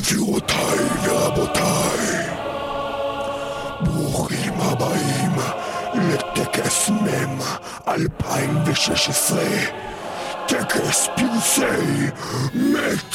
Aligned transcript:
גבירותיי 0.00 0.78
ורבותיי, 1.04 2.26
ברוכים 3.80 4.52
הבאים 4.60 5.32
לטקס 5.94 6.90
מ' 6.90 7.38
2016, 7.88 9.42
טקס 10.46 11.08
פרסי 11.16 12.06
מת 12.54 13.14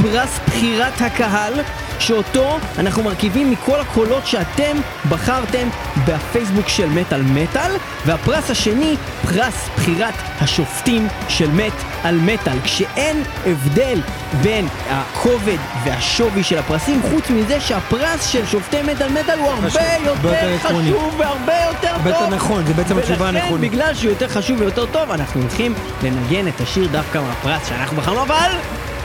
פרס 0.03 0.41
בחירת 0.47 1.01
הקהל, 1.01 1.55
שאותו 1.99 2.59
אנחנו 2.79 3.03
מרכיבים 3.03 3.51
מכל 3.51 3.81
הקולות 3.81 4.27
שאתם 4.27 4.77
בחרתם 5.09 5.69
בפייסבוק 6.07 6.69
של 6.69 6.89
מטאל 6.89 7.23
מטאל, 7.23 7.71
והפרס 8.07 8.51
השני, 8.51 8.97
פרס 9.23 9.69
בחירת 9.77 10.15
השופטים 10.41 11.09
של 11.29 11.51
מת 11.51 11.73
על 12.03 12.19
מטאל, 12.19 12.59
כשאין 12.65 13.23
הבדל 13.47 14.01
בין 14.43 14.69
הכובד 14.91 15.59
והשווי 15.85 16.43
של 16.43 16.59
הפרסים, 16.59 17.01
חוץ 17.11 17.31
מזה 17.31 17.61
שהפרס 17.61 18.27
של 18.27 18.47
שופטי 18.47 18.83
מטאל 18.83 19.09
מטאל 19.09 19.39
הוא 19.39 19.51
הרבה 19.51 19.81
יותר 20.07 20.55
יותר. 20.55 20.69
חשוב 20.69 21.15
והרבה 21.19 21.53
יותר 21.67 21.89
הרבה 21.89 22.13
טוב. 22.13 22.23
יותר 22.23 22.37
נכון, 22.37 22.67
זה 22.67 22.75
בעצם 22.75 22.99
התשובה 22.99 23.25
ולכן, 23.25 23.37
הנכונה. 23.37 23.61
בגלל 23.61 23.95
שהוא 23.95 24.11
יותר 24.11 24.29
חשוב 24.29 24.61
ויותר 24.61 24.87
טוב, 24.87 25.11
אנחנו 25.11 25.41
הולכים 25.41 25.75
לנגן 26.03 26.49
את 26.49 26.61
השיר 26.61 26.89
דווקא 26.93 27.19
מהפרס 27.19 27.69
שאנחנו 27.69 27.97
בחרנו, 27.97 28.23
אבל... 28.23 28.51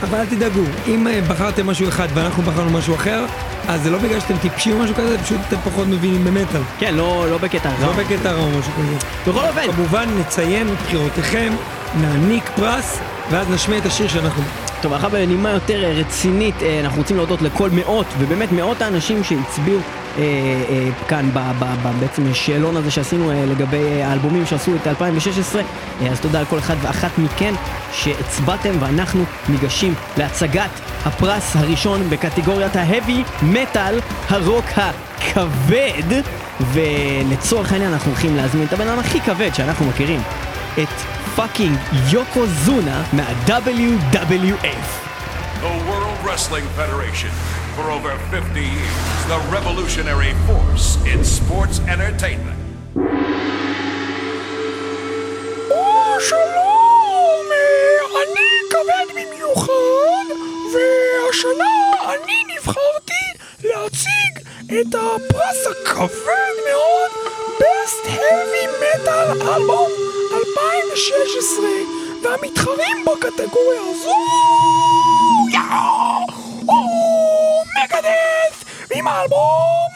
אבל 0.04 0.18
אל 0.18 0.26
תדאגו, 0.26 0.62
אם 0.88 1.08
אה, 1.08 1.22
בחרתם 1.28 1.68
משהו 1.68 1.88
אחד 1.88 2.08
ואנחנו 2.14 2.44
בחרנו 2.44 2.78
משהו 2.78 2.96
אחר, 2.96 3.26
אז 3.68 3.84
זה 3.84 3.90
לא 3.90 3.98
בגלל 3.98 4.20
שאתם 4.20 4.38
טיפשים 4.38 4.76
או 4.76 4.84
משהו 4.84 4.96
כזה, 4.96 5.18
פשוט 5.18 5.38
אתם 5.48 5.58
פחות 5.64 5.88
מבינים 5.88 6.26
במטאל. 6.26 6.62
כן, 6.80 6.96
לא, 6.96 7.26
לא 7.30 7.38
בקטע 7.38 7.70
רע. 7.70 7.88
לא 7.88 7.92
בקטע 7.92 8.32
רע 8.32 8.44
או 8.44 8.50
משהו 8.50 8.72
כזה. 8.74 9.32
בכל 9.32 9.48
אופן, 9.48 9.72
כמובן 9.72 10.10
נציין 10.20 10.68
את 10.68 10.82
בחירותיכם, 10.86 11.54
נעניק 12.02 12.50
פרס, 12.56 13.00
ואז 13.32 13.50
נשמיע 13.50 13.80
את 13.80 13.86
השיר 13.86 14.08
שאנחנו... 14.08 14.44
טוב, 14.82 14.94
עכשיו 14.94 15.10
בנימה 15.10 15.50
יותר 15.50 15.92
רצינית, 15.96 16.64
אה, 16.64 16.80
אנחנו 16.80 16.98
רוצים 16.98 17.18
להודות 17.18 17.42
לכל 17.42 17.70
מאות, 17.70 18.06
ובאמת 18.20 18.52
מאות 18.52 18.82
האנשים 18.82 19.24
שהצביעו 19.24 19.80
כאן 21.08 21.30
ב, 21.34 21.40
ב, 21.60 21.66
ב, 21.84 22.00
בעצם 22.00 22.32
השאלון 22.32 22.78
הזה 22.78 22.92
שעשינו 22.92 23.32
אה, 23.32 23.46
לגבי 23.46 23.84
אה, 23.84 24.08
האלבומים 24.08 24.46
שעשו 24.46 24.76
את 24.76 24.88
2016, 24.88 25.62
אה, 26.02 26.08
אז 26.08 26.20
תודה 26.20 26.42
לכל 26.42 26.60
אחד 26.60 26.76
ואחת 26.82 27.18
מכן 27.18 27.54
שהצבעתם, 27.94 28.72
ואנחנו 28.80 29.24
ניגשים 29.50 29.94
להצגת 30.18 30.70
הפרס 31.06 31.56
הראשון 31.56 32.10
בקטגוריית 32.10 32.76
מטאל, 33.44 34.00
הרוק 34.30 34.66
הכבד, 34.76 36.22
ולצורך 36.74 37.72
העניין 37.72 37.94
אנחנו 37.94 38.12
הולכים 38.12 38.36
להזמין 38.36 38.68
את 38.68 38.74
הבן 38.74 38.88
אדם 38.88 39.00
הכי 39.00 39.22
כבד 39.22 39.54
שאנחנו 39.54 39.86
מכירים, 39.86 40.22
את 40.74 41.02
פאקינג 41.36 41.78
יוקו 42.10 42.46
זונה 42.46 43.04
מה-WWF. 43.14 45.10
The 45.62 45.90
World 45.90 46.20
Wrestling 46.26 46.68
Federation. 46.78 47.59
For 47.80 47.92
over 47.92 48.14
50 48.30 48.60
years, 48.60 49.26
the 49.32 49.40
revolutionary 49.50 50.34
force 50.46 50.98
in 51.06 51.24
sports 51.24 51.80
entertainment. 51.88 52.60
שלום, 56.20 57.46
אה, 57.52 58.22
אני 58.24 58.50
כבד 58.70 59.08
במיוחד, 59.16 60.26
והשנה 60.74 61.74
אני 62.04 62.44
נבחרתי 62.56 63.26
להציג 63.64 64.34
את 64.68 64.96
הפרס 64.96 65.68
הכבד 65.72 66.56
מאוד, 66.70 67.12
Best 67.60 68.08
Heavy 68.08 68.68
Metal 68.84 69.42
Album 69.42 69.92
2016, 70.34 71.66
והמתחרים 72.24 73.06
בקטגוריה 73.06 73.82
הזו, 73.82 74.16
יאו, 75.54 77.09
הוא 77.92 78.00
מגדף 78.00 78.64
עם 78.96 79.08
האלבום 79.08 79.90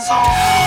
Oh. 0.00 0.57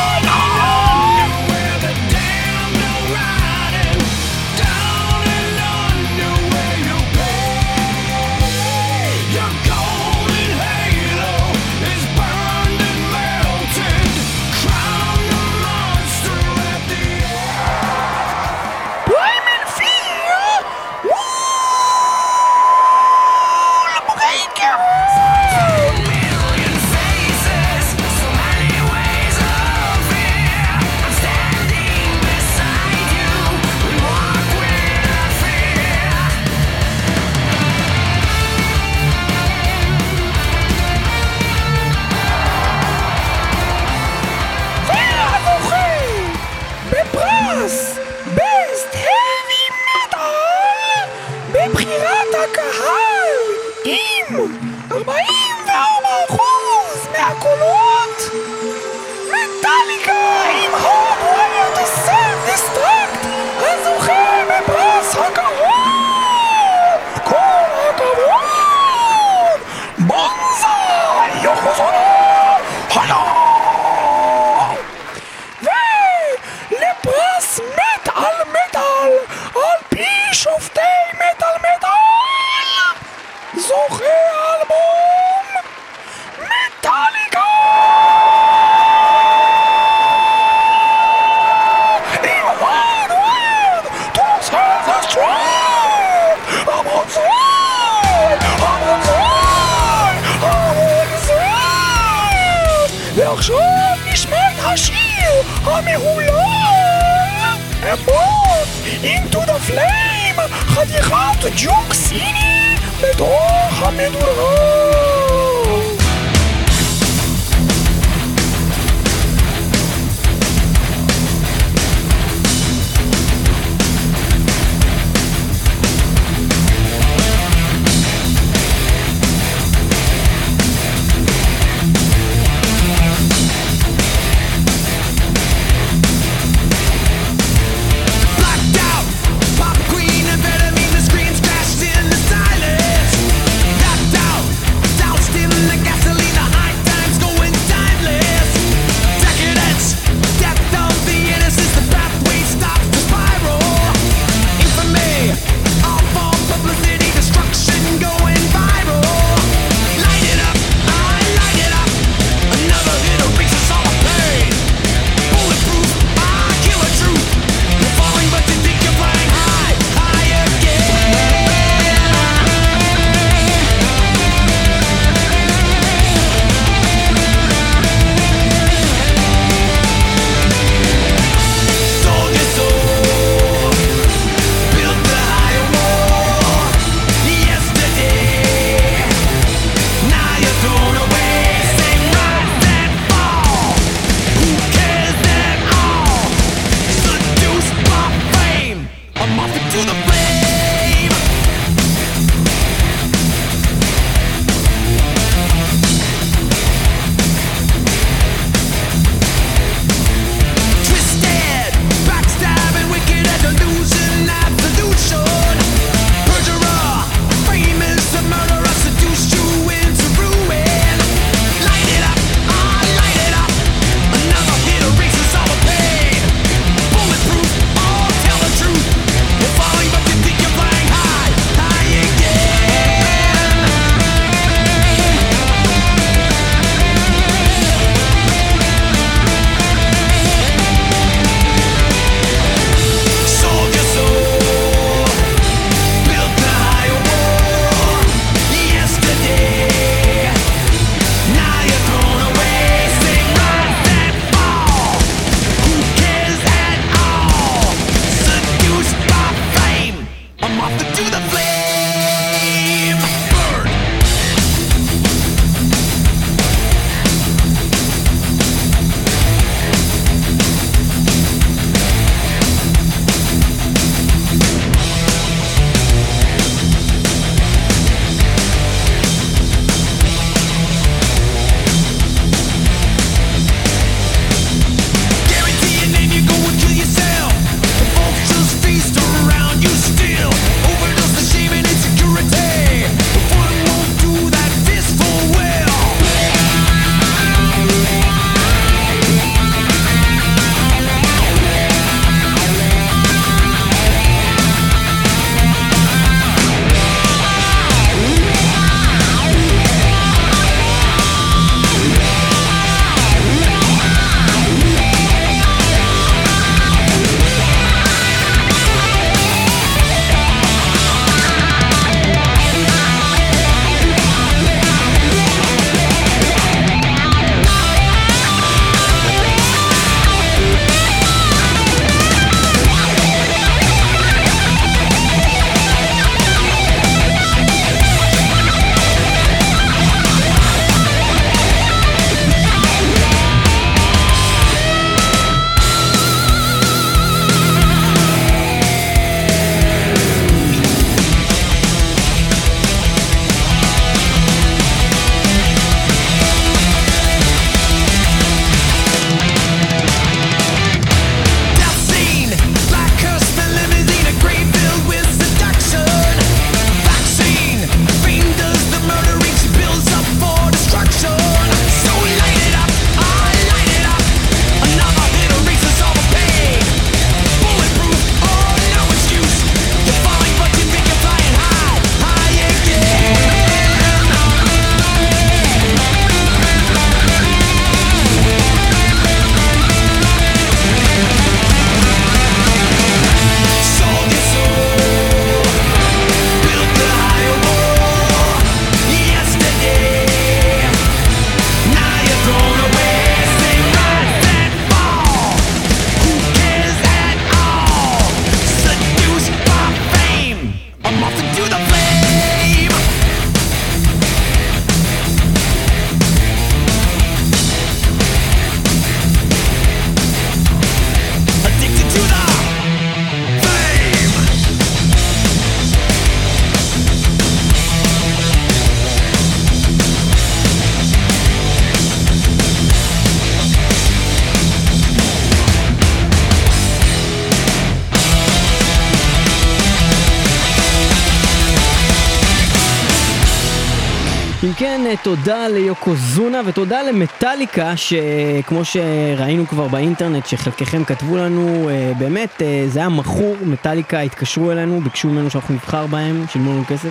תודה 445.16 445.48
ליוקוזונה 445.48 446.42
ותודה 446.46 446.84
למטאליקה, 446.84 447.74
שכמו 447.78 448.66
שראינו 448.66 449.48
כבר 449.48 449.68
באינטרנט, 449.68 450.26
שחלקכם 450.26 450.84
כתבו 450.84 451.18
לנו, 451.18 451.70
אה, 451.70 451.92
באמת, 451.98 452.42
אה, 452.42 452.64
זה 452.68 452.80
היה 452.80 452.90
מכור, 452.90 453.36
מטאליקה 453.46 454.00
התקשרו 454.00 454.52
אלינו, 454.52 454.82
ביקשו 454.82 455.08
ממנו 455.08 455.30
שאנחנו 455.30 455.54
נבחר 455.54 455.88
בהם, 455.88 456.26
שילמו 456.32 456.52
לנו 456.52 456.64
כסף. 456.68 456.90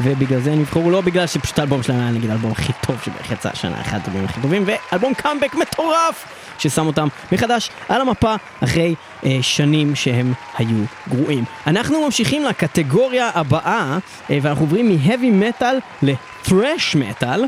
ובגלל 0.00 0.40
זה 0.40 0.54
נבחרו, 0.54 0.90
לא 0.90 1.00
בגלל 1.00 1.26
שפשוט 1.26 1.58
האלבום 1.58 1.82
שלהם 1.82 2.00
היה 2.00 2.10
נגיד 2.10 2.30
האלבום 2.30 2.52
הכי 2.52 2.72
טוב 2.86 2.96
שבערך 3.04 3.32
יצא 3.32 3.48
השנה, 3.52 3.80
אחד 3.80 3.98
האלבומים 4.04 4.24
הכי 4.24 4.40
טובים, 4.40 4.64
ואלבום 4.66 5.14
קאמבק 5.14 5.54
מטורף, 5.54 6.24
ששם 6.58 6.86
אותם 6.86 7.08
מחדש 7.32 7.70
על 7.88 8.00
המפה 8.00 8.34
אחרי 8.64 8.94
אה, 9.24 9.38
שנים 9.42 9.94
שהם 9.94 10.32
היו 10.58 10.84
גרועים. 11.08 11.44
אנחנו 11.66 12.04
ממשיכים 12.04 12.44
לקטגוריה 12.44 13.30
הבאה, 13.34 13.98
אה, 14.30 14.38
ואנחנו 14.42 14.64
עוברים 14.64 14.88
מ-heavy 14.88 15.62
metal 15.62 16.04
ל-thrash 16.50 16.96
metal. 16.96 17.40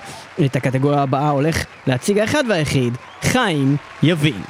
את 0.45 0.57
הקטגוריה 0.57 1.03
הבאה 1.03 1.29
הולך 1.29 1.65
להציג 1.87 2.19
האחד 2.19 2.45
והיחיד, 2.49 2.97
חיים 3.23 3.77
יבין. 4.03 4.43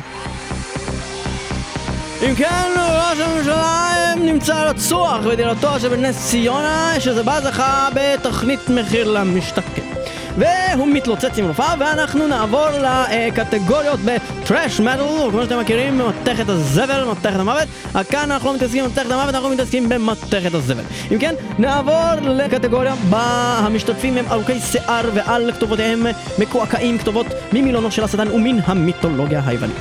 אם 2.22 2.34
כן, 2.34 2.70
ראש 2.78 3.18
הממשלה 3.20 4.14
נמצא 4.16 4.54
רצוח 4.54 5.26
בדירתו 5.26 5.80
שבנס 5.80 6.30
ציונה, 6.30 6.94
שזה 6.98 7.22
בה 7.22 7.40
זכה 7.40 7.88
בתוכנית 7.94 8.60
מחיר 8.68 9.10
למשתכן. 9.10 10.03
והוא 10.38 10.86
מתלוצץ 10.86 11.38
עם 11.38 11.48
רופאה, 11.48 11.74
ואנחנו 11.78 12.26
נעבור 12.26 12.66
לקטגוריות 12.70 14.00
בטראש 14.04 14.80
מטל, 14.80 15.04
כמו 15.30 15.42
שאתם 15.42 15.60
מכירים, 15.60 16.00
מתכת 16.08 16.48
הזבל, 16.48 17.04
מתכת 17.10 17.40
המוות. 17.40 17.68
כאן 18.10 18.30
אנחנו 18.30 18.48
לא 18.48 18.56
מתעסקים 18.56 18.84
במתכת 18.84 19.10
המוות, 19.10 19.34
אנחנו 19.34 19.48
מתעסקים 19.48 19.88
במתכת 19.88 20.54
הזבל. 20.54 20.82
אם 21.12 21.18
כן, 21.18 21.34
נעבור 21.58 22.14
לקטגוריה 22.22 22.94
בה 23.10 23.22
המשתתפים 23.58 24.18
הם 24.18 24.24
ארוכי 24.30 24.60
שיער 24.60 25.10
ועל 25.14 25.52
כתובותיהם 25.52 26.06
מקועקעים 26.38 26.98
כתובות 26.98 27.26
ממילונו 27.52 27.90
של 27.90 28.04
השטן 28.04 28.28
ומן 28.30 28.58
המיתולוגיה 28.64 29.42
היוונית. 29.46 29.76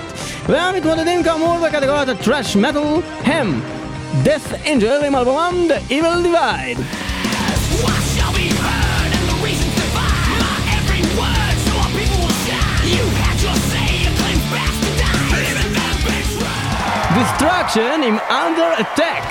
והמתמודדים 0.45 1.23
כאמור 1.23 1.57
בקטגוריית 1.67 2.09
הטראש 2.09 2.55
מטל 2.55 2.79
הם 3.23 3.61
Death 4.23 4.65
Angel 4.65 5.05
עם 5.05 5.15
אלבומם 5.15 5.67
The 5.69 5.91
Evil 5.91 6.25
Divide. 6.25 6.81
Destruction 17.13 18.03
עם 18.07 18.17
Under 18.29 18.69
Attack. 18.81 19.25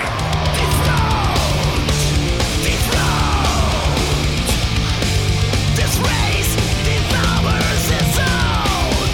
This 5.75 5.93
race 6.09 6.53
devours 6.89 7.85
its 7.99 8.17
own. 8.19 9.09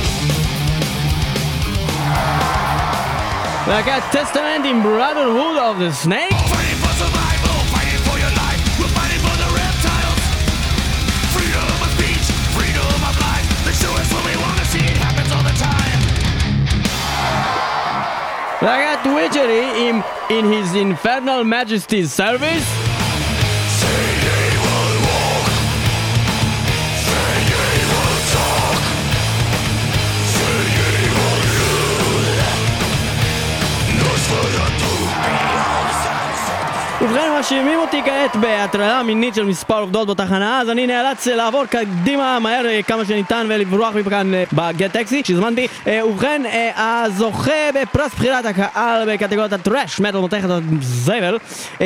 להקת 3.67 4.01
טסטמנט 4.11 4.65
עם 4.65 4.83
Brotherhood 4.83 5.57
of 5.57 5.79
the 5.79 6.07
Snake. 6.07 6.68
I 18.61 18.81
got 18.81 19.05
Witchery 19.15 19.87
in, 19.87 20.03
in 20.29 20.51
his 20.51 20.75
infernal 20.75 21.45
majesty's 21.45 22.11
service? 22.11 22.88
ובכן, 37.19 37.31
מאשימים 37.31 37.79
אותי 37.79 38.01
כעת 38.05 38.35
בהטרדה 38.35 39.03
מינית 39.03 39.35
של 39.35 39.45
מספר 39.45 39.79
עובדות 39.79 40.07
בתחנה, 40.07 40.61
אז 40.61 40.69
אני 40.69 40.87
נאלץ 40.87 41.27
לעבור 41.27 41.65
קדימה 41.65 42.39
מהר 42.39 42.65
אה, 42.65 42.83
כמה 42.83 43.05
שניתן 43.05 43.47
ולברוח 43.49 43.95
מכאן 43.95 44.33
אה, 44.33 44.43
בגט 44.53 44.91
טקסי 44.91 45.21
שהזמנתי. 45.25 45.67
אה, 45.87 46.05
ובכן, 46.05 46.41
הזוכה 46.75 47.71
בפרס 47.75 48.13
בחירת 48.13 48.45
הקהל 48.45 49.13
בקטגוריית 49.13 49.53
ה 49.53 49.60
thrash 49.60 49.99
metal, 49.99 50.17
מתכת 50.17 50.49
הזבל, 50.49 51.37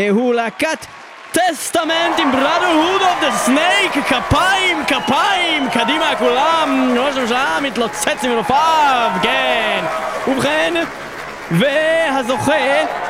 הוא 0.09 0.33
להקת 0.33 0.85
Testament 1.31 2.19
עם 2.19 2.31
Brotherhood 2.31 3.01
of 3.01 3.23
the 3.23 3.49
Snake, 3.49 4.01
כפיים, 4.01 4.85
כפיים, 4.87 5.69
קדימה 5.69 6.15
כולם, 6.19 6.95
ראש 6.97 7.17
הממשלה 7.17 7.57
מתלוצץ 7.61 8.23
עם 8.23 8.31
רופאיו, 8.31 9.11
כן. 9.21 9.85
ובכן, 10.27 10.73
והזוכה 11.51 13.02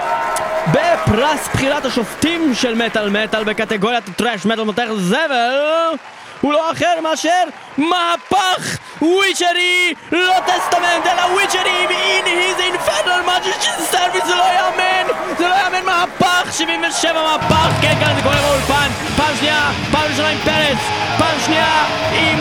בפרס 0.71 1.49
בחירת 1.53 1.85
השופטים 1.85 2.53
של 2.55 2.75
מטאל 2.75 3.09
מטאל 3.09 3.43
בקטגוריית 3.43 4.03
thrash 4.15 4.45
metal 4.45 4.63
מתכת 4.63 4.87
זבל 4.97 5.95
הוא 6.41 6.53
לא 6.53 6.71
אחר 6.71 7.01
מאשר 7.03 7.43
מהפך 7.77 8.77
Witchery 9.01 9.93
לא 10.11 10.35
Testament 10.45 11.05
אלא 11.05 11.21
Witchery 11.21 11.87
In 12.19 12.25
His 12.25 12.61
Infernal 12.61 13.29
Majesty's 13.29 13.93
Service 13.93 14.25
זה 14.27 14.35
לא 14.35 14.43
יאמן 14.43 15.07
זה 15.37 15.47
לא 15.47 15.55
יאמן 15.55 15.85
מהפך 15.85 16.53
77 16.53 17.13
מהפך 17.13 17.69
כן 17.81 17.95
כאן 17.99 18.15
זה 18.15 18.21
קורה 18.21 18.35
באולפן 18.35 18.89
פעם 19.17 19.35
שנייה 19.39 19.71
פעם 19.91 20.11
ראשונה 20.11 20.29
עם 20.29 20.37
פרץ 20.37 20.77
פעם 21.17 21.39
שנייה 21.45 21.85
עם 22.11 22.39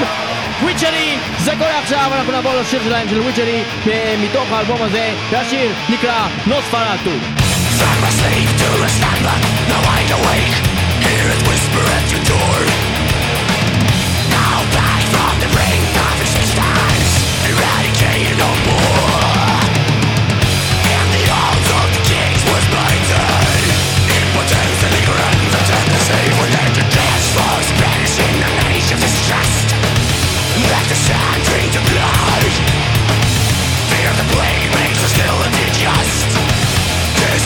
Witchery 0.62 1.18
זה 1.38 1.52
קורה 1.58 1.78
עכשיו 1.78 2.10
אנחנו 2.14 2.32
נעבור 2.32 2.52
לשיר 2.54 2.82
שלהם 2.84 3.08
של 3.08 3.20
Witchery 3.20 3.62
אה, 3.90 4.14
מתוך 4.18 4.52
האלבום 4.52 4.82
הזה 4.82 5.10
והשיר 5.30 5.72
נקרא 5.88 6.26
Nosferatu 6.46 7.51
A 7.82 8.10
slave 8.10 8.46
to 8.46 8.68
a 8.82 8.88
slumber, 8.88 9.38
no 9.70 9.78
wide 9.82 10.10
awake. 10.10 10.54
Hear 11.02 11.26
it 11.34 11.42
whisper 11.50 11.82
at 11.98 12.06
your 12.14 12.22
door. 12.30 12.58
Now 14.30 14.62
back 14.70 15.02
from 15.10 15.34
the 15.42 15.50
brink 15.50 15.90
of 15.98 16.14
existence, 16.22 17.10
eradicated 17.42 18.38
no 18.38 18.50
more. 18.70 19.58
And 20.94 21.08
the 21.10 21.26
of 21.78 21.86
the 21.94 22.02
kings 22.06 22.42
was. 22.54 22.62
Impotence 24.14 24.78
and 24.86 24.94
ignorance 24.98 25.42
the 26.78 26.86
banishing 27.82 28.36
an 28.46 28.54
age 28.70 28.90
of 28.94 28.98
distrust. 29.02 29.68
The 30.54 30.62
the 31.70 31.82
blood. 31.90 32.42
Fear 33.90 34.10
the 34.18 34.26
makes. 34.30 34.52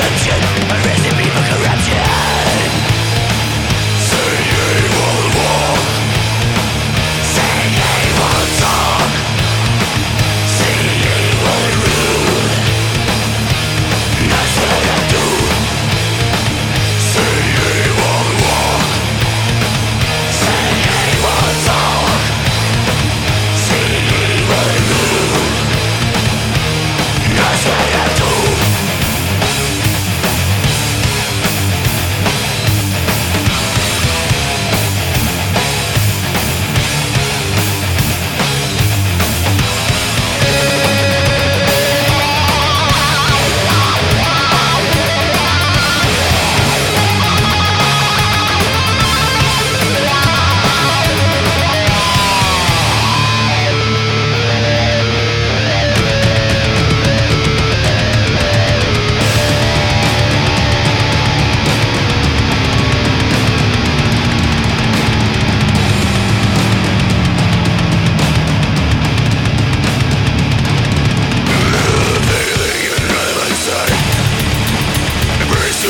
attention 0.00 0.97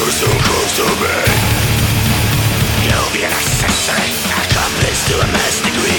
You're 0.08 0.14
so 0.14 0.26
close 0.26 0.72
to 0.76 0.84
me. 1.02 1.16
You'll 2.88 3.12
be 3.12 3.24
an 3.26 3.30
accessory, 3.30 4.08
accomplice 4.40 5.06
to 5.08 5.20
a 5.20 5.26
mass 5.26 5.60
degree. 5.60 5.97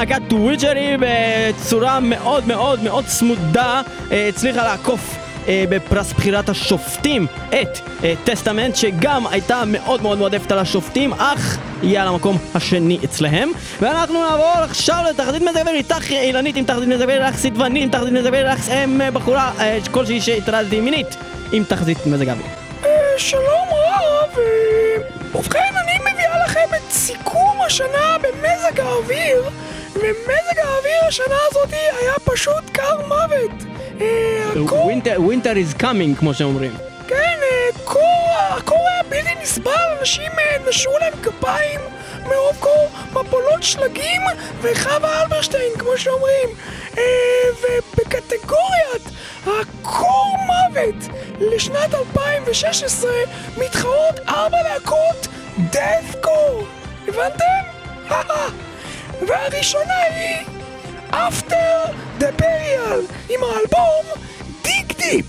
להקת 0.00 0.22
טוויצ'רי 0.28 0.96
בצורה 1.00 2.00
מאוד 2.00 2.46
מאוד 2.46 2.82
מאוד 2.82 3.04
צמודה 3.04 3.82
אה, 4.12 4.28
הצליחה 4.28 4.64
לעקוף 4.64 5.16
אה, 5.48 5.64
בפרס 5.68 6.12
בחירת 6.12 6.48
השופטים 6.48 7.26
את 7.48 7.78
אה, 8.04 8.14
טסטמנט 8.24 8.76
שגם 8.76 9.26
הייתה 9.26 9.62
מאוד 9.66 10.02
מאוד 10.02 10.18
מועדפת 10.18 10.52
על 10.52 10.58
השופטים 10.58 11.12
אך 11.12 11.58
יהיה 11.82 12.02
על 12.02 12.08
המקום 12.08 12.38
השני 12.54 12.98
אצלהם. 13.04 13.50
ואנחנו 13.80 14.28
נעבור 14.28 14.64
עכשיו 14.64 15.04
לתחזית 15.10 15.42
מזג 15.42 15.60
אוויר 15.60 15.74
איתך 15.74 16.10
אילנית 16.10 16.56
עם 16.56 16.64
תחזית 16.64 16.88
מזג 16.88 17.02
אוויר 17.02 17.26
לך 17.26 17.36
סדבני 17.36 17.82
עם 17.82 17.88
תחזית 17.88 18.12
מזג 18.12 18.26
אוויר 18.26 18.52
לך 18.52 18.68
אה, 18.68 19.10
בחורה 19.12 19.52
כלשהי 19.90 20.20
שהטרדתי 20.20 20.80
מינית 20.80 21.16
עם 21.52 21.64
תחזית 21.64 22.06
מזג 22.06 22.28
אוויר 22.28 22.46
שלום 23.16 23.68
רב, 23.72 24.38
ובכן 25.34 25.72
אני 25.84 26.12
מביאה 26.12 26.44
לכם 26.44 26.68
את 26.76 26.92
סיכום 26.92 27.58
השנה 27.66 28.16
במזג 28.22 28.80
האוויר 28.80 29.42
ומזג 29.94 30.58
האוויר 30.58 31.04
השנה 31.08 31.36
הזאת 31.50 31.72
היה 31.72 32.12
פשוט 32.24 32.70
קר 32.72 33.06
מוות. 33.08 33.50
winter 35.18 35.54
is 35.56 35.82
coming 35.82 36.18
כמו 36.18 36.34
שאומרים. 36.34 36.72
כן, 37.08 37.38
אה, 37.42 37.84
קור, 37.84 38.30
הקור 38.50 38.78
היה 38.88 39.02
בלתי 39.02 39.34
נסבל, 39.42 39.70
אנשים 40.00 40.32
אה, 40.38 40.56
נשרו 40.68 40.98
להם 41.00 41.12
כפיים 41.22 41.80
מרוב 42.22 42.56
קור, 42.60 42.88
מפולות 43.10 43.62
שלגים 43.62 44.22
וחווה 44.60 45.22
אלברשטיין 45.22 45.72
כמו 45.78 45.90
שאומרים. 45.96 46.48
אה, 46.98 47.02
ובקטגוריית 47.60 49.10
הקור 49.46 50.36
מוות 50.46 51.16
לשנת 51.40 51.94
2016 51.94 53.10
מתחרות 53.56 54.20
ארבע 54.28 54.62
להקות 54.62 55.26
דאטקור 55.70 56.66
הבנתם? 57.08 57.60
והראשונה 59.28 59.94
היא 59.94 60.46
After 61.12 61.90
the 62.20 62.42
Burial 62.42 63.12
עם 63.28 63.40
האלבום 63.42 64.22
דיג 64.62 64.92
דיפ 64.92 65.26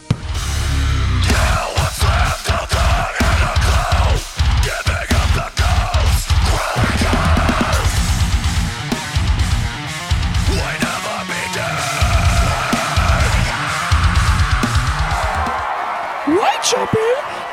Whitechapel 16.28 16.98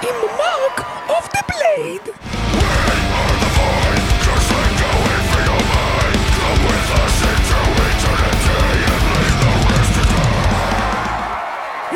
עם 0.02 0.14
Mark 0.38 0.86
of 1.08 1.28
the 1.34 1.40
Blade 1.48 2.02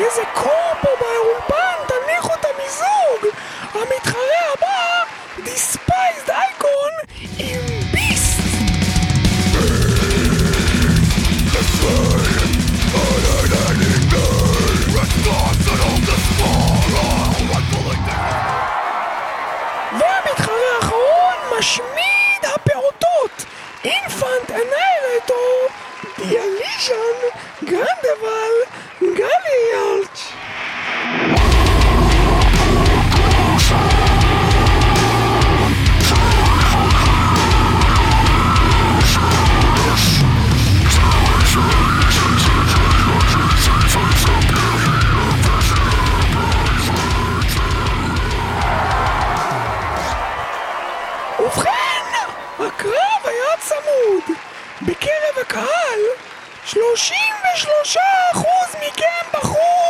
איזה 0.03 0.21
קור 0.33 0.73
פה 0.81 0.89
באולפן, 0.99 1.75
תניחו 1.87 2.33
את 2.33 2.45
המיזוג! 2.45 3.35
המתחרה 3.73 4.53
הבא, 4.53 5.03
Despised 5.43 6.29
Icon 6.29 6.91
עם 7.39 7.59
Beast! 7.91 8.39
והמתחרה 19.99 20.75
האחרון, 20.81 21.59
משמיד 21.59 22.45
הפעוטות, 22.55 23.45
אינפנט 23.83 24.51
אנאילטור, 24.51 25.67
דיאליז'ן, 26.17 27.17
גרנדבל, 27.63 28.82
גליאלץ'. 29.01 30.33
ובכן, 51.39 51.69
הקרב 52.59 53.23
היה 53.23 53.57
צמוד. 53.59 54.37
בקרב 54.81 55.37
הקהל, 55.41 55.99
33% 56.73 56.77
מכם 58.79 59.25
בחרו 59.33 59.82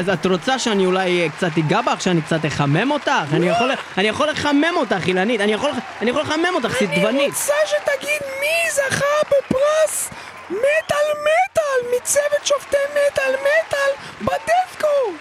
אז 0.00 0.08
את 0.08 0.26
רוצה 0.26 0.58
שאני 0.58 0.86
אולי 0.86 1.28
קצת 1.36 1.58
אגע 1.58 1.80
בך, 1.80 2.00
שאני 2.00 2.22
קצת 2.22 2.46
אחמם 2.46 2.90
אותך? 2.90 3.10
אני 3.32 3.48
יכול, 3.48 3.70
אני 3.98 4.08
יכול 4.08 4.30
לחמם 4.30 4.76
אותך, 4.76 5.06
אילנית, 5.06 5.40
אני 5.40 5.52
יכול, 5.52 5.70
אני 6.00 6.10
יכול 6.10 6.22
לחמם 6.22 6.54
אותך, 6.54 6.82
אני 6.82 6.96
סדבנית. 6.96 7.30
רוצה 7.34 7.54
שתגיד 7.66 8.20
מי 8.40 8.70
זכה 8.72 9.04
בפרס 9.26 10.10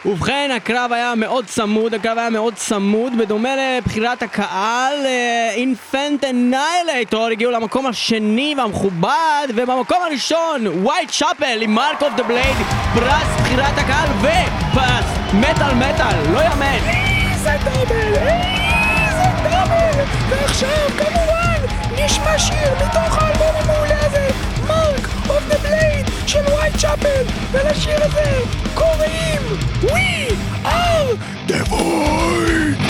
ובכן, 0.09 0.51
הקרב 0.55 0.91
היה 0.93 1.15
מאוד 1.15 1.45
צמוד, 1.45 1.93
הקרב 1.93 2.17
היה 2.17 2.29
מאוד 2.29 2.53
צמוד, 2.53 3.17
בדומה 3.17 3.49
לבחירת 3.55 4.23
הקהל, 4.23 5.05
Infant 5.55 6.23
Annihilator 6.23 7.27
הגיעו 7.27 7.51
למקום 7.51 7.85
השני 7.85 8.55
והמכובד, 8.57 9.47
ובמקום 9.55 9.97
הראשון, 10.01 10.67
Whitechapel 10.67 11.61
עם 11.61 11.71
Mark 11.75 12.01
of 12.01 12.13
the 12.15 12.23
Blade, 12.23 12.55
פרס 12.93 13.41
בחירת 13.41 13.77
הקהל 13.77 14.09
ופרס 14.19 15.05
מטאל 15.33 15.73
מטאל, 15.75 16.33
לא 16.33 16.39
יאמן. 16.39 16.79
איזה 16.89 17.51
דאבל! 17.65 18.13
איזה 18.15 19.29
דאבל! 19.43 20.03
ועכשיו 20.29 20.89
כמובן 20.97 21.75
נשמע 22.05 22.39
שיר 22.39 22.73
מתוך 22.75 23.17
האלבום 23.21 23.78
של 26.29 26.39
ווייט 26.39 26.77
צ'אפל 26.77 27.23
ולשיר 27.51 28.03
הזה 28.03 28.39
קוראים 28.73 29.41
We 29.81 30.35
are 30.65 31.17
the 31.47 31.63
void! 31.69 32.88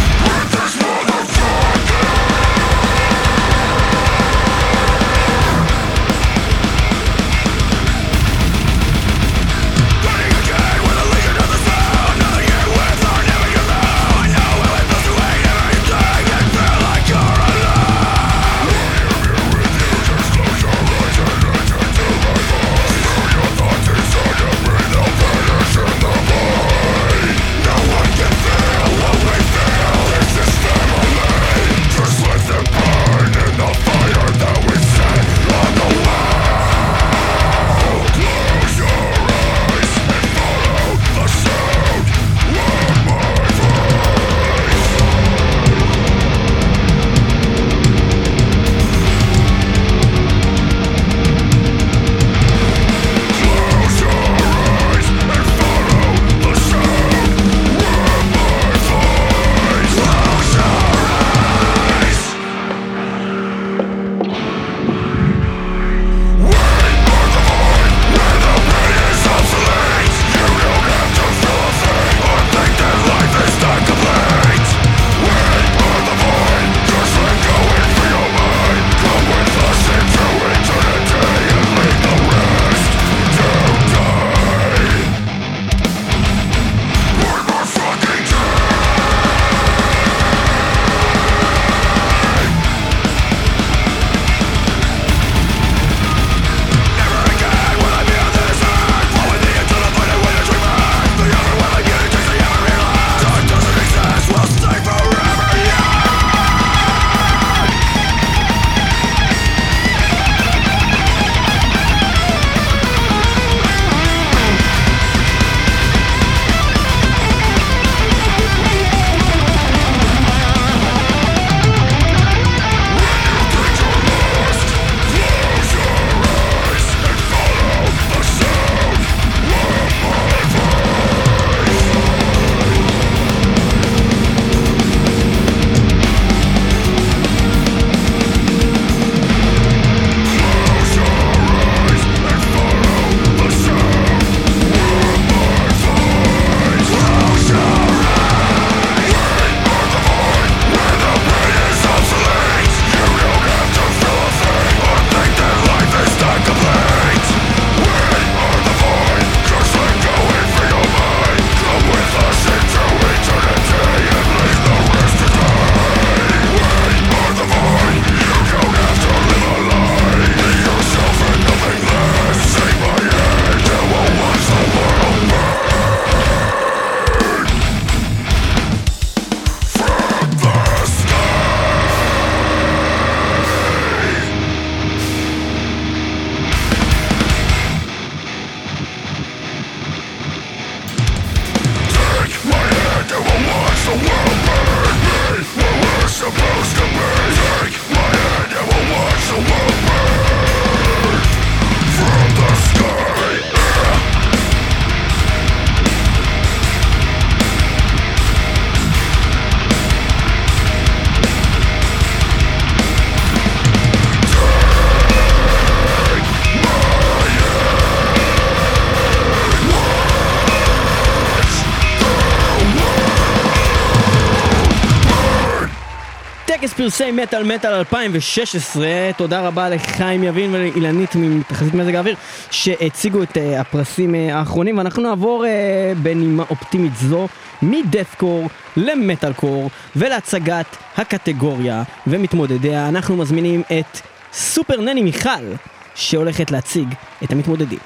פרסי 226.90 227.12
מטאל 227.12 227.44
מטאל 227.44 227.74
2016, 227.74 228.88
תודה 229.18 229.42
רבה 229.42 229.70
לחיים 229.70 230.24
יבין 230.24 230.56
ולאילנית 230.56 231.16
מתחזית 231.16 231.74
מזג 231.74 231.96
האוויר 231.96 232.16
שהציגו 232.52 233.24
את 233.24 233.38
אה, 233.38 233.62
הפרסים 233.62 234.16
אה, 234.16 234.38
האחרונים 234.40 234.78
ואנחנו 234.78 235.04
נעבור 235.04 235.46
אה, 235.46 235.94
בנימה 236.02 236.44
אופטימית 236.50 236.92
זו 236.96 237.28
מדאטקור 237.62 238.50
למטאל 238.78 239.34
קור 239.34 239.70
ולהצגת 239.96 240.78
הקטגוריה 240.98 241.84
ומתמודדיה 242.08 242.90
אנחנו 242.90 243.18
מזמינים 243.18 243.64
את 243.80 244.00
סופר 244.34 244.82
נני 244.82 245.02
מיכל 245.02 245.54
שהולכת 245.96 246.52
להציג 246.52 246.94
את 247.24 247.32
המתמודדים. 247.32 247.80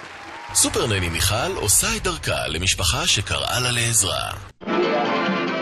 סופר 0.54 0.88
נני 0.88 1.10
מיכל 1.10 1.52
עושה 1.56 1.88
את 1.98 2.04
דרכה 2.04 2.48
למשפחה 2.48 3.08
שקראה 3.08 3.60
לה 3.60 3.72
לעזרה. 3.72 4.53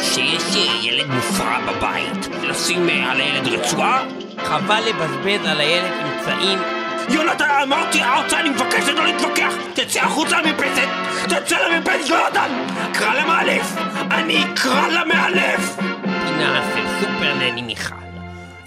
שיש 0.02 0.56
אה, 0.56 0.86
ילד 0.86 1.08
מופרע 1.10 1.60
בבית, 1.60 2.28
לשים 2.44 2.90
אה, 2.90 3.12
על 3.12 3.22
הילד 3.22 3.48
רצועה? 3.48 4.04
חבל 4.44 4.84
לבזבז 4.90 5.48
על 5.48 5.60
הילד 5.60 5.92
אמצעים. 6.04 6.60
יונתן, 7.10 7.46
אמרתי 7.64 8.04
ארצה, 8.04 8.40
אני 8.40 8.50
מבקש 8.50 8.90
לא 8.90 9.06
להתווכח! 9.06 9.54
תצא 9.74 10.00
החוצה 10.00 10.42
למרפסת! 10.42 10.88
תצא 11.26 11.58
למרפסת, 11.68 12.10
יונתן! 12.10 12.50
קרא 12.94 13.14
למאלף! 13.14 13.76
אני 14.12 14.44
אקרא 14.44 14.88
למאלף! 14.88 15.76
פינה 16.02 16.72
של 16.76 16.86
סופר 17.00 17.34
נני 17.34 17.62
מיכל. 17.62 17.96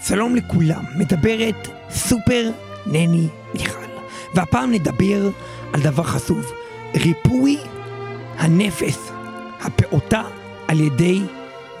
שלום 0.07 0.35
לכולם, 0.35 0.83
מדברת 0.95 1.67
סופר 1.89 2.49
נני 2.85 3.27
מיכל. 3.53 3.85
והפעם 4.33 4.71
נדבר 4.71 5.29
על 5.73 5.81
דבר 5.81 6.03
חשוב, 6.03 6.51
ריפוי 6.95 7.57
הנפש, 8.37 8.97
הפעוטה 9.61 10.23
על 10.67 10.79
ידי 10.79 11.21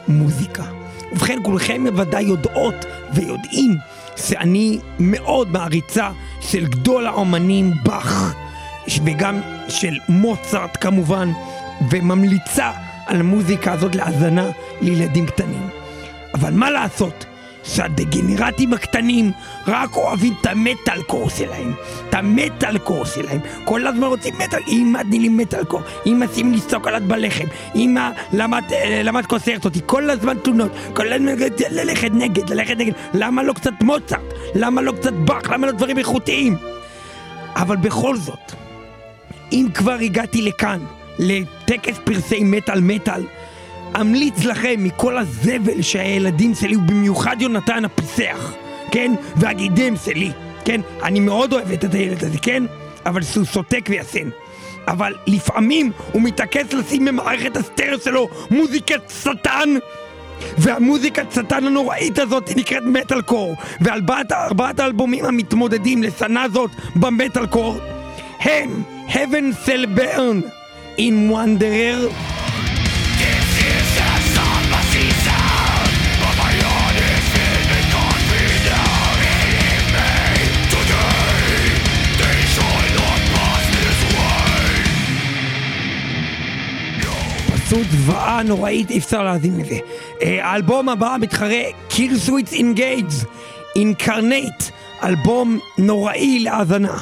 מוזיקה. 0.07 0.63
ובכן, 1.11 1.39
כולכם 1.43 1.83
בוודאי 1.83 2.23
יודעות 2.23 2.85
ויודעים 3.13 3.77
שאני 4.15 4.79
מאוד 4.99 5.51
מעריצה 5.51 6.09
של 6.41 6.65
גדול 6.65 7.07
האומנים 7.07 7.73
באך, 7.83 8.35
וגם 9.05 9.41
של 9.69 9.93
מוצרט 10.09 10.77
כמובן, 10.81 11.31
וממליצה 11.89 12.71
על 13.05 13.19
המוזיקה 13.19 13.71
הזאת 13.73 13.95
להאזנה 13.95 14.49
לילדים 14.81 15.25
קטנים. 15.25 15.69
אבל 16.33 16.53
מה 16.53 16.69
לעשות? 16.69 17.25
שהדגנרטים 17.65 18.73
הקטנים 18.73 19.31
רק 19.67 19.95
אוהבים 19.95 20.33
את 20.41 20.45
המטאל 20.45 21.01
קור 21.01 21.29
שלהם, 21.29 21.73
את 22.09 22.13
המטאל 22.15 22.77
קור 22.77 23.05
שלהם. 23.05 23.39
כל 23.63 23.87
הזמן 23.87 24.03
רוצים 24.07 24.33
מטאל, 24.37 24.59
אמא 24.67 24.99
תני 25.03 25.19
לי 25.19 25.29
מטאל 25.29 25.63
קור, 25.63 25.81
אמא 26.05 26.25
שים 26.35 26.51
לי 26.51 26.59
סוקולד 26.69 27.07
בלחם, 27.07 27.45
אמא 27.75 28.09
את- 28.57 28.71
אה, 28.71 29.01
למה 29.03 29.19
את 29.19 29.25
קוסרת 29.25 29.65
אותי, 29.65 29.79
כל 29.85 30.09
הזמן 30.09 30.37
תלונות, 30.43 30.71
כל 30.93 31.13
הזמן 31.13 31.31
ללכת 31.71 32.09
נגד, 32.13 32.49
ללכת 32.49 32.77
נגד, 32.77 32.93
למה 33.13 33.43
לא 33.43 33.53
קצת 33.53 33.73
מוצרט, 33.81 34.19
למה 34.55 34.81
לא 34.81 34.91
קצת 34.91 35.13
באך, 35.13 35.49
למה 35.49 35.67
לא 35.67 35.71
דברים 35.73 35.97
איכותיים? 35.97 36.57
אבל 37.55 37.75
בכל 37.75 38.17
זאת, 38.17 38.51
אם 39.51 39.67
כבר 39.73 39.93
הגעתי 40.01 40.41
לכאן, 40.41 40.79
לטקס 41.19 41.97
פרסי 42.03 42.43
מטאל 42.43 42.81
מטאל, 42.81 43.23
אמליץ 44.01 44.43
לכם 44.43 44.75
מכל 44.77 45.17
הזבל 45.17 45.81
שהילדים 45.81 46.55
שלי, 46.55 46.75
ובמיוחד 46.75 47.41
יונתן 47.41 47.85
הפיסח, 47.85 48.53
כן? 48.91 49.11
והגידם 49.35 49.95
שלי, 50.05 50.31
כן? 50.65 50.81
אני 51.03 51.19
מאוד 51.19 51.53
אוהבת 51.53 51.85
את 51.85 51.93
הילד 51.93 52.23
הזה, 52.23 52.37
כן? 52.41 52.63
אבל 53.05 53.23
שהוא 53.23 53.45
סוטק 53.45 53.85
ויסן. 53.89 54.29
אבל 54.87 55.13
לפעמים 55.27 55.91
הוא 56.11 56.21
מתעקש 56.21 56.73
לשים 56.73 57.05
במערכת 57.05 57.57
הסטריאו 57.57 57.99
שלו 57.99 58.29
מוזיקת 58.51 59.13
שטן 59.23 59.69
והמוזיקת 60.57 61.31
שטן 61.31 61.63
הנוראית 61.63 62.19
הזאת 62.19 62.51
נקראת 62.55 62.83
מטאל 62.83 63.21
קור 63.21 63.55
וארבעת 63.81 64.31
ארבעת 64.31 64.79
האלבומים 64.79 65.25
המתמודדים 65.25 66.03
לשנה 66.03 66.45
זאת 66.53 66.71
במטאל 66.95 67.47
קור 67.47 67.77
הם 68.39 68.83
Heaven 69.07 69.67
Cell 69.67 69.99
Burn 69.99 70.49
in 70.97 71.31
Wanderer 71.31 72.34
פשוט 87.65 87.87
זוועה 87.91 88.43
נוראית, 88.43 88.89
אי 88.89 88.97
אפשר 88.97 89.23
להאזין 89.23 89.59
לזה. 89.59 89.75
אה, 90.21 90.45
האלבום 90.45 90.89
הבא 90.89 91.15
מתחרה 91.21 91.61
קיל 91.89 92.17
סוויץ 92.17 92.53
אינגייג' 92.53 93.09
אינקרנט, 93.75 94.63
אלבום 95.03 95.59
נוראי 95.77 96.39
להאזנה. 96.39 96.97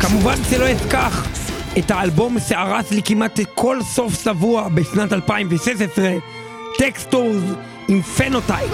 כמובן 0.00 0.36
שלא 0.50 0.66
אשכח 0.72 1.31
את 1.78 1.90
האלבום 1.90 2.36
שהרס 2.48 2.90
לי 2.90 3.02
כמעט 3.04 3.40
כל 3.54 3.82
סוף 3.82 4.24
שבוע 4.24 4.68
בשנת 4.68 5.12
2016, 5.12 6.10
Textures 6.78 7.42
עם 7.88 8.02
Phenotype. 8.02 8.70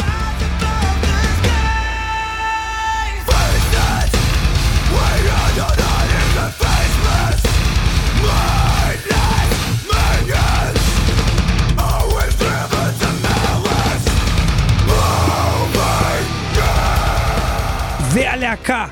והלהקה 18.12 18.87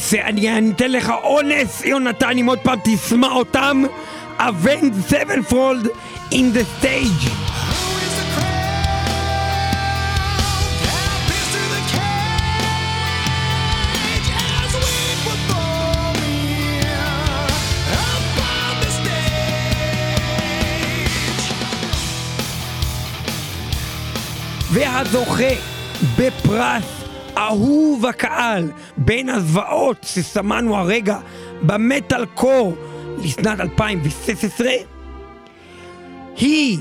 שאני 0.00 0.58
אני 0.58 0.70
אתן 0.70 0.90
לך 0.90 1.12
אונס 1.24 1.84
יונתן 1.84 2.38
אם 2.38 2.46
עוד 2.46 2.58
פעם 2.58 2.78
תשמע 2.84 3.28
אותם. 3.28 3.82
Avenged 4.38 4.94
Sevenfold 5.08 5.88
עם 6.30 6.56
The 6.56 6.84
Stage. 6.84 7.30
והזוכה 24.70 25.44
בפרס 26.16 26.95
אהוב 27.36 28.06
הקהל 28.06 28.70
בין 28.96 29.28
הזוועות 29.28 29.96
ששמענו 30.02 30.76
הרגע 30.76 31.18
במטאל 31.62 32.26
קור 32.26 32.74
לשנת 33.18 33.60
2016 33.60 34.68
היא 36.36 36.78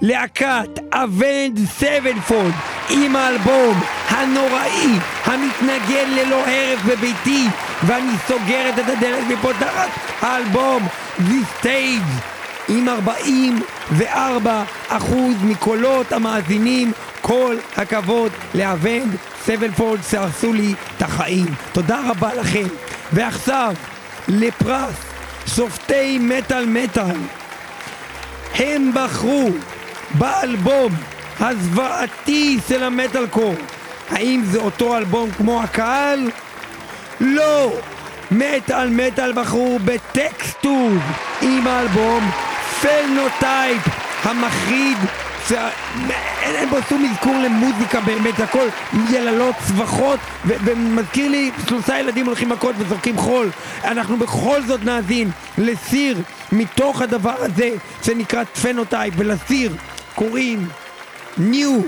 להקת 0.00 0.78
Avenged 0.92 1.58
Sevenfold 1.66 2.54
עם 2.90 3.16
האלבום 3.16 3.80
הנוראי 4.08 4.86
המתנגן 5.24 6.10
ללא 6.10 6.44
הרף 6.46 6.84
בביתי 6.86 7.46
ואני 7.82 8.12
סוגרת 8.28 8.78
את 8.78 8.88
הדלת 8.88 9.24
ופותחת 9.30 9.88
האלבום 10.20 10.86
The 11.18 11.62
Stage 11.62 12.30
עם 12.68 12.88
44 12.88 14.64
אחוז 14.88 15.34
מקולות 15.42 16.12
המאזינים. 16.12 16.92
כל 17.20 17.56
הכבוד 17.76 18.32
ל 18.54 18.62
Avenged 18.62 19.16
Sevenfold 19.44 20.00
שהרסו 20.10 20.52
לי 20.52 20.74
את 20.96 21.02
החיים 21.02 21.54
תודה 21.72 22.00
רבה 22.10 22.34
לכם 22.34 22.66
ועכשיו 23.12 23.74
לפרס 24.28 24.94
שופטי 25.46 26.18
מטאל 26.18 26.66
מטאל 26.66 27.16
הם 28.54 28.90
בחרו 28.94 29.48
באלבום 30.14 30.92
הזוועתי 31.40 32.58
של 32.68 32.82
המטאל 32.82 33.26
קור 33.26 33.54
האם 34.10 34.42
זה 34.44 34.58
אותו 34.58 34.96
אלבום 34.96 35.30
כמו 35.30 35.62
הקהל? 35.62 36.30
לא! 37.20 37.72
מטאל 38.30 38.90
מטאל 38.90 39.32
בחרו 39.32 39.78
ב 39.84 39.96
Textures 39.96 40.90
עם 41.42 41.66
האלבום 41.66 42.30
Phenotype 42.82 43.82
המחריד 44.22 44.98
זה... 45.50 45.58
אין, 46.42 46.54
אין 46.54 46.70
בו 46.70 46.76
שום 46.88 47.04
אזכור 47.10 47.34
למוזיקה 47.44 48.00
באמת, 48.00 48.40
הכל 48.40 48.66
יללות, 49.10 49.54
צווחות, 49.66 50.20
ו- 50.46 50.54
ומזכיר 50.64 51.30
לי 51.30 51.50
שלושה 51.68 51.98
ילדים 51.98 52.26
הולכים 52.26 52.48
מכות 52.48 52.74
וזורקים 52.78 53.16
חול. 53.18 53.50
אנחנו 53.84 54.16
בכל 54.16 54.62
זאת 54.66 54.84
נאזין 54.84 55.30
לשיר 55.58 56.18
מתוך 56.52 57.02
הדבר 57.02 57.34
הזה 57.38 57.70
שנקרא 58.02 58.44
Phenotype, 58.52 59.14
ולשיר 59.16 59.72
קוראים 60.14 60.68
New 61.38 61.84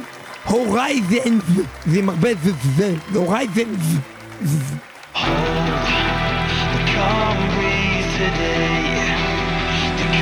Horizons, 0.49 1.63
זה 1.87 1.99
עם 1.99 2.09
הרבה 2.09 2.29
זה 2.43 2.51
זה, 2.77 2.95
זה 3.13 3.19
Horizons. 3.19 3.87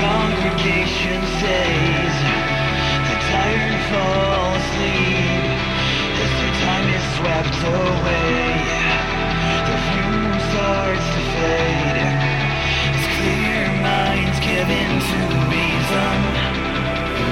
Congregation 0.02 1.20
says 1.40 2.09
The 7.60 7.68
view 9.84 10.16
starts 10.48 11.06
to 11.12 11.20
fade 11.36 12.00
clear 13.16 13.68
minds 13.84 14.38
given 14.40 14.88
to 15.08 15.18
reason. 15.52 16.16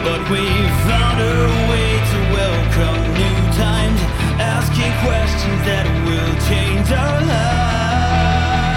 But 0.04 0.20
we've 0.28 0.76
found 0.84 1.18
a 1.18 1.48
way 1.70 1.90
to 2.12 2.18
welcome 2.36 3.00
new 3.14 3.40
times 3.56 4.00
Asking 4.38 4.92
questions 5.02 5.60
that 5.64 5.86
will 6.04 6.34
change 6.46 6.92
our 6.92 7.20
lives. 7.34 8.68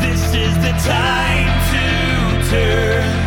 This 0.00 0.34
is 0.34 0.54
the 0.64 0.72
time 0.80 1.52
to 1.72 1.84
turn. 2.50 3.21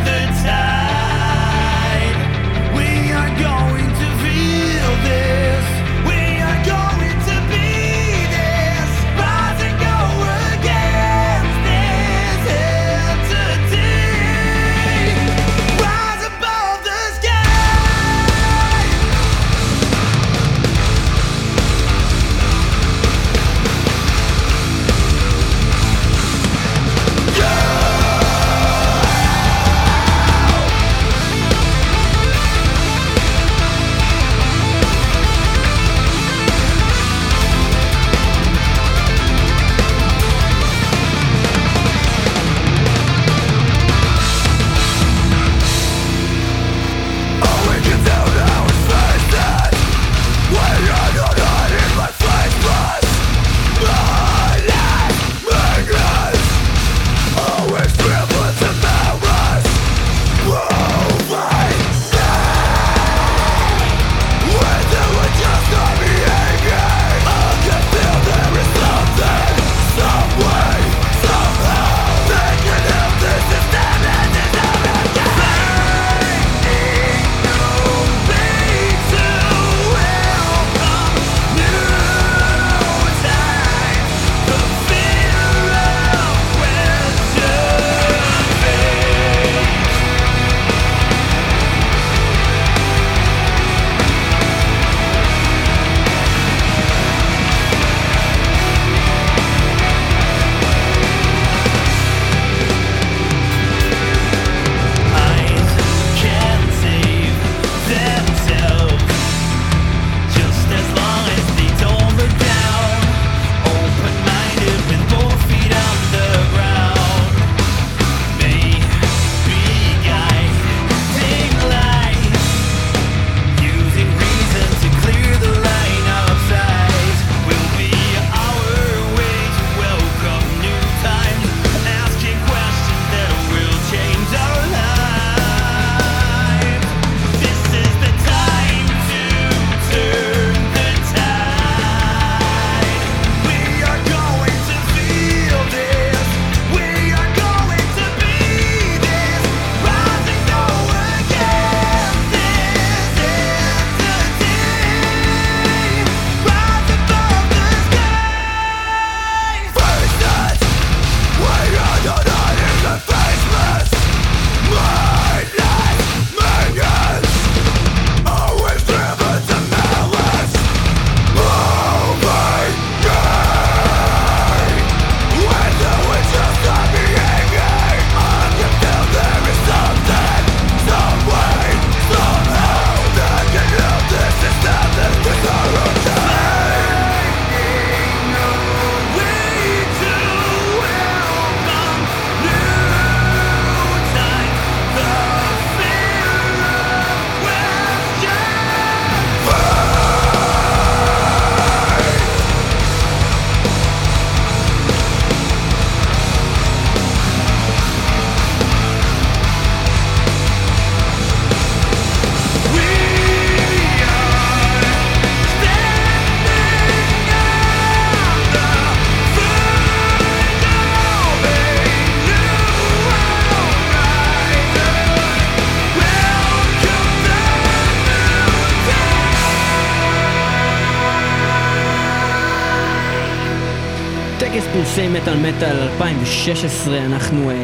2016 236.06 236.98
אנחנו 236.98 237.50
אה, 237.50 237.56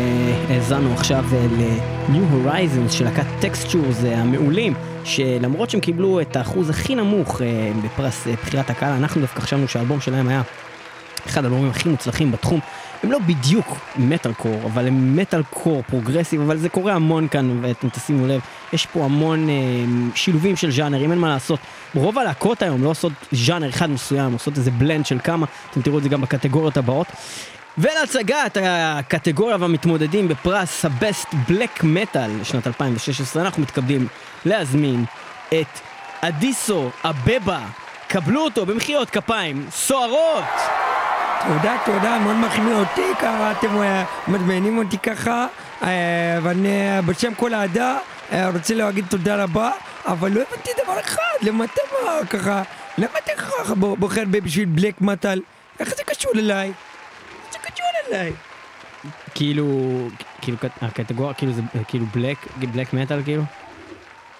האזנו 0.49 0.89
אה, 0.89 0.93
עכשיו 0.93 1.25
אה, 1.33 1.47
ל-New 1.51 2.33
Horizons 2.33 2.91
של 2.91 3.05
להקת 3.05 3.25
Textures 3.39 4.03
אה, 4.05 4.21
המעולים, 4.21 4.73
שלמרות 5.03 5.69
שהם 5.69 5.79
קיבלו 5.79 6.21
את 6.21 6.35
האחוז 6.35 6.69
הכי 6.69 6.95
נמוך 6.95 7.41
אה, 7.41 7.71
בפרס 7.83 8.27
אה, 8.27 8.33
בחירת 8.33 8.69
הקהל, 8.69 8.93
אנחנו 8.93 9.21
דווקא 9.21 9.39
חשבנו 9.39 9.67
שהאלבום 9.67 10.01
שלהם 10.01 10.27
היה 10.27 10.41
אחד 11.27 11.43
האלבומים 11.43 11.69
הכי 11.69 11.89
מוצלחים 11.89 12.31
בתחום. 12.31 12.59
הם 13.03 13.11
לא 13.11 13.19
בדיוק 13.19 13.77
מטאל 13.97 14.33
קור, 14.33 14.61
אבל 14.65 14.87
הם 14.87 15.15
מטאל 15.15 15.43
קור 15.49 15.83
פרוגרסיב, 15.87 16.41
אבל 16.41 16.57
זה 16.57 16.69
קורה 16.69 16.93
המון 16.93 17.27
כאן, 17.27 17.59
ואתם 17.61 17.89
תשימו 17.89 18.27
לב, 18.27 18.41
יש 18.73 18.85
פה 18.85 19.05
המון 19.05 19.49
אה, 19.49 19.55
שילובים 20.15 20.55
של 20.55 20.71
ז'אנרים, 20.71 21.11
אין 21.11 21.19
מה 21.19 21.29
לעשות. 21.29 21.59
רוב 21.95 22.19
הלהקות 22.19 22.61
היום 22.61 22.83
לא 22.83 22.89
עושות 22.89 23.13
ז'אנר 23.31 23.69
אחד 23.69 23.89
מסוים, 23.89 24.33
עושות 24.33 24.57
איזה 24.57 24.71
blend 24.71 25.05
של 25.05 25.19
כמה, 25.23 25.45
אתם 25.71 25.81
תראו 25.81 25.97
את 25.97 26.03
זה 26.03 26.09
גם 26.09 26.21
בקטגוריות 26.21 26.77
הבאות. 26.77 27.07
ולהצגת 27.77 28.57
הקטגוריה 28.63 29.57
והמתמודדים 29.59 30.27
בפרס 30.27 30.85
הבסט 30.85 31.27
בלק 31.47 31.83
מטאל 31.83 32.31
לשנת 32.41 32.67
2016, 32.67 33.43
אנחנו 33.43 33.61
מתכבדים 33.61 34.07
להזמין 34.45 35.05
את 35.49 35.79
אדיסו 36.21 36.89
אבבה. 37.03 37.59
קבלו 38.07 38.41
אותו 38.41 38.65
במחיאות 38.65 39.09
כפיים 39.09 39.67
סוערות! 39.71 40.43
תודה, 41.47 41.77
תודה, 41.85 42.19
מאוד 42.19 42.35
מחמיא 42.35 42.73
אותי, 42.73 43.15
ככה 43.19 43.51
אתם 43.51 43.81
אה, 43.81 44.03
מזמינים 44.27 44.77
אותי 44.77 44.97
ככה, 44.97 45.47
אה, 45.83 46.39
ואני 46.43 46.89
אה, 46.89 47.01
בשם 47.01 47.33
כל 47.33 47.53
העדה 47.53 47.97
רוצה 48.53 48.73
להגיד 48.73 49.05
תודה 49.09 49.43
רבה, 49.43 49.71
אבל 50.05 50.31
לא 50.31 50.41
הבנתי 50.41 50.69
דבר 50.83 50.99
אחד, 50.99 51.21
למה 51.41 51.63
אתה 51.63 51.81
ככה, 52.29 52.63
למה 52.97 53.11
אתה 53.23 53.31
ככה 53.37 53.75
בוחר 53.75 54.23
בי 54.27 54.41
בשביל 54.41 54.65
בלק 54.65 55.01
מטאל? 55.01 55.41
איך 55.79 55.89
זה 55.89 56.03
קשור 56.03 56.31
אליי? 56.35 56.71
קשור 57.61 57.85
אליי? 58.07 58.31
כאילו, 59.35 59.67
כאילו 60.41 60.57
קט- 60.57 60.83
הקטגוריה, 60.83 61.33
כאילו 61.33 61.53
זה 61.53 61.61
כאילו 61.87 62.05
בלק, 62.05 62.37
בלק 62.57 62.93
מטאל 62.93 63.23
כאילו? 63.23 63.43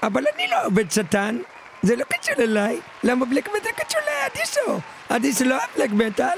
אבל 0.03 0.24
אני 0.36 0.47
לא 0.47 0.65
עובד 0.65 0.91
שטן, 0.91 1.38
זה 1.82 1.95
לא 1.95 2.03
קשור 2.03 2.36
אליי, 2.43 2.80
למה 3.03 3.26
בלק 3.26 3.49
מטאל 3.49 3.72
קשור 3.72 4.01
לאדיסו? 4.24 4.80
אדיסו 5.09 5.45
לא 5.45 5.55
אוהב 5.57 5.69
בלק 5.78 5.91
מטאל? 5.91 6.38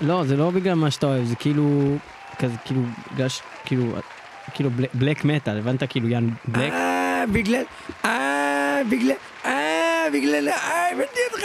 לא, 0.00 0.24
זה 0.24 0.36
לא 0.36 0.50
בגלל 0.50 0.74
מה 0.74 0.90
שאתה 0.90 1.06
אוהב, 1.06 1.24
זה 1.24 1.36
כאילו, 1.36 1.96
כזה, 2.38 2.54
כאילו, 2.64 2.80
בגלל 3.14 3.28
ש... 3.28 3.40
כאילו, 3.64 3.84
כאילו 4.54 4.70
בלק- 4.70 4.90
בלק 4.94 5.24
מטאל, 5.24 5.58
הבנת? 5.58 5.82
כאילו 5.90 6.08
יאן 6.08 6.28
בלק? 6.44 6.72
אה, 6.72 7.24
בגלל, 7.32 7.62
אה, 8.04 8.80
בגלל, 8.90 9.12
אה, 9.44 10.06
בגלל, 10.12 10.48
אה, 10.48 10.90
הבנתי 10.90 11.20
אותך. 11.32 11.44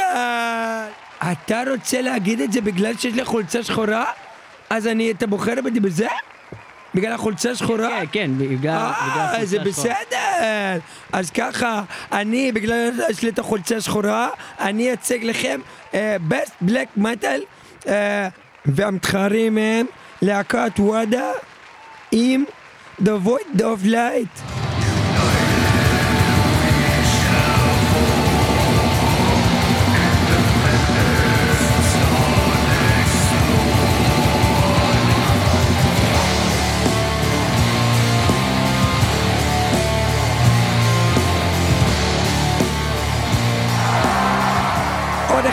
אתה 1.31 1.61
רוצה 1.71 2.01
להגיד 2.01 2.41
את 2.41 2.51
זה 2.51 2.61
בגלל 2.61 2.97
שיש 2.97 3.13
לי 3.13 3.25
חולצה 3.25 3.63
שחורה? 3.63 4.05
אז 4.73 4.87
אני, 4.87 5.11
אתה 5.11 5.27
בוחר 5.27 5.53
בי 5.63 5.79
בזה? 5.79 6.07
בגלל 6.95 7.11
החולצה 7.11 7.51
השחורה? 7.51 7.99
כן, 7.99 8.05
כן, 8.11 8.31
בגלל... 8.37 8.75
אה, 8.75 8.89
החולצה 8.89 9.45
זה 9.45 9.61
השחורה. 9.61 9.95
בסדר. 9.95 10.79
אז 11.11 11.31
ככה, 11.31 11.83
אני, 12.11 12.51
בגלל 12.51 12.91
שיש 13.07 13.23
לי 13.23 13.29
את 13.29 13.39
החולצה 13.39 13.77
השחורה, 13.77 14.29
אני 14.59 14.93
אציג 14.93 15.23
לכם 15.25 15.59
בסט 16.27 16.53
בלק 16.61 16.87
מטאל, 16.97 17.41
והמתחרים 18.65 19.57
הם 19.57 19.85
להקת 20.21 20.79
וואדה 20.79 21.31
עם 22.11 22.43
The 23.01 23.27
Void 23.27 23.59
of 23.59 23.85
Light. 23.85 24.62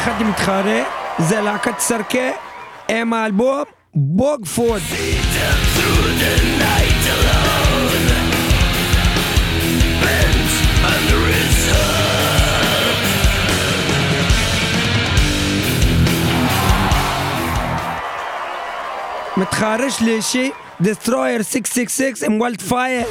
עוד 0.01 0.09
אחד 0.09 0.23
מתחרה, 0.23 0.83
זה 1.19 1.41
להקת 1.41 1.79
סרקה 1.79 2.31
עם 2.89 3.13
האלבום 3.13 3.63
בוגפוד. 3.95 4.81
מתחרה 19.37 19.91
שלישי, 19.91 20.51
Destroyer 20.83 21.43
666 21.43 22.23
עם 22.23 22.41
וולד 22.41 22.63
פייר. 22.63 23.07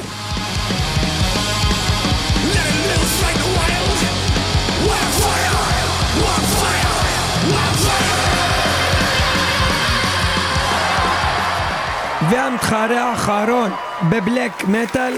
והמתחרה 12.32 13.10
האחרון 13.10 13.72
בבלק 14.10 14.68
מטאל, 14.68 15.14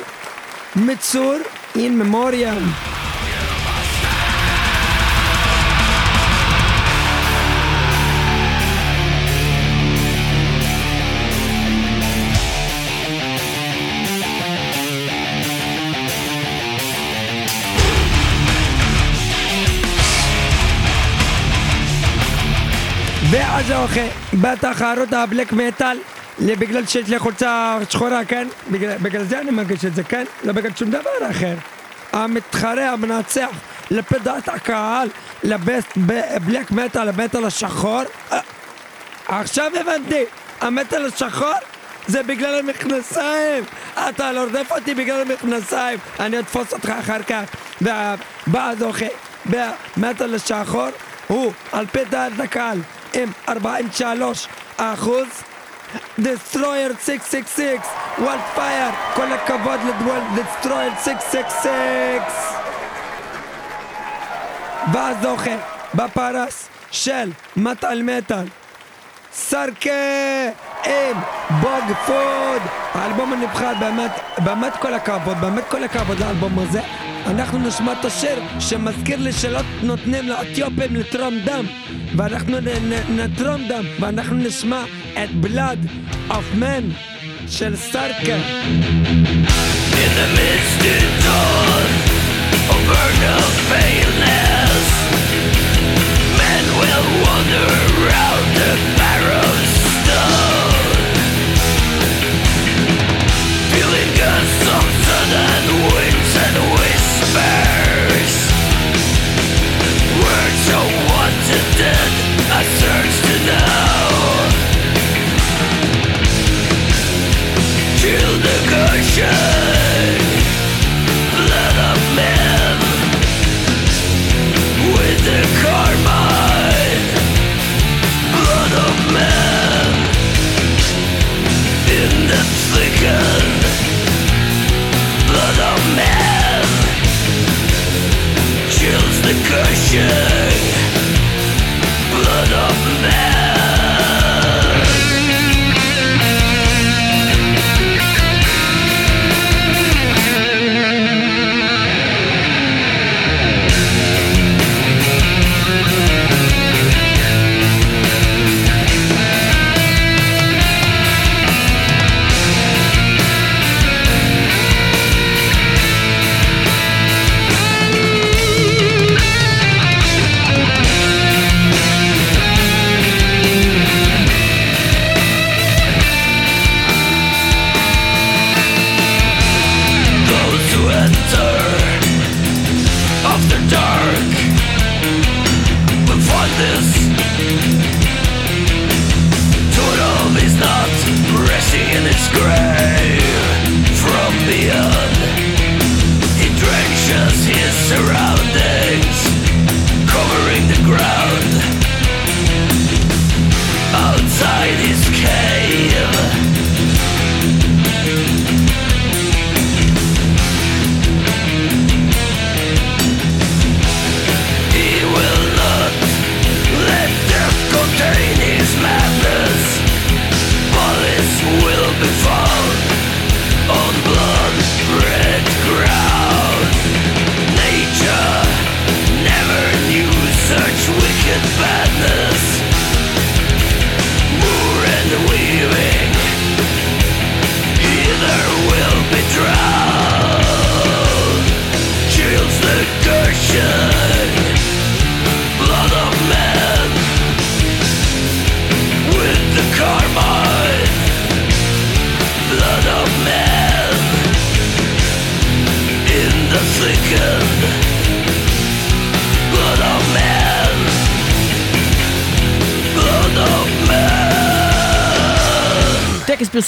מצור 0.75 1.35
אין 1.75 1.99
ממוריאם. 1.99 2.63
ואז 23.31 23.71
אוקיי, 23.71 24.09
בתחרות 24.33 25.13
הבלק 25.13 25.53
מטאל, 25.53 25.97
בגלל 26.41 26.85
שיש 26.85 27.09
לי 27.09 27.19
חולצה 27.19 27.77
שחורה, 27.89 28.25
כן? 28.25 28.47
בגלל, 28.71 28.97
בגלל 28.97 29.23
זה 29.23 29.39
אני 29.39 29.51
מרגיש 29.51 29.85
את 29.85 29.95
זה, 29.95 30.03
כן? 30.03 30.25
לא 30.43 30.53
בגלל 30.53 30.71
שום 30.75 30.89
דבר 30.89 31.31
אחר. 31.31 31.55
המתחרה 32.13 32.89
המנצח 32.89 33.49
לפי 33.91 34.15
דעת 34.23 34.49
הקהל, 34.49 35.09
לבסט 35.43 35.97
בלק 36.45 36.71
מטאל, 36.71 37.09
המטאל 37.09 37.45
השחור. 37.45 38.01
אה, 38.31 38.39
עכשיו 39.27 39.71
הבנתי, 39.79 40.23
המטאל 40.61 41.05
השחור 41.05 41.53
זה 42.07 42.23
בגלל 42.23 42.59
המכנסיים. 42.59 43.63
אתה 44.09 44.31
לא 44.31 44.43
רודף 44.43 44.71
אותי 44.71 44.93
בגלל 44.93 45.21
המכנסיים, 45.21 45.99
אני 46.19 46.39
אתפוס 46.39 46.73
אותך 46.73 46.89
אחר 46.99 47.23
כך. 47.23 47.43
והבא 47.81 48.73
זוכה 48.79 49.05
במטאל 49.45 50.35
השחור 50.35 50.87
הוא 51.27 51.53
על 51.71 51.85
פי 51.85 52.05
דעת 52.09 52.39
הקהל 52.39 52.79
עם 53.13 53.31
43 53.49 54.47
אחוז. 54.77 55.27
Destroyer 56.19 56.93
666, 57.05 57.63
Wildfire, 58.19 58.89
כל 59.15 59.33
הכבוד 59.33 59.79
ל 60.35 60.41
Destroyer 60.41 60.91
666. 61.03 61.69
והזוכה 64.93 65.55
בפרס 65.93 66.67
של 66.91 67.31
מטאל 67.57 68.03
מטאל 68.03 68.45
Sarke 69.33 69.89
עם 70.85 71.17
Bogefod 71.61 72.61
האלבום 72.93 73.33
הנבחר 73.33 73.73
באמת, 73.79 74.11
באמת 74.37 74.73
כל 74.75 74.93
הכבוד, 74.93 75.37
באמת 75.41 75.63
כל 75.69 75.83
הכבוד 75.83 76.19
לאלבום 76.19 76.59
הזה. 76.59 76.81
אנחנו 77.27 77.59
נשמע 77.59 77.93
את 77.93 78.05
השיר 78.05 78.43
שמזכיר 78.59 79.19
לי 79.19 79.33
שלא 79.33 79.59
נותנים 79.81 80.27
לאתיופים 80.29 80.95
לתרום 80.95 81.39
דם 81.45 81.65
ואנחנו 82.15 82.57
נתרום 83.09 83.67
דם 83.67 83.83
ואנחנו 83.99 84.35
נשמע 84.35 84.83
את 85.23 85.31
בלאד 85.31 85.85
אוף 86.29 86.45
מן 86.53 86.89
של 87.47 87.75
men 96.37 96.63
will 96.79 97.07
wander 97.23 97.67
around 97.87 98.45
the 98.57 98.71
barrow 98.97 99.30
the 104.31 104.45
sun 104.45 105.00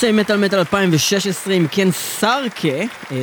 פרסי 0.04 0.12
מטאל 0.12 0.38
מטאל 0.38 0.60
2016 0.60 1.54
עם 1.54 1.68
קן 1.68 1.92
סרקה, 1.92 2.68
אה, 2.68 3.18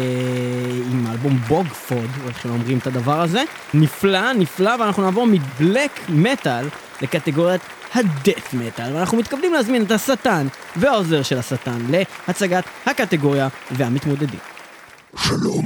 עם 0.90 1.06
האלבום 1.06 1.36
בוגפוד, 1.36 2.10
או 2.22 2.28
איך 2.28 2.42
שהם 2.42 2.50
אומרים 2.50 2.78
את 2.78 2.86
הדבר 2.86 3.20
הזה. 3.20 3.42
נפלא, 3.74 4.32
נפלא, 4.32 4.70
ואנחנו 4.80 5.02
נעבור 5.02 5.26
מבלק 5.26 6.00
מטאל 6.08 6.68
לקטגוריית 7.02 7.60
הדף 7.94 8.54
מטאל, 8.54 8.96
ואנחנו 8.96 9.18
מתכבדים 9.18 9.52
להזמין 9.52 9.82
את 9.82 9.90
השטן 9.90 10.46
והעוזר 10.76 11.22
של 11.22 11.38
השטן 11.38 11.78
להצגת 12.28 12.64
הקטגוריה 12.86 13.48
והמתמודדים. 13.70 14.40
שלום, 15.16 15.59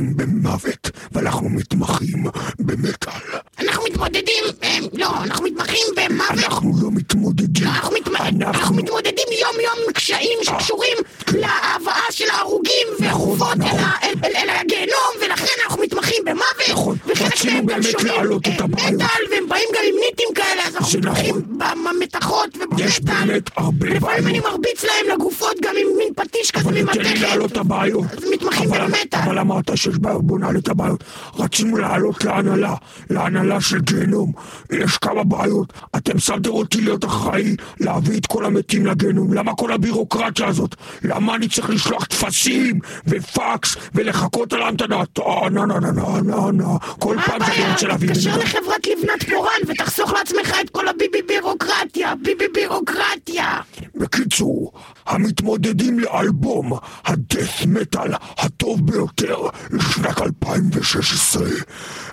מתמחים 0.00 0.16
במוות, 0.16 0.90
ואנחנו 1.12 1.48
מתמחים 1.48 2.24
במטאל. 2.58 3.38
אנחנו 3.58 3.84
מתמודדים, 3.84 4.44
אה, 4.62 4.78
לא, 4.92 5.22
אנחנו 5.24 5.44
מתמחים 5.44 5.86
במוות. 5.96 6.30
אנחנו 6.30 6.72
לא 6.82 6.88
מתמודדים. 6.90 7.64
לא, 7.64 7.70
אנחנו, 7.70 7.96
מתמ... 7.96 8.16
אנחנו 8.16 8.44
אנחנו... 8.46 8.74
מתמודדים 8.74 9.26
יום 9.40 9.54
יום 9.64 9.74
עם 9.86 9.92
קשיים 9.92 10.38
שקשורים 10.42 10.96
להבאה 11.28 12.02
של 12.10 12.30
ההרוגים 12.30 12.86
והחובות 13.00 13.56
אל, 13.60 13.78
ה- 13.78 13.96
אל, 14.02 14.12
אל, 14.24 14.36
אל 14.36 14.50
הגיהנום 14.50 15.12
ולכן 15.20 15.44
אנחנו 15.64 15.82
מתמחים 15.82 16.22
במוות 16.24 16.68
נכון. 16.70 16.96
רצינו 17.20 17.66
באמת 17.66 18.02
להעלות 18.04 18.48
את 18.48 18.60
אה, 18.60 18.64
הבעיות. 18.64 18.92
מטאל 18.94 19.24
והם 19.30 19.48
באים 19.48 19.68
גם 19.74 19.82
עם 19.88 19.94
ניטים 20.08 20.28
כאלה 20.34 20.62
אז 20.66 20.76
אנחנו 20.76 20.90
זה 20.90 20.98
מתמחים 20.98 21.36
נכון. 21.36 21.84
במתכות 21.98 22.56
יש 22.78 23.00
ובמטאל 23.00 23.26
באמת 23.26 23.50
הרבה 23.56 23.86
לפעמים 23.86 24.26
אני 24.26 24.40
בעיות. 24.40 24.52
מרביץ 24.52 24.84
להם 24.84 25.14
לגופות 25.18 25.56
גם 25.62 25.74
עם 25.80 25.86
מין 25.98 26.14
פטיש 26.16 26.50
כזה 26.50 26.68
אבל 26.68 26.72
תן 26.72 27.00
לי 27.00 27.08
ממתכת 27.08 27.20
להעלות 27.20 27.52
את 27.52 27.56
הבעיות. 27.56 28.04
אז 28.12 28.24
מתמחים 28.32 28.70
במטאל. 28.70 29.20
אבל 29.24 29.38
אמרת 29.38 29.70
שיש 29.76 29.98
בעיות, 29.98 30.26
בוא 30.26 30.38
נעלה 30.38 30.58
את 30.58 30.68
הבעיות. 30.68 31.04
רצינו 31.36 31.76
לעלות 31.76 32.24
להנהלה, 32.24 32.74
להנהלה 33.10 33.60
של 33.60 33.80
גיהנום. 33.80 34.32
יש 34.72 34.98
כמה 34.98 35.24
בעיות. 35.24 35.72
אתם 35.96 36.18
שמתם 36.18 36.50
אותי 36.50 36.80
להיות 36.80 37.04
אחראי 37.04 37.56
להביא 37.80 38.18
את 38.18 38.26
כל 38.26 38.44
המתים 38.44 38.86
לגיהנום. 38.86 39.32
למה 39.32 39.54
כל 39.54 39.72
הבירוקרטיה 39.72 40.46
הזאת? 40.46 40.74
למה 41.02 41.34
אני 41.34 41.48
צריך 41.48 41.70
לשלוח 41.70 42.04
טפסים 42.04 42.78
ופקס 43.06 43.76
ולחכות 43.94 44.52
על 44.52 44.62
ההמתנה? 44.62 45.06
טוב, 45.06 45.48
נה 45.50 45.66
נה 45.66 45.80
נה 45.80 45.90
נה 45.90 46.20
נה 46.22 46.50
נה. 46.52 46.76
כל 47.08 47.16
פעם 47.26 47.40
שאני? 47.46 47.72
רוצה 47.72 47.86
להביא... 47.86 48.08
תתקשר 48.08 48.30
את 48.30 48.34
זה. 48.34 48.44
לחברת 48.44 48.86
לבנת 48.86 49.30
פורן 49.30 49.60
ותחסוך 49.66 50.12
לעצמך 50.12 50.56
את 50.60 50.70
כל 50.70 50.88
הביבי 50.88 51.22
בירוקרטיה, 51.22 52.14
ביבי 52.14 52.48
בירוקרטיה. 52.54 53.60
בקיצור, 53.94 54.72
המתמודדים 55.06 55.98
לאלבום 55.98 56.72
הדף 57.04 57.66
מטאל 57.66 58.12
הטוב 58.38 58.86
ביותר 58.86 59.36
לשנת 59.70 60.20
2016 60.20 61.48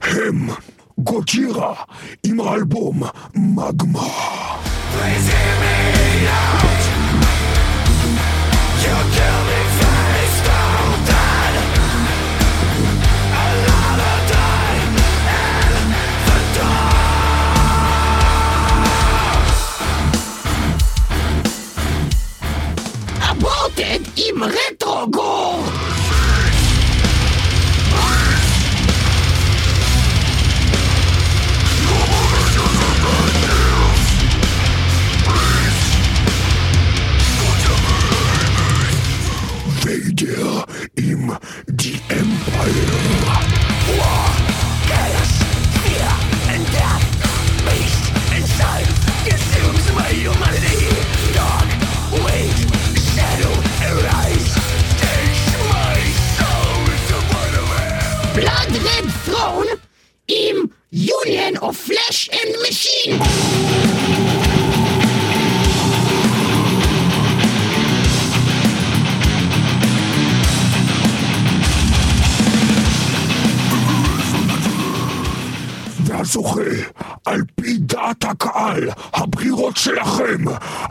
הם 0.02 0.50
גוג'ירה 0.98 1.74
עם 2.24 2.40
האלבום 2.40 3.04
מגמה. 3.36 4.10
אבורטד 23.76 24.00
עם 24.18 24.44
רטרוגור! 24.44 25.64
ויידר 39.84 40.62
עם 40.98 41.30
The 41.70 42.12
Empire. 42.12 43.26
בלאד 50.38 50.55
רד 58.84 59.06
ת'רון 59.26 59.68
עם 60.28 60.56
Union 60.94 61.58
of 61.62 61.76
Flash 61.76 62.30
and 62.32 62.56
Machine! 62.62 64.65
והזוכה, 76.18 76.62
על 77.26 77.42
פי 77.56 77.78
דעת 77.78 78.24
הקהל, 78.24 78.90
הבחירות 79.14 79.78
שלכם, 79.78 80.44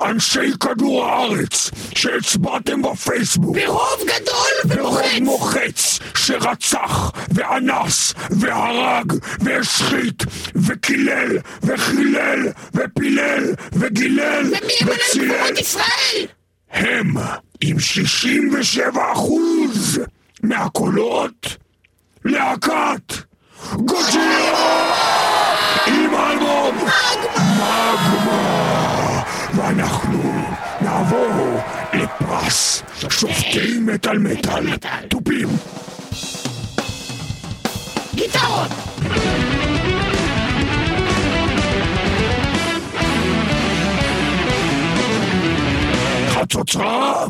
אנשי 0.03 0.53
כדור 0.61 1.07
הארץ, 1.07 1.71
שהצבעתם 1.95 2.83
בפייסבוק, 2.83 3.57
ברוב 3.57 4.01
גדול 4.03 4.77
ברוב 4.77 5.01
ומוחץ! 5.17 5.21
מוחץ 5.21 5.99
שרצח 6.17 7.11
ואנס 7.29 8.15
והרג 8.31 9.13
והשחית 9.41 10.23
וקילל 10.55 11.39
וחילל 11.63 12.49
ופילל 12.75 13.55
וגילל 13.73 14.53
וצילל? 14.87 15.55
הם 16.71 17.15
עם 17.61 17.79
67 17.81 19.13
אחוז 19.13 20.01
מהקולות 20.43 21.57
להקת 22.25 23.24
גוג'ירה! 23.73 24.95
עם 25.87 26.15
אלבום! 26.15 26.77
מגמה! 27.57 29.23
ואנחנו 29.55 30.23
נעבור 30.81 31.61
לפרס 31.93 32.83
שופטי 33.09 33.79
מטאל 33.81 34.19
מטאל 34.19 34.77
תופים! 35.09 35.49
גיטרות! 38.15 38.71
חצוצרה! 46.29 47.27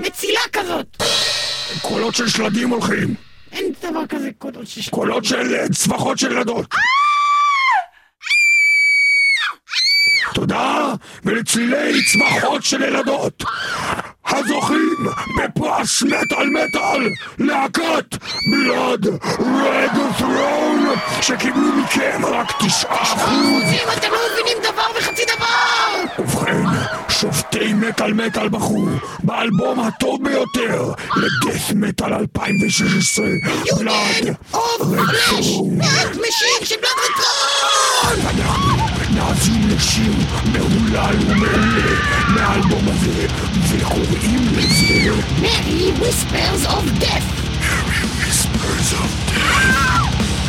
מצילה 0.00 0.40
כזאת! 0.52 1.15
קולות 1.82 2.14
של 2.14 2.28
שלדים 2.28 2.68
הולכים. 2.68 3.14
אין 3.52 3.72
דבר 3.82 4.06
כזה 4.06 4.30
קולות 4.38 4.66
של... 4.66 4.90
קולות 4.90 5.24
של 5.24 5.54
אה, 5.54 5.68
צווחות 5.68 6.18
של 6.18 6.32
ילדות. 6.32 6.66
תודה, 10.34 10.92
ולצלילי 11.24 12.00
צווחות 12.12 12.64
של 12.64 12.82
ילדות. 12.82 13.44
הזוכים 14.28 14.96
בפרס 15.38 16.02
מטאל 16.02 16.50
מטאל, 16.50 17.08
להקת 17.38 18.16
בלוד 18.50 19.06
רד 19.38 19.90
ת'רון, 20.18 20.86
שקיבלו 21.22 21.72
מכם 21.72 22.24
רק 22.24 22.52
תשעה 22.66 23.02
אחוז. 23.02 23.62
אתם 23.98 24.08
לא 24.12 24.18
מבינים 24.32 24.58
דבר 24.72 24.98
וחצי 24.98 25.22
דבר! 25.36 26.22
ובכן, 26.22 26.62
שופטי 27.08 27.72
מטאל 27.72 28.12
מטאל 28.12 28.48
בחרו 28.48 28.86
באלבום 29.22 29.80
הטוב 29.80 30.24
ביותר 30.24 30.92
ל 31.16 31.25
death 31.25 31.70
metal 31.74 32.14
2016, 32.14 33.26
Blood 33.78 34.34
Red 34.54 34.98
Throne. 34.98 35.78
מעט 35.78 36.10
משיר 36.10 36.64
של 36.64 36.74
Blood 36.76 36.90
Red 37.04 37.41
Throne! 37.41 38.26
אנחנו 38.26 38.76
נאזין 39.14 39.68
לשיר 39.76 40.12
מהולל 40.52 41.16
ומעולה 41.26 41.94
מהאלבום 42.28 42.84
הזה, 42.88 43.26
וקוראים 43.68 44.48
לזה 44.56 45.10
Mary 45.42 45.92
Whispers 45.98 46.66
of 46.66 46.84
דף! 46.84 47.46
Whispers 48.26 48.92
of 49.02 49.12
Death. 49.28 49.66
Never 49.72 50.45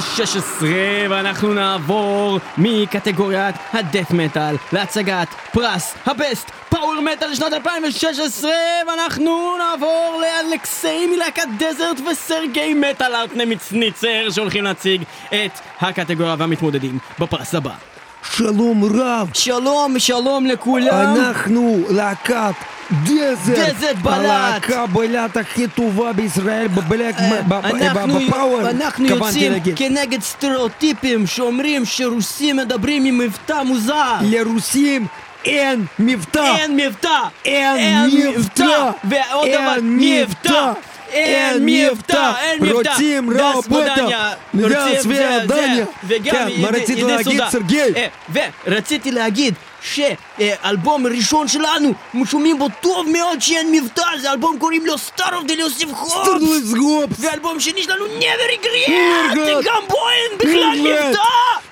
2016 0.00 0.70
ואנחנו 1.10 1.54
נעבור 1.54 2.38
מקטגוריית 2.58 3.54
ה 3.72 3.78
death 3.78 4.10
metal 4.10 4.56
להצגת 4.72 5.28
פרס 5.52 5.94
ה 6.06 6.15
best 6.15 6.50
power 6.68 7.00
metal 7.00 7.30
לשנת 7.30 7.52
2016 7.52 8.50
ואנחנו 8.88 9.56
נעבור 9.58 10.22
לאלכסיי 10.22 11.06
מלהקת 11.06 11.46
Desert 11.58 12.00
וסרגי 12.10 12.74
מטאל 12.74 13.14
ארטנה 13.14 13.44
מצניצר 13.44 14.30
שהולכים 14.30 14.64
להציג 14.64 15.02
את 15.28 15.60
הקטגוריה 15.80 16.34
והמתמודדים 16.38 16.98
בפרס 17.18 17.54
הבא. 17.54 17.72
שלום 18.22 18.84
רב, 18.84 19.30
שלום 19.34 19.98
שלום 19.98 20.46
לכולם. 20.46 21.14
אנחנו 21.16 21.78
להקת 21.90 22.54
Desert, 23.04 23.58
Desert 23.58 23.96
בלט. 23.96 24.14
הלהקה 24.14 24.86
בלט 24.86 25.36
הכי 25.36 25.68
טובה 25.68 26.12
בישראל 26.12 26.68
בבלק, 26.68 27.14
בפאוור, 27.48 28.70
אנחנו 28.70 29.06
יוצאים. 29.06 29.52
כנגד 29.76 30.22
סטריאוטיפים 30.22 31.26
שאומרים 31.26 31.84
שרוסים 31.84 32.56
מדברים 32.56 33.04
עם 33.04 33.18
מבטא 33.18 33.62
מוזר 33.62 34.14
לרוסים 34.20 35.06
אין 35.44 35.84
מבטא, 35.98 36.56
אין 36.56 36.76
מבטא! 36.76 37.18
אין 37.44 38.10
מבטא! 38.36 38.90
ועוד 39.04 39.48
דבר, 39.48 39.74
מבטא! 39.82 40.72
אין 41.10 41.66
מבטא! 41.66 42.32
אין 42.40 42.62
מבטא! 42.62 42.72
רוצים 42.72 43.32
דס 43.32 43.66
רוצים- 44.54 45.12
זה- 45.12 45.38
זה-! 45.48 45.84
וגם 46.04 46.34
כן, 46.34 46.48
מה 46.60 46.68
ידי 46.78 47.02
להגיד. 47.02 47.40
סרגי? 47.50 47.80
ורציתי 48.66 49.10
להגיד 49.10 49.54
שאלבום 49.82 51.06
ראשון 51.06 51.48
שלנו, 51.48 51.92
שומעים 52.24 52.58
בו 52.58 52.68
טוב 52.80 53.06
מאוד 53.12 53.40
שאין 53.40 53.72
מבטא, 53.72 54.02
זה 54.20 54.32
אלבום 54.32 54.58
קוראים 54.58 54.86
לו 54.86 54.94
Star 54.94 55.20
of 55.30 55.48
the! 55.48 55.84
סטרלס 56.06 56.72
גופס! 56.78 57.16
ואלבום 57.18 57.60
שני 57.60 57.82
שלנו 57.82 58.04
never 58.06 58.64
regret! 58.64 58.90
גם 59.64 59.82
בו 59.88 59.96
אין 60.08 60.38
בכלל. 60.38 60.78
מבטא! 60.80 61.20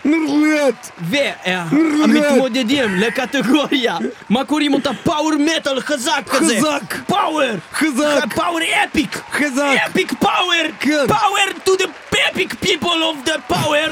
נרלט! 0.05 0.91
והמתמודדים 0.99 2.95
לקטגוריה, 3.01 3.99
מה 4.31 4.45
קוראים 4.45 4.75
אותה? 4.75 4.91
פאוור 5.05 5.33
מטאל 5.39 5.81
חזק 5.81 6.23
כזה! 6.31 6.59
חזק. 6.59 6.95
פאוור! 7.07 7.51
חזק. 7.73 8.35
פאוור 8.35 8.59
אפיק! 8.85 9.21
חזק. 9.33 9.77
אפיק 9.87 10.13
פאוור! 10.21 10.65
כן. 10.81 11.07
פאוור 11.09 11.39
to 11.67 11.71
the 11.83 11.89
epic 12.15 12.67
people 12.67 12.85
of 12.87 13.29
the 13.29 13.55
power! 13.55 13.91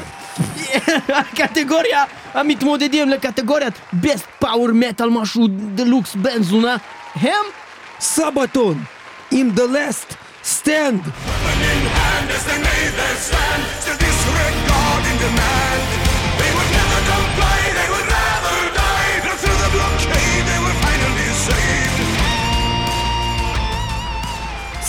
הקטגוריה, 1.09 2.05
המתמודדים 2.36 3.10
לקטגוריית 3.10 3.74
best 4.04 4.46
power 4.46 4.70
metal 4.70 5.06
משהו 5.10 5.48
דלוקס 5.76 6.16
בן 6.16 6.44
זונה 6.44 6.76
הם 7.16 7.46
סבתון! 8.00 8.84
In 9.34 9.56
the 9.56 9.68
last 9.76 10.16
stand! 10.44 11.02
in 11.72 11.86
hand 11.98 12.30
as 12.32 12.44
they 12.46 12.58
made 12.58 12.94
their 13.00 13.16
stand, 13.28 13.62
still 13.80 13.98
disregarding 13.98 15.18
demand. 15.24 15.95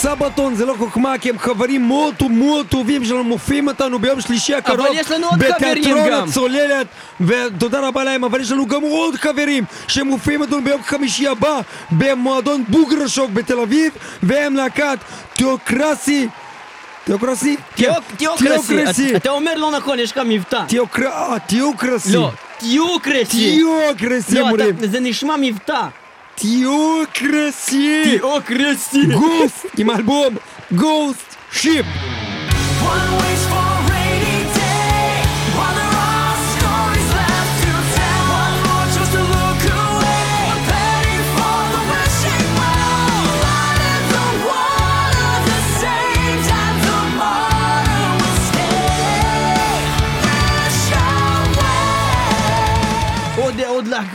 סבתון 0.08 0.54
זה 0.54 0.66
לא 0.66 0.74
חוכמה 0.78 1.18
כי 1.18 1.30
הם 1.30 1.38
חברים 1.38 1.88
מאוד 1.88 2.14
מאוד 2.30 2.66
טובים 2.66 3.04
שלנו 3.04 3.24
מופיעים 3.24 3.68
איתנו 3.68 3.98
ביום 3.98 4.20
שלישי 4.20 4.54
הקרוב 4.54 4.86
יש 4.92 5.10
לנו 5.10 5.26
עוד 5.26 5.42
חברים 5.42 5.82
בתיאטרון. 5.82 6.28
הצוללת 6.28 6.86
ותודה 7.20 7.80
רבה 7.88 8.04
להם 8.04 8.24
אבל 8.24 8.40
יש 8.40 8.52
לנו 8.52 8.66
גם 8.66 8.82
עוד 8.82 9.14
חברים 9.14 9.64
שמופיעים 9.88 10.42
איתנו 10.42 10.64
ביום 10.64 10.82
חמישי 10.82 11.28
הבא 11.28 11.60
במועדון 11.90 12.64
בוגרשוק 12.68 13.30
בתל 13.30 13.60
אביב 13.60 13.92
והם 14.22 14.54
להקת 14.56 14.98
תיאוקרסי 15.34 16.28
תיאוקרסי? 17.04 17.56
תיאוק- 17.74 18.04
כן, 18.18 18.26
תיאוקרסי. 18.38 19.16
אתה 19.16 19.30
אומר 19.30 19.54
לא 19.56 19.70
נכון, 19.70 19.98
יש 19.98 20.12
לך 20.12 20.20
מבטא. 20.26 20.56
אה, 21.06 21.38
תיאוקרסי 21.46 22.12
לא, 22.16 22.30
תיאוקרסי. 22.58 23.50
תיאוקרסי 23.56 24.34
לא, 24.34 24.40
אומרים 24.40 24.76
אתה- 24.78 24.86
זה 24.86 25.00
נשמע 25.00 25.34
מבטא. 25.40 25.86
תיאוקרסי 26.38 28.02
תיאוקרסי. 28.04 29.06
גוסט 29.06 29.66
עם 29.78 29.90
אלבום 29.90 30.34
גוסט 30.72 31.36
שיפ 31.52 31.86
One 31.86 33.20
waits 33.20 33.27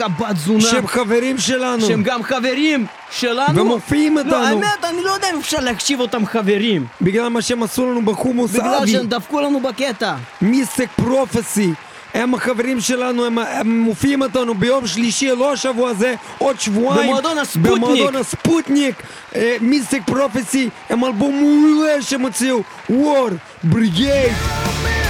עוד 0.03 0.11
להקה 0.19 0.29
בת 0.33 0.37
זונה. 0.37 0.61
שהם 0.61 0.87
חברים 0.87 1.37
שלנו 1.37 1.87
שהם 1.87 2.03
גם 2.03 2.23
חברים 2.23 2.85
שלנו. 3.11 3.61
ומופיעים 3.61 4.17
איתנו. 4.17 4.31
לא, 4.31 4.47
האמת, 4.47 4.85
אני 4.89 5.01
לא 5.03 5.11
יודע 5.11 5.29
אם 5.33 5.39
אפשר 5.39 5.59
להקשיב 5.59 5.99
אותם 5.99 6.25
חברים. 6.25 6.85
בגלל 7.01 7.27
מה 7.27 7.41
שהם 7.41 7.63
עשו 7.63 7.91
לנו 7.91 8.01
בחומוס 8.05 8.51
בגלל 8.51 8.73
אבי, 8.73 8.91
שהם 8.91 9.07
דפקו 9.07 9.41
לנו 9.41 9.59
בקטע. 9.59 10.15
מיסטק 10.41 10.87
פרופסי. 10.95 11.73
הם 12.13 12.33
החברים 12.33 12.79
שלנו, 12.79 13.25
הם, 13.25 13.37
הם 13.39 13.79
מופיעים 13.79 14.23
איתנו 14.23 14.53
ביום 14.55 14.87
שלישי, 14.87 15.27
לא 15.27 15.53
השבוע 15.53 15.89
הזה, 15.89 16.15
עוד 16.37 16.59
שבועיים. 16.59 17.07
במועדון 17.09 17.37
הספוטניק. 17.37 17.75
במועדון 17.75 18.15
הספוטניק. 18.15 18.95
אה, 19.35 19.55
מיסטק 19.61 19.99
פרופסי, 20.05 20.69
הם 20.89 21.05
אלבום 21.05 21.35
מעולה 21.35 22.01
שהם 22.01 22.21
הוציאו. 22.21 22.61
War 22.89 23.31
Brigade. 23.71 25.02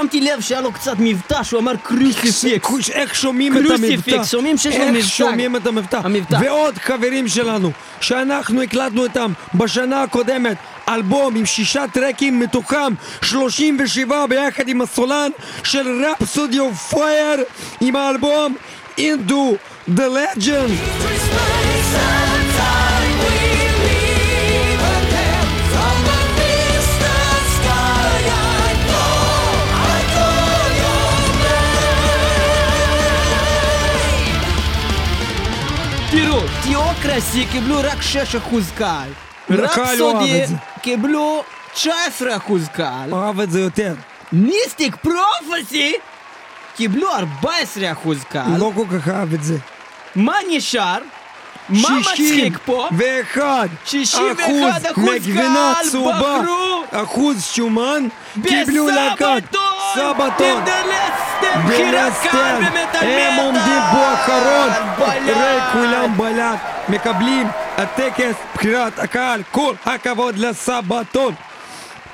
שמתי 0.00 0.20
לב 0.20 0.40
שהיה 0.40 0.60
לו 0.60 0.72
קצת 0.72 0.96
מבטא 0.98 1.42
שהוא 1.42 1.60
אמר 1.60 1.72
crucifix. 1.82 2.90
איך 2.90 3.14
שומעים 3.14 3.56
את 3.56 3.62
crucifix, 3.62 4.08
המבטא? 4.08 4.24
שומעים 4.24 4.56
שיש 4.58 4.76
לו 4.76 4.82
איך 4.82 4.90
מבטא. 4.90 5.06
שומעים 5.06 5.56
את 5.56 5.66
המבטא? 5.66 6.00
המבטא. 6.04 6.38
ועוד 6.40 6.78
חברים 6.78 7.28
שלנו, 7.28 7.70
שאנחנו 8.00 8.62
הקלטנו 8.62 9.04
איתם 9.04 9.32
בשנה 9.54 10.02
הקודמת, 10.02 10.56
אלבום 10.88 11.36
עם 11.36 11.46
שישה 11.46 11.84
טרקים, 11.92 12.40
מתוכם 12.40 12.92
37 13.22 14.26
ביחד 14.26 14.68
עם 14.68 14.80
הסולן 14.80 15.30
של 15.64 16.04
Rhapsody 16.04 16.58
of 16.58 16.94
Fire, 16.94 17.44
עם 17.80 17.96
האלבום 17.96 18.54
Into 18.98 19.56
the 19.88 20.08
Legend. 20.38 20.72
תראו, 36.10 36.40
תיאוקרסי 36.62 37.46
קיבלו 37.52 37.76
רק 37.82 37.98
6% 38.42 38.54
קהל. 38.78 39.10
הקהל 39.50 39.98
לא 39.98 40.10
אהב 40.10 40.16
רפסודי 40.16 40.42
את 40.42 40.48
זה. 40.48 40.54
קיבלו 40.82 41.42
19% 41.74 41.80
קהל. 42.72 43.12
אוהב 43.12 43.40
את 43.40 43.50
זה 43.50 43.60
יותר. 43.60 43.94
מיסטיק 44.32 44.96
פרופסי 44.96 45.92
קיבלו 46.76 47.08
14% 47.42 47.46
קהל. 48.28 48.58
לא 48.58 48.70
כל 48.74 48.84
כך 48.98 49.08
אהב 49.08 49.34
את 49.34 49.44
זה. 49.44 49.56
מה 50.14 50.34
נשאר? 50.50 50.98
מה 51.68 51.88
מצחיק 52.00 52.58
פה? 52.64 52.88
ואחד 52.96 53.68
61 53.84 54.86
אחוז 54.92 55.04
מגבינה 55.04 55.72
קהל 55.74 55.90
צהובה, 55.90 56.38
בחרו 56.42 56.84
אחוז 56.90 57.44
שומן, 57.44 58.06
קיבלו 58.42 58.88
להקת 58.88 59.56
סבתון. 59.94 60.64
בלסטר, 61.66 62.58
הם 63.00 63.38
עומדים 63.38 63.80
פה 63.92 64.14
אחרון, 64.14 64.68
אחרי 64.98 65.58
כולם 65.72 66.16
בלט, 66.16 66.58
מקבלים 66.88 67.46
הטקס 67.76 68.34
בחירת 68.54 68.98
הקהל, 68.98 69.42
כל 69.52 69.74
הכבוד 69.86 70.38
לסבתון. 70.38 71.34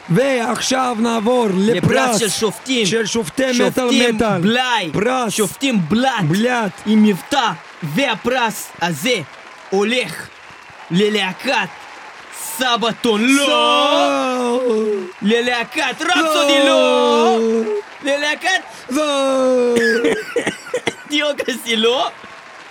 ועכשיו 0.08 0.96
נעבור 1.00 1.46
לפרס 1.54 1.84
לפרס 1.84 2.18
של 2.18 2.28
שופטים. 2.28 2.86
של 2.86 3.06
שופטי 3.06 3.66
מטאל 3.66 4.12
מטאל. 4.12 4.40
בלאי. 4.40 4.90
פרס 4.92 5.32
שופטים 5.32 5.80
בלאט. 5.88 6.24
בלאט. 6.28 6.70
עם 6.86 7.02
מבטא. 7.02 7.50
והפרס 7.82 8.68
הזה 8.82 9.20
הולך 9.72 10.28
ללהקת 10.90 11.68
סבתון 12.34 13.20
לא! 13.24 14.60
ללהקת 15.22 16.00
רפסודי 16.00 16.64
לא! 16.66 17.38
ללהקת 18.02 18.48
לא! 18.90 19.74
דיוקסי 21.08 21.76
לא! 21.76 22.08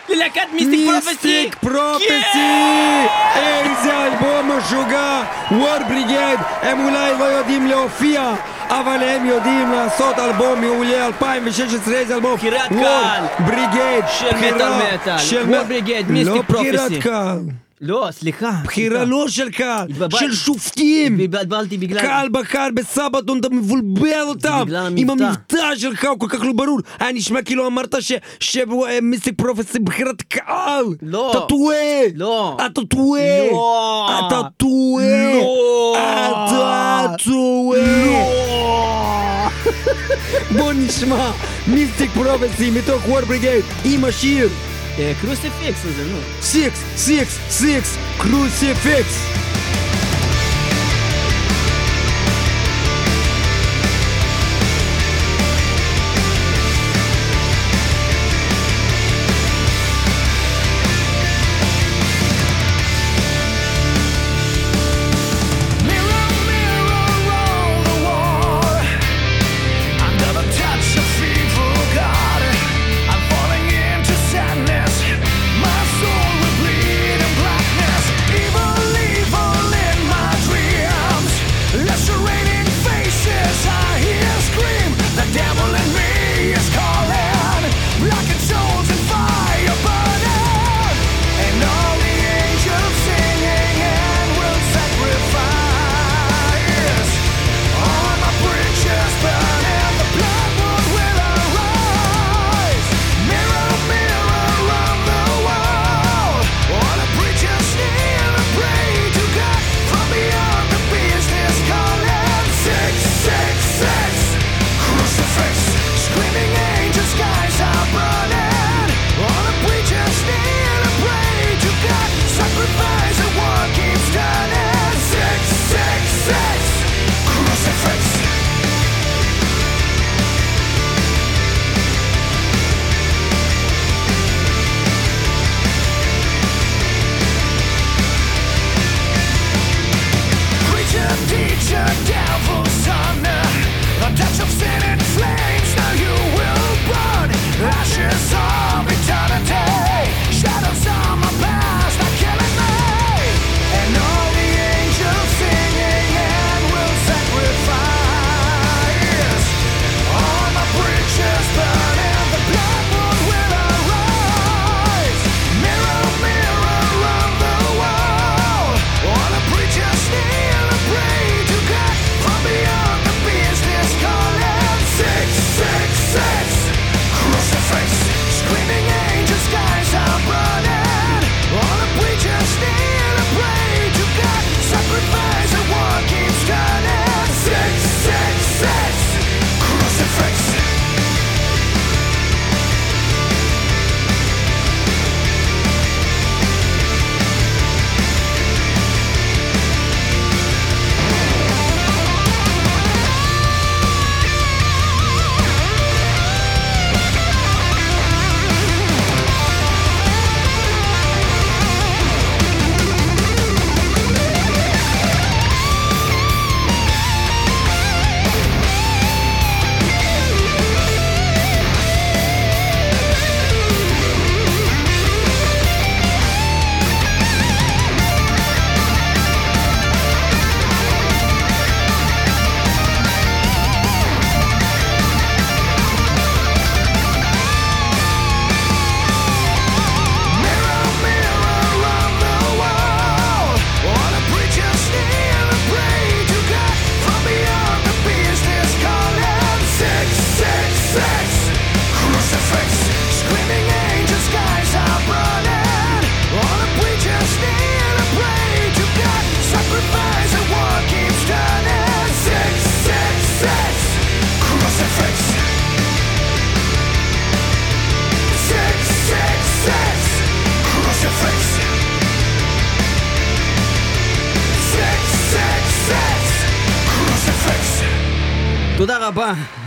ללהקת 0.10 0.42
מיסטיק 0.54 0.90
פרופסי! 0.90 1.10
מיסטיק 1.12 1.56
פרופסי! 1.56 2.08
כן! 2.34 3.06
איזה 3.36 4.04
אלבום 4.06 4.52
משוגע! 4.52 5.22
וור 5.52 5.84
בריגד! 5.88 6.38
הם 6.62 6.86
אולי 6.86 7.12
לא 7.20 7.24
יודעים 7.24 7.68
להופיע, 7.68 8.34
אבל 8.72 9.04
הם 9.04 9.26
יודעים 9.26 9.72
לעשות 9.72 10.20
אלבום 10.20 10.62
מעולה 10.62 11.06
2016, 11.06 11.94
איזה 11.96 12.16
אלבום? 12.16 12.36
בחירת 12.36 12.70
קהל. 12.70 13.24
בריגייד, 13.40 14.04
של 14.08 14.28
מטאל 14.38 14.70
מטאל. 14.94 15.18
של 15.18 15.42
וול 15.50 15.64
מ- 15.64 15.68
בריגייד, 15.68 16.06
לא 16.08 16.14
מיסטיק 16.14 16.50
בחירת 16.50 16.80
פרופסי. 16.80 17.00
קהל, 17.00 17.40
לא, 17.82 18.08
סליחה. 18.12 18.52
בחירה. 18.64 19.04
לא 19.06 19.26
של 19.28 19.50
קהל, 19.50 19.88
התבלבל- 19.90 20.18
של 20.20 20.34
שופטים. 20.34 21.20
התבלבלתי 21.20 21.78
בגלל... 21.78 22.02
קהל 22.02 22.30
בקהל 22.30 22.72
בסבתון, 22.72 23.40
אתה 23.40 23.50
מבולבל 23.50 24.22
אותם. 24.28 24.62
בגלל 24.66 24.94
עם 24.98 25.10
המבטא. 25.10 25.24
המבטא 25.26 25.76
שלך 25.78 26.06
הוא 26.06 26.20
כל 26.20 26.28
כך 26.30 26.42
לא 26.44 26.54
ברור. 26.54 26.80
היה 27.00 27.12
נשמע 27.12 27.42
כאילו 27.42 27.68
אמרת 27.68 27.96
שמיסטיק 28.40 29.34
פרופסי 29.38 29.80
בחירת 29.80 30.22
קהל. 30.22 30.86
לא. 31.02 31.32
אתה 31.32 31.40
טועה. 31.40 31.78
לא. 32.16 32.58
אתה 32.66 32.82
טועה. 32.90 33.22
לא. 33.52 34.10
אתה 34.28 34.42
טועה. 34.58 35.34
לא. 35.42 35.96
אתה 36.46 37.14
טועה. 37.24 37.82
בוא 40.58 40.74
נשמע 40.74 41.32
מיסטיק 41.68 42.12
פרופסי 42.12 42.72
מתוך 42.72 43.08
וור 43.10 43.22
בריגייד 43.22 43.64
עם 43.86 44.06
השיר 44.06 44.50
אה, 45.00 45.14
קרוסיפיקס 45.22 45.86
הזה, 45.86 46.04
נו. 46.12 46.18
סיקס, 46.42 46.84
סיקס, 46.96 47.40
סיקס, 47.50 47.98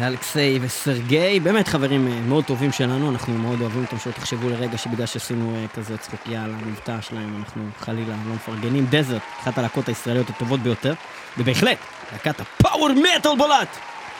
רבה, 0.04 0.12
אלכסיי 0.12 0.58
וסרגי, 0.62 1.40
באמת 1.40 1.68
חברים 1.68 2.08
אה, 2.08 2.20
מאוד 2.20 2.44
טובים 2.44 2.72
שלנו, 2.72 3.10
אנחנו 3.10 3.34
מאוד 3.34 3.60
אוהבים 3.60 3.82
אותם, 3.84 3.98
שלא 3.98 4.12
תחשבו 4.12 4.48
לרגע 4.48 4.78
שבגלל 4.78 5.06
שעשינו 5.06 5.54
אה, 5.56 5.66
כזה 5.74 5.98
צחוקיה 5.98 6.44
על 6.44 6.54
המבטא 6.54 7.00
שלהם, 7.00 7.36
אנחנו 7.38 7.62
חלילה 7.78 8.14
לא 8.28 8.34
מפרגנים. 8.34 8.86
דזרט, 8.90 9.22
אחת 9.40 9.58
הלהקות 9.58 9.88
הישראליות 9.88 10.30
הטובות 10.30 10.60
ביותר, 10.60 10.94
ובהחלט, 11.38 11.78
להקת 12.12 12.40
הפאוור 12.40 12.88
מטאל 12.88 13.36
בולט, 13.38 13.68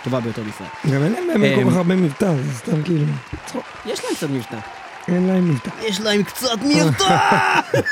טובה 0.05 0.21
ביותר 0.21 0.43
בישראל. 0.43 0.69
גם 0.91 1.03
אין 1.03 1.13
להם 1.13 1.27
באמת 1.27 1.59
אמ, 1.59 1.65
כל 1.65 1.71
כך 1.71 1.77
הרבה 1.77 1.95
מבטא, 1.95 2.33
זה 2.43 2.55
סתם 2.55 2.83
כאילו... 2.83 3.05
צחוק. 3.47 3.65
יש 3.87 4.05
להם 4.05 4.15
קצת 4.15 4.31
מבטא. 4.31 4.59
אין 5.09 5.27
להם 5.27 5.51
מבטא. 5.51 5.71
יש 5.83 6.01
להם 6.01 6.23
קצת 6.23 6.59
מבטא! 6.63 7.19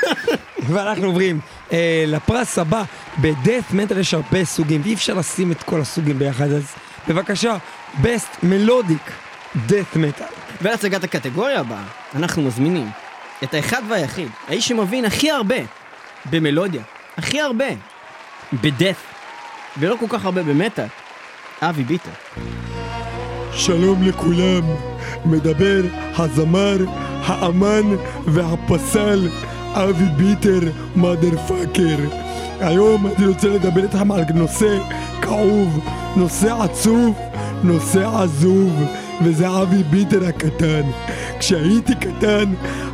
ואנחנו 0.73 1.07
עוברים 1.07 1.41
אה, 1.73 2.05
לפרס 2.07 2.59
הבא. 2.59 2.83
בדף 3.21 3.73
מטאל 3.73 3.99
יש 3.99 4.15
הרבה 4.15 4.45
סוגים, 4.45 4.81
ואי 4.85 4.95
אפשר 4.95 5.15
לשים 5.15 5.53
את 5.53 5.63
כל 5.63 5.81
הסוגים 5.81 6.19
ביחד, 6.19 6.53
אז 6.53 6.63
בבקשה, 7.09 7.57
best 8.01 8.45
melodic 8.45 9.11
death 9.69 9.97
metal. 9.97 10.33
ולהצגת 10.63 11.05
הקטגוריה 11.05 11.61
הבאה, 11.61 11.85
אנחנו 12.15 12.43
מזמינים 12.43 12.91
את 13.45 13.55
האחד 13.55 13.83
והיחיד, 13.89 14.29
האיש 14.49 14.69
שמבין 14.69 15.05
הכי 15.05 15.31
הרבה 15.31 15.57
במלודיה, 16.31 16.83
הכי 17.17 17.41
הרבה 17.41 17.69
בדף, 18.53 19.03
ולא 19.79 19.97
כל 20.01 20.07
כך 20.09 20.25
הרבה 20.25 20.43
במטאל, 20.43 20.87
אבי 21.63 21.85
ביטר. 21.85 22.11
שלום 23.53 24.09
לכולם, 24.09 24.63
מדבר 25.25 25.81
הזמר, 26.17 26.77
האמן 27.27 27.97
והפסל 28.27 29.29
אבי 29.75 30.05
ביטר, 30.17 30.61
מאדר 30.97 31.39
פאקר. 31.49 32.32
היום 32.63 33.07
אני 33.07 33.27
רוצה 33.27 33.49
לדבר 33.49 33.83
איתכם 33.83 34.13
על 34.13 34.25
נושא 34.35 34.79
כאוב, 35.23 35.81
נושא 36.17 36.55
עצוב, 36.61 37.19
נושא 37.63 38.09
עזוב, 38.23 38.85
וזה 39.25 39.63
אבי 39.63 39.83
ביטר 39.83 40.27
הקטן. 40.27 40.83
כשהייתי 41.39 41.95
קטן, 41.95 42.45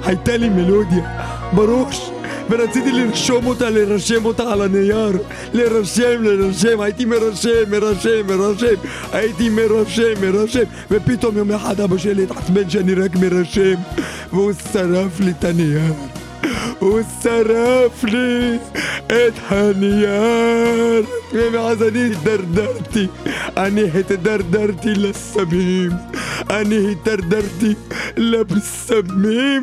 הייתה 0.04 0.36
לי 0.36 0.48
מלודיה 0.48 1.22
בראש. 1.52 2.10
ורציתי 2.50 2.92
לרשום 2.92 3.46
אותה, 3.46 3.70
לרשם 3.70 4.24
אותה 4.24 4.52
על 4.52 4.62
הנייר 4.62 5.18
לרשם, 5.52 6.22
לרשם, 6.22 6.80
הייתי 6.80 7.04
מרשם, 7.04 7.70
מרשם, 7.70 8.26
מרשם 8.26 8.74
הייתי 9.12 9.48
מרשם, 9.48 10.12
מרשם 10.20 10.62
ופתאום 10.90 11.36
יום 11.36 11.50
אחד 11.52 11.80
אבא 11.80 11.98
שלי 11.98 12.22
התעצבן 12.22 12.70
שאני 12.70 12.94
רק 12.94 13.16
מרשם 13.16 13.74
והוא 14.32 14.52
שרף 14.72 15.20
לי 15.20 15.30
את 15.30 15.44
הנייר 15.44 15.92
הוא 16.78 17.00
שרף 17.22 18.04
לי 18.04 18.58
את 19.06 19.32
הנייר 19.48 21.04
ומאז 21.32 21.82
אני 23.56 23.80
הידרדרתי 23.94 24.94
אני 26.50 26.92
התדרדרתי 26.92 27.74
לסמים 28.16 28.48
אני 28.48 28.54
התדרדרתי 28.54 29.62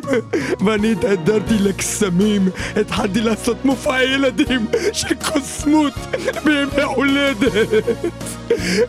ואני 0.64 0.92
התהדרתי 0.92 1.54
לקסמים. 1.60 2.48
התחלתי 2.76 3.20
לעשות 3.20 3.64
מופעי 3.64 4.04
ילדים 4.04 4.66
של 4.92 5.14
קוסמות 5.14 5.92
בימי 6.44 6.82
הולדת. 6.82 7.54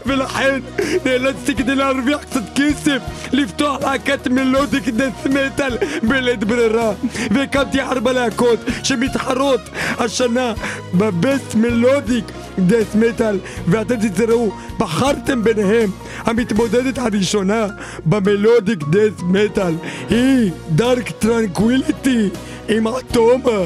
ולכן 0.05 0.59
נאלצתי 1.05 1.55
כדי 1.55 1.75
להרוויח 1.75 2.23
קצת 2.23 2.41
כסף 2.55 3.01
לפתוח 3.31 3.81
להקת 3.81 4.27
melodic 4.27 4.89
death 4.89 5.25
metal 5.25 5.77
בלית 6.03 6.43
ברירה. 6.43 6.93
והקמתי 7.31 7.81
ארבע 7.81 8.13
להקות 8.13 8.59
שמתחרות 8.83 9.61
השנה 9.99 10.53
ב 10.93 11.05
best 11.05 11.55
melodic 11.55 12.25
death 12.59 12.95
metal. 12.95 13.39
ואתם 13.67 13.95
תראו 14.09 14.51
בחרתם 14.77 15.43
ביניהם. 15.43 15.89
המתמודדת 16.25 16.97
הראשונה 16.97 17.67
ב 18.05 18.14
melodic 18.14 18.79
death 18.89 19.21
metal 19.23 19.73
היא 20.09 20.51
Dark 20.69 21.11
Tranquillity 21.11 22.29
עם 22.69 22.87
אטומה 22.87 23.61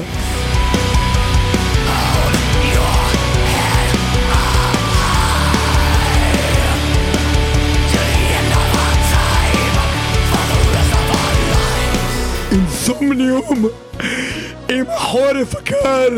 אינסומניום 12.52 13.68
עם 14.68 14.84
חורף 14.96 15.54
הקר 15.54 16.08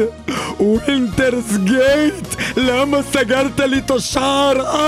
ווינטרס 0.61 1.57
גייט 1.65 2.35
למה 2.57 2.99
סגרת 3.13 3.61
לי 3.61 3.79
את 3.79 3.91
השער 3.91 4.87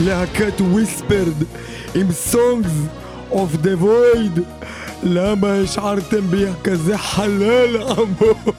להקת 0.00 0.60
וויספרד 0.60 1.42
עם 1.94 2.06
Songs 2.32 2.90
of 3.32 3.64
the 3.64 3.82
Void 3.82 4.40
למה 5.02 5.52
השארתם 5.52 6.20
בי 6.30 6.44
כזה 6.64 6.98
חלל 6.98 7.76
עמוק? 7.82 8.54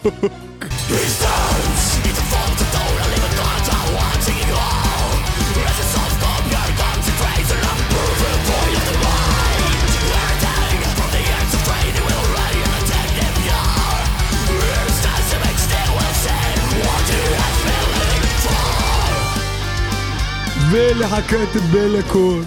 ולהקת 20.71 21.61
בלקור 21.71 22.39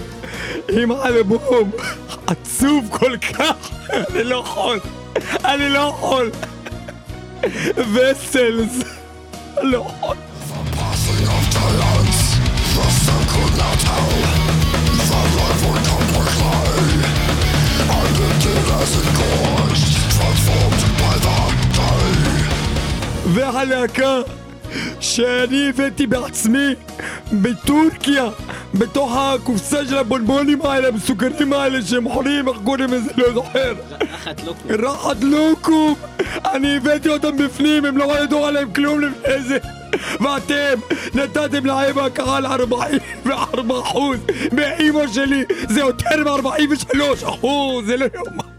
עם 0.69 0.91
אלבום 0.91 1.71
עצוב 2.27 2.87
כל 2.91 3.17
כך, 3.17 3.71
אני 3.89 4.23
לא 4.23 4.35
יכול, 4.35 4.79
אני 5.45 5.69
לא 5.69 5.79
יכול. 5.79 6.31
וסלס, 7.93 8.83
לא 9.61 9.77
יכול. 9.77 10.15
והלהקה 23.33 24.19
שאני 24.99 25.69
הבאתי 25.69 26.07
בעצמי 26.07 26.73
בטורקיה 27.33 28.25
בתוך 28.73 29.11
הקופסה 29.15 29.85
של 29.85 29.97
הבונבונים 29.97 30.61
האלה 30.61 30.87
המסוכנים 30.87 31.53
האלה 31.53 31.81
שהם 31.81 32.09
חולים 32.09 32.47
איך 32.47 32.57
קוראים 32.63 32.93
לזה? 32.93 33.11
לא 33.17 33.33
זוכר. 33.33 33.73
רחת 34.69 35.23
לוקום 35.23 35.95
אני 36.53 36.77
הבאתי 36.77 37.09
אותם 37.09 37.37
בפנים 37.37 37.85
הם 37.85 37.97
לא 37.97 38.23
ידעו 38.23 38.45
עליהם 38.45 38.73
כלום 38.73 38.99
לפני 39.01 39.41
זה. 39.47 39.57
ואתם 40.19 40.79
נתתם 41.13 41.65
להם 41.65 41.97
הקהל 41.97 42.45
44 42.45 43.79
אחוז. 43.79 44.19
מאימא 44.51 45.07
שלי 45.07 45.43
זה 45.69 45.79
יותר 45.79 46.23
מ-43 46.23 47.29
אחוז 47.29 47.85
זה 47.85 47.97
לא 47.97 48.05
יאומן 48.15 48.54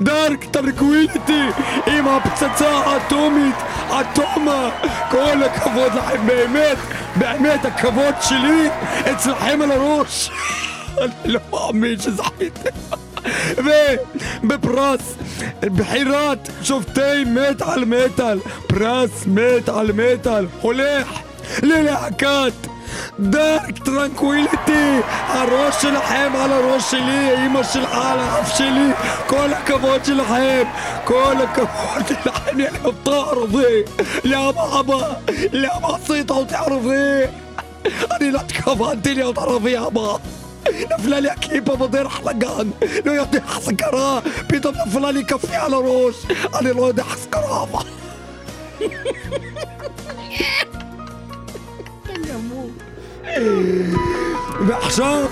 Dark 0.00 0.44
Tranquillity 0.44 1.42
עם 1.86 2.08
הפצצה 2.08 2.68
האטומית, 2.68 3.54
Atoma 4.00 4.70
כל 5.10 5.42
הכבוד 5.42 5.92
לכם 5.94 6.26
באמת, 6.26 6.78
באמת 7.16 7.64
הכבוד 7.64 8.14
שלי 8.20 8.68
אצלכם 9.12 9.62
על 9.62 9.72
הראש 9.72 10.30
אני 11.00 11.12
לא 11.24 11.40
מאמין 11.52 11.98
שזכיתם 12.00 12.70
ובפרס 13.56 15.14
בחירת 15.62 16.48
שופטי 16.62 17.24
מטאל 17.26 17.84
מטאל 17.84 18.40
פרס 18.66 19.26
מטאל 19.26 19.92
מטאל 19.92 20.46
הולך 20.60 21.08
ללהקת 21.62 22.68
Dark 23.18 23.78
Tranquillity 23.86 25.00
الروش 25.34 25.84
الحيم 25.84 26.36
على 26.36 26.60
روشي 26.60 26.96
لي. 26.96 27.34
يمشي 27.44 27.78
الحالة 27.78 28.22
عفش 28.22 28.60
لي. 28.60 28.94
كل 29.30 29.54
كفوت 29.66 30.08
الحيم. 30.08 30.66
كل 31.08 31.44
كفوت 31.56 32.10
الحيم. 32.10 32.60
يعني 32.60 32.78
بتعرضي. 33.02 33.84
لا 34.24 34.50
بابا 34.50 35.22
لا 35.52 35.78
بسيطة 35.78 36.38
وتعرف 36.38 36.86
أنا 38.20 38.30
لا 38.30 38.42
تخاف 38.42 38.82
الدنيا 38.92 39.26
وتعرفي 39.26 39.72
يا 39.72 39.80
بابا 39.80 40.20
نفلالي 40.92 41.32
أكيد 41.32 41.64
بابا 41.64 41.86
دير 41.86 42.08
حلقان. 42.08 42.70
لو 43.06 43.12
يطيح 43.12 43.42
حسكرا 43.56 44.22
بيضا 44.50 44.70
نفلالي 44.86 45.22
كفي 45.22 45.56
على 45.56 45.76
روش 45.76 46.14
أنا 46.60 46.68
لو 46.68 46.88
يطيح 46.88 47.06
سكرا 47.16 47.68
ועכשיו 54.66 55.26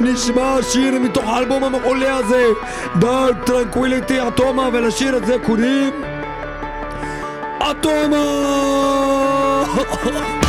נשמע 0.00 0.56
שיר 0.62 0.98
מתוך 0.98 1.24
האלבום 1.24 1.64
המעולה 1.64 2.16
הזה 2.16 2.46
Dark 2.98 3.36
Tranquillity 3.44 4.28
Atoma 4.28 4.68
ולשיר 4.72 5.14
הזה 5.14 5.36
קוראים 5.46 5.92
Atoma 7.70 8.24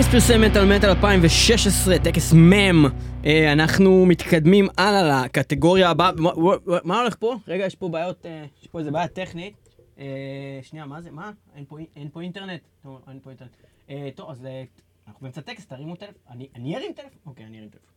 טקס 0.00 0.08
פרסי 0.08 0.38
מטאל 0.38 0.76
מטאל 0.76 0.88
2016, 0.88 1.98
טקס 1.98 2.32
מם. 2.32 2.84
אה, 3.24 3.52
אנחנו 3.52 4.06
מתקדמים 4.06 4.68
הלאה 4.78 5.24
לקטגוריה 5.24 5.90
הבאה. 5.90 6.10
מה- 6.84 7.00
הולך 7.00 7.16
פה? 7.18 7.36
רגע, 7.48 7.66
יש 7.66 7.74
פה 7.74 7.88
בעיות, 7.88 8.26
אה, 8.26 8.44
יש 8.62 8.68
פה 8.68 8.78
איזה 8.78 8.90
בעיה 8.90 9.08
טכנית. 9.08 9.54
אה, 9.98 10.04
שנייה, 10.62 10.86
מה 10.86 11.00
זה? 11.00 11.10
מה? 11.10 11.30
אין 11.56 11.64
פה, 12.12 12.20
אינטרנט? 12.20 12.60
אין 13.08 13.18
פה 13.22 13.30
אינטרנט. 13.30 13.50
טוב, 14.14 14.30
אז 14.30 14.46
אנחנו 15.06 15.20
באמצע 15.22 15.40
טקס, 15.40 15.66
תרימו 15.66 15.96
טלפון. 15.96 16.14
אני 16.56 16.76
ארים 16.76 16.92
טלפון? 16.96 17.10
אוקיי, 17.26 17.46
אני 17.46 17.58
ארים 17.58 17.68
טלפון. 17.68 17.88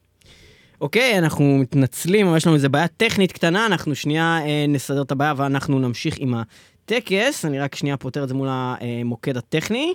אוקיי, 0.81 1.17
אנחנו 1.19 1.57
מתנצלים, 1.57 2.27
אבל 2.27 2.37
יש 2.37 2.47
לנו 2.47 2.55
איזה 2.55 2.69
בעיה 2.69 2.87
טכנית 2.87 3.31
קטנה, 3.31 3.65
אנחנו 3.65 3.95
שנייה 3.95 4.39
נסדר 4.67 5.01
את 5.01 5.11
הבעיה 5.11 5.33
ואנחנו 5.37 5.79
נמשיך 5.79 6.15
עם 6.17 6.33
הטקס. 6.33 7.45
אני 7.45 7.59
רק 7.59 7.75
שנייה 7.75 7.97
פותר 7.97 8.23
את 8.23 8.29
זה 8.29 8.35
מול 8.35 8.47
המוקד 8.51 9.37
הטכני. 9.37 9.93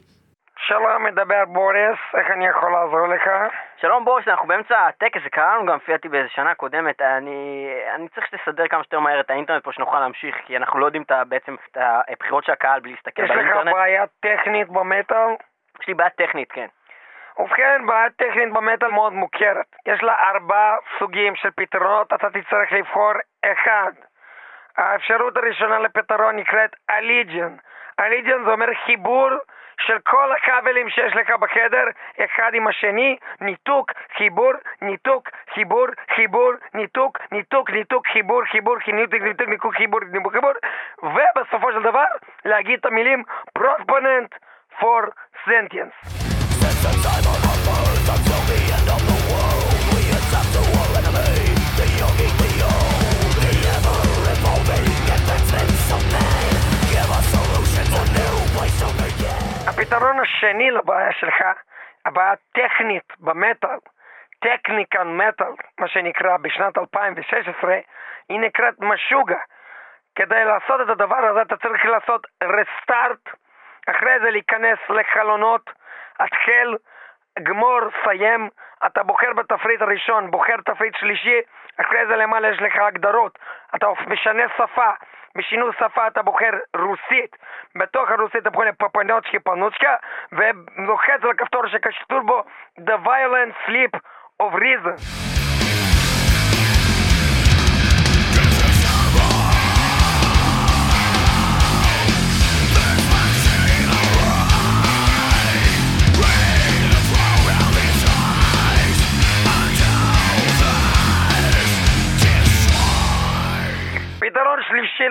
שלום, 0.69 1.05
מדבר 1.05 1.45
בוריס, 1.45 1.99
איך 2.15 2.31
אני 2.31 2.47
יכול 2.47 2.73
לעזור 2.73 3.07
לך? 3.07 3.31
שלום 3.77 4.05
בוריס, 4.05 4.29
אנחנו 4.29 4.49
באמצע 4.49 4.87
הטקס, 4.87 5.23
זה 5.23 5.31
קרה 5.31 5.55
לנו 5.55 5.67
גם 5.67 5.77
לפי 5.77 5.93
דעתי 5.93 6.09
באיזה 6.09 6.29
שנה 6.29 6.55
קודמת. 6.55 7.03
אני, 7.03 7.71
אני 7.95 8.09
צריך 8.09 8.27
שתסדר 8.27 8.69
כמה 8.69 8.83
שיותר 8.83 9.01
מהר 9.01 9.21
את 9.21 9.31
האינטרנט 9.31 9.65
פה 9.65 9.73
שנוכל 9.73 10.01
להמשיך, 10.01 10.37
כי 10.47 10.57
אנחנו 10.57 10.79
לא 10.79 10.87
יודעים 10.87 11.03
את, 11.03 11.13
בעצם 11.29 11.55
את 11.55 11.77
הבחירות 12.11 12.45
של 12.45 12.53
הקהל 12.53 12.81
בלי 12.81 12.93
להסתכל 12.93 13.25
יש 13.25 13.31
לך 13.31 13.37
באינטרנט. 13.37 13.75
בעיה 13.75 14.05
טכנית 14.21 14.69
במטאל? 14.69 15.29
יש 15.81 15.89
לי 15.89 15.95
בעיה 15.95 16.11
טכנית, 16.11 16.53
כן. 16.53 16.67
ובכן, 17.39 17.87
בעיה 17.87 18.11
טכנית 18.11 18.53
במטאל 18.53 18.89
מאוד 18.89 19.13
מוכרת. 19.13 19.67
יש 19.87 20.03
לה 20.03 20.15
ארבעה 20.31 20.77
סוגים 20.99 21.37
של 21.37 21.51
פתרונות, 21.51 22.13
אתה 22.13 22.31
תצטרך 22.31 22.73
לבחור 22.73 23.13
אחד. 23.45 23.93
האפשרות 24.77 25.37
הראשונה 25.37 25.79
לפתרון 25.79 26.37
נקראת 26.37 26.71
אליג'ן. 26.91 27.57
אליג'ן 28.01 28.45
זה 28.45 28.51
אומר 28.51 28.67
חיבור 28.87 29.31
של 29.87 29.99
כל 29.99 30.33
הכבלים 30.33 30.91
שיש 30.91 31.13
לך 31.17 31.31
בחדר, 31.41 31.85
אחד 32.25 32.51
עם 32.55 32.67
השני, 32.67 33.17
ניתוק, 33.41 33.93
חיבור, 34.17 34.53
ניתוק, 34.83 35.29
חיבור, 35.55 35.87
חיבור, 36.17 36.53
ניתוק, 36.75 37.19
ניתוק, 37.33 37.71
ניתוק, 37.71 38.07
חיבור, 38.07 38.43
חיבור, 38.53 38.77
ניתוק, 38.87 39.15
ניתוק, 39.15 39.49
ניתוק, 39.49 39.75
חיבור, 39.77 40.01
ניתוק, 40.13 40.33
חיבור, 40.33 40.53
ובסופו 41.03 41.73
של 41.73 41.83
דבר 41.83 42.05
להגיד 42.45 42.79
את 42.79 42.87
המילים 42.87 43.23
proponent 43.59 44.31
for 44.81 45.03
sentience. 45.47 46.19
הפתרון 59.79 60.21
השני 60.21 60.71
לבעיה 60.71 61.13
שלך, 61.13 61.35
הבעיה 62.07 62.33
הטכנית 62.33 63.13
במטאל, 63.21 63.79
טכניקל 64.41 65.05
מטאל, 65.05 65.53
מה 65.79 65.89
שנקרא 65.89 66.37
בשנת 66.37 66.79
2016, 66.79 67.79
היא 68.29 68.41
נקראת 68.41 68.75
משוגה. 68.81 69.39
כדי 70.15 70.45
לעשות 70.45 70.81
את 70.81 70.89
הדבר 70.89 71.17
הזה 71.17 71.43
אתה 71.43 71.57
צריך 71.57 71.85
לעשות 71.85 72.27
רסטארט, 72.43 73.29
אחרי 73.91 74.21
זה 74.23 74.31
להיכנס 74.31 74.79
לחלונות, 74.89 75.71
התחל, 76.21 76.77
גמור, 77.43 77.81
סיים, 78.05 78.49
אתה 78.87 79.03
בוחר 79.03 79.33
בתפריט 79.33 79.83
הראשון, 79.83 80.31
בוחר 80.31 80.57
תפריט 80.65 80.97
שלישי, 80.97 81.41
אחרי 81.81 82.07
זה 82.07 82.17
למעלה 82.17 82.49
יש 82.49 82.61
לך 82.61 82.77
הגדרות, 82.77 83.39
אתה 83.75 83.87
משנה 84.07 84.43
שפה, 84.57 84.91
בשינוי 85.37 85.71
שפה 85.79 86.07
אתה 86.07 86.23
בוחר 86.23 86.51
רוסית, 86.77 87.37
בתוך 87.77 88.11
הרוסית 88.11 88.37
אתה 88.37 88.51
בוחר 88.51 88.71
פפנוצ'קי 88.79 89.39
פנוצ'קה, 89.39 89.95
ולוחץ 90.33 91.23
על 91.23 91.31
הכפתור 91.31 91.67
שכתוב 91.67 92.27
בו 92.27 92.43
The 92.79 93.07
Violent 93.07 93.69
Sleep 93.69 94.01
of 94.43 94.55
Reason. 94.55 95.28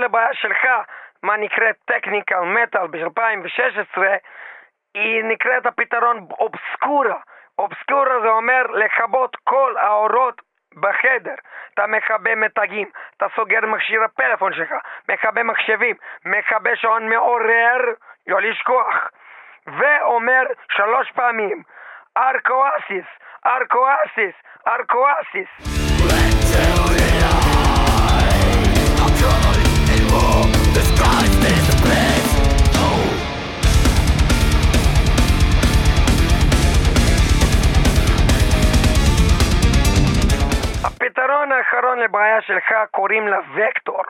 לבעיה 0.08 0.34
שלך, 0.34 0.66
מה 1.24 1.38
נקראת 1.38 1.76
טכניקל 1.86 2.40
מטאל 2.40 2.88
ב-2016, 2.88 4.02
היא 4.96 5.24
נקראת 5.24 5.66
הפתרון 5.66 6.28
אובסקורה. 6.40 7.20
אובסקורה 7.60 8.22
זה 8.22 8.30
אומר 8.30 8.62
לכבות 8.68 9.36
כל 9.44 9.76
האורות 9.78 10.42
בחדר. 10.76 11.36
אתה 11.74 11.88
מכבה 11.88 12.36
מתגים, 12.36 12.90
אתה 13.18 13.26
סוגר 13.36 13.60
מכשיר 13.66 14.04
הפלאפון 14.04 14.54
שלך, 14.54 14.74
מכבה 15.10 15.44
מחשבים, 15.44 15.96
מכבה 16.26 16.76
שעון 16.76 17.10
מעורר, 17.10 17.78
לא 18.28 18.42
לשכוח. 18.42 18.96
ואומר 19.68 20.44
שלוש 20.72 21.12
פעמים, 21.12 21.64
ארקואסיס, 22.18 23.06
ארקואסיס, 23.46 24.36
ארקואסיס. 24.68 25.50
הפתרון 40.84 41.52
האחרון 41.52 42.00
לבעיה 42.00 42.42
שלך 42.42 42.74
קוראים 42.92 43.28
לה 43.28 43.38
Vektor. 43.56 44.02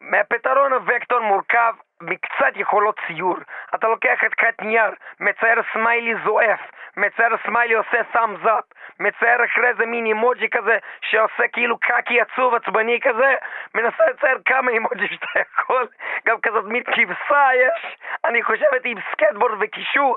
מהפתרון 0.00 0.72
ה 0.72 0.79
Vektor 0.79 1.20
מורכב 1.20 1.74
מקצת 2.04 2.56
יכולות 2.56 3.00
ציור. 3.06 3.36
אתה 3.74 3.88
לוקח 3.88 4.24
את 4.26 4.34
קט 4.34 4.62
נייר, 4.62 4.90
מצייר 5.20 5.62
סמיילי 5.72 6.14
זועף, 6.24 6.60
מצייר 6.96 7.36
סמיילי 7.46 7.74
עושה 7.74 8.00
thumbs 8.12 8.44
up, 8.44 8.74
מצייר 9.00 9.44
אחרי 9.44 9.74
זה 9.74 9.86
מין 9.86 10.06
אימוג'י 10.06 10.50
כזה 10.50 10.78
שעושה 11.00 11.48
כאילו 11.52 11.78
קקי 11.78 12.20
עצוב 12.20 12.54
עצבני 12.54 13.00
כזה, 13.02 13.34
מנסה 13.74 14.04
לצייר 14.06 14.38
כמה 14.44 14.70
אימוג'י 14.70 15.08
שאתה 15.08 15.40
יכול, 15.40 15.88
גם 16.26 16.36
כזאת 16.42 16.64
מין 16.64 16.82
כבשה 16.84 17.48
יש, 17.54 17.96
אני 18.24 18.42
חושבת 18.42 18.84
עם 18.84 18.98
סקייטבורד 19.12 19.58
וקישור. 19.60 20.16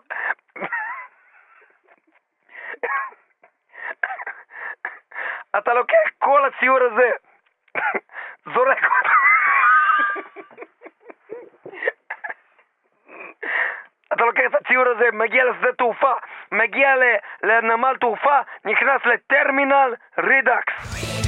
אתה 5.57 5.73
לוקח 5.73 6.09
כל 6.17 6.45
הציור 6.45 6.79
הזה, 6.83 7.09
זורק 8.53 8.83
אותו. 8.83 9.09
אתה 14.13 14.25
לוקח 14.25 14.41
את 14.49 14.55
הציור 14.55 14.85
הזה, 14.87 15.05
מגיע 15.13 15.43
לשדה 15.45 15.73
תעופה, 15.77 16.11
מגיע 16.51 16.89
לנמל 17.43 17.95
תעופה, 17.99 18.39
נכנס 18.65 19.01
לטרמינל 19.05 19.93
רידקס. 20.17 21.26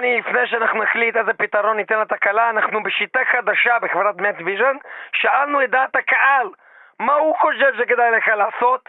אדוני, 0.00 0.18
לפני 0.18 0.46
שאנחנו 0.46 0.82
נחליט 0.82 1.16
איזה 1.16 1.32
פתרון 1.32 1.76
ניתן 1.76 2.00
לתקלה, 2.00 2.50
אנחנו 2.50 2.82
בשיטה 2.82 3.20
חדשה 3.32 3.78
בחברת 3.78 4.16
מט 4.16 4.34
ויז'ן, 4.44 4.76
שאלנו 5.12 5.64
את 5.64 5.70
דעת 5.70 5.96
הקהל 5.96 6.46
מה 7.00 7.12
הוא 7.12 7.36
חושב 7.36 7.72
שכדאי 7.78 8.10
לך 8.10 8.28
לעשות, 8.28 8.88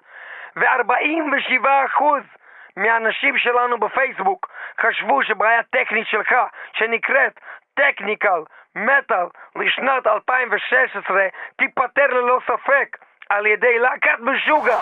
ו-47% 0.56 2.04
מהאנשים 2.78 3.38
שלנו 3.38 3.78
בפייסבוק 3.78 4.52
חשבו 4.82 5.24
שבעיה 5.24 5.64
טכנית 5.64 6.08
שלך, 6.08 6.36
שנקראת 6.74 7.40
technical 7.74 8.44
metal 8.76 9.26
לשנת 9.56 10.08
2016, 10.08 11.28
תיפתר 11.58 12.08
ללא 12.08 12.40
ספק 12.48 12.98
על 13.30 13.46
ידי 13.46 13.80
להקת 13.80 14.20
משוגע 14.20 14.78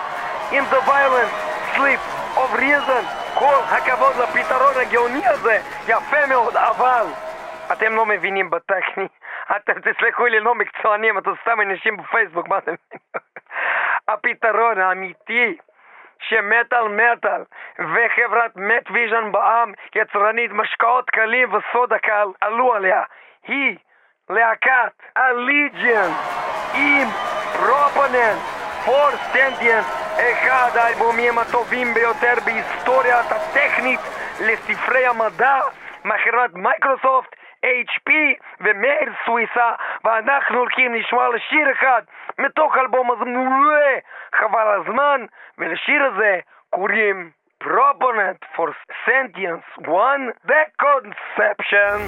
עם 0.52 0.64
The 0.64 0.88
Violent 0.88 1.69
Sleep 1.80 2.00
of 2.36 2.50
Reason 2.58 3.04
כל 3.34 3.54
הכבוד 3.68 4.12
לפתרון 4.16 4.74
הגאוני 4.76 5.26
הזה, 5.26 5.58
יפה 5.88 6.26
מאוד, 6.28 6.56
אבל 6.56 7.06
אתם 7.72 7.94
לא 7.94 8.06
מבינים 8.06 8.50
בטכני. 8.50 9.08
אתם 9.56 9.72
תסלחו 9.72 10.26
לי, 10.26 10.40
לא 10.40 10.54
מקצוענים, 10.54 11.18
אתם 11.18 11.30
סתם 11.42 11.60
אנשים 11.60 11.96
בפייסבוק, 11.96 12.48
מה 12.48 12.58
אתם 12.58 12.72
מבינים? 12.72 13.00
הפתרון 14.08 14.80
האמיתי 14.80 15.56
שמטאל 16.28 16.88
מטאל 16.88 17.42
וחברת 17.78 18.56
מט 18.56 18.90
ויז'ן 18.90 19.32
בע"מ, 19.32 19.72
יצרנית 19.94 20.52
משקאות 20.52 21.10
קלים 21.10 21.48
וסודה 21.54 21.98
קל, 21.98 22.28
עלו 22.40 22.74
עליה, 22.74 23.02
היא 23.46 23.76
להקת 24.30 24.92
Allegaeon 25.16 26.10
עם 26.74 27.08
Proponent 27.52 28.38
for 28.84 29.10
Sentience, 29.10 29.99
אחד 30.16 30.70
האלבומים 30.74 31.38
הטובים 31.38 31.94
ביותר 31.94 32.34
בהיסטוריית 32.44 33.26
הטכנית 33.32 34.00
לספרי 34.40 35.06
המדע 35.06 35.60
מחברת 36.04 36.54
מייקרוסופט, 36.54 37.34
HP 37.64 38.10
ומאיר 38.60 39.12
סוויסה 39.24 39.72
ואנחנו 40.04 40.58
הולכים 40.58 40.94
לשמוע 40.94 41.28
לשיר 41.28 41.72
אחד 41.72 42.02
מתוך 42.38 42.76
האלבום 42.76 43.10
הזה. 43.10 43.24
מעולה 43.24 43.98
חבל 44.34 44.80
הזמן 44.80 45.24
ולשיר 45.58 46.04
הזה 46.04 46.40
קוראים 46.70 47.30
Proponent 47.64 48.40
for 48.56 48.70
Sentience 49.06 49.68
1 49.84 49.90
The 50.46 50.62
Conception 50.82 51.98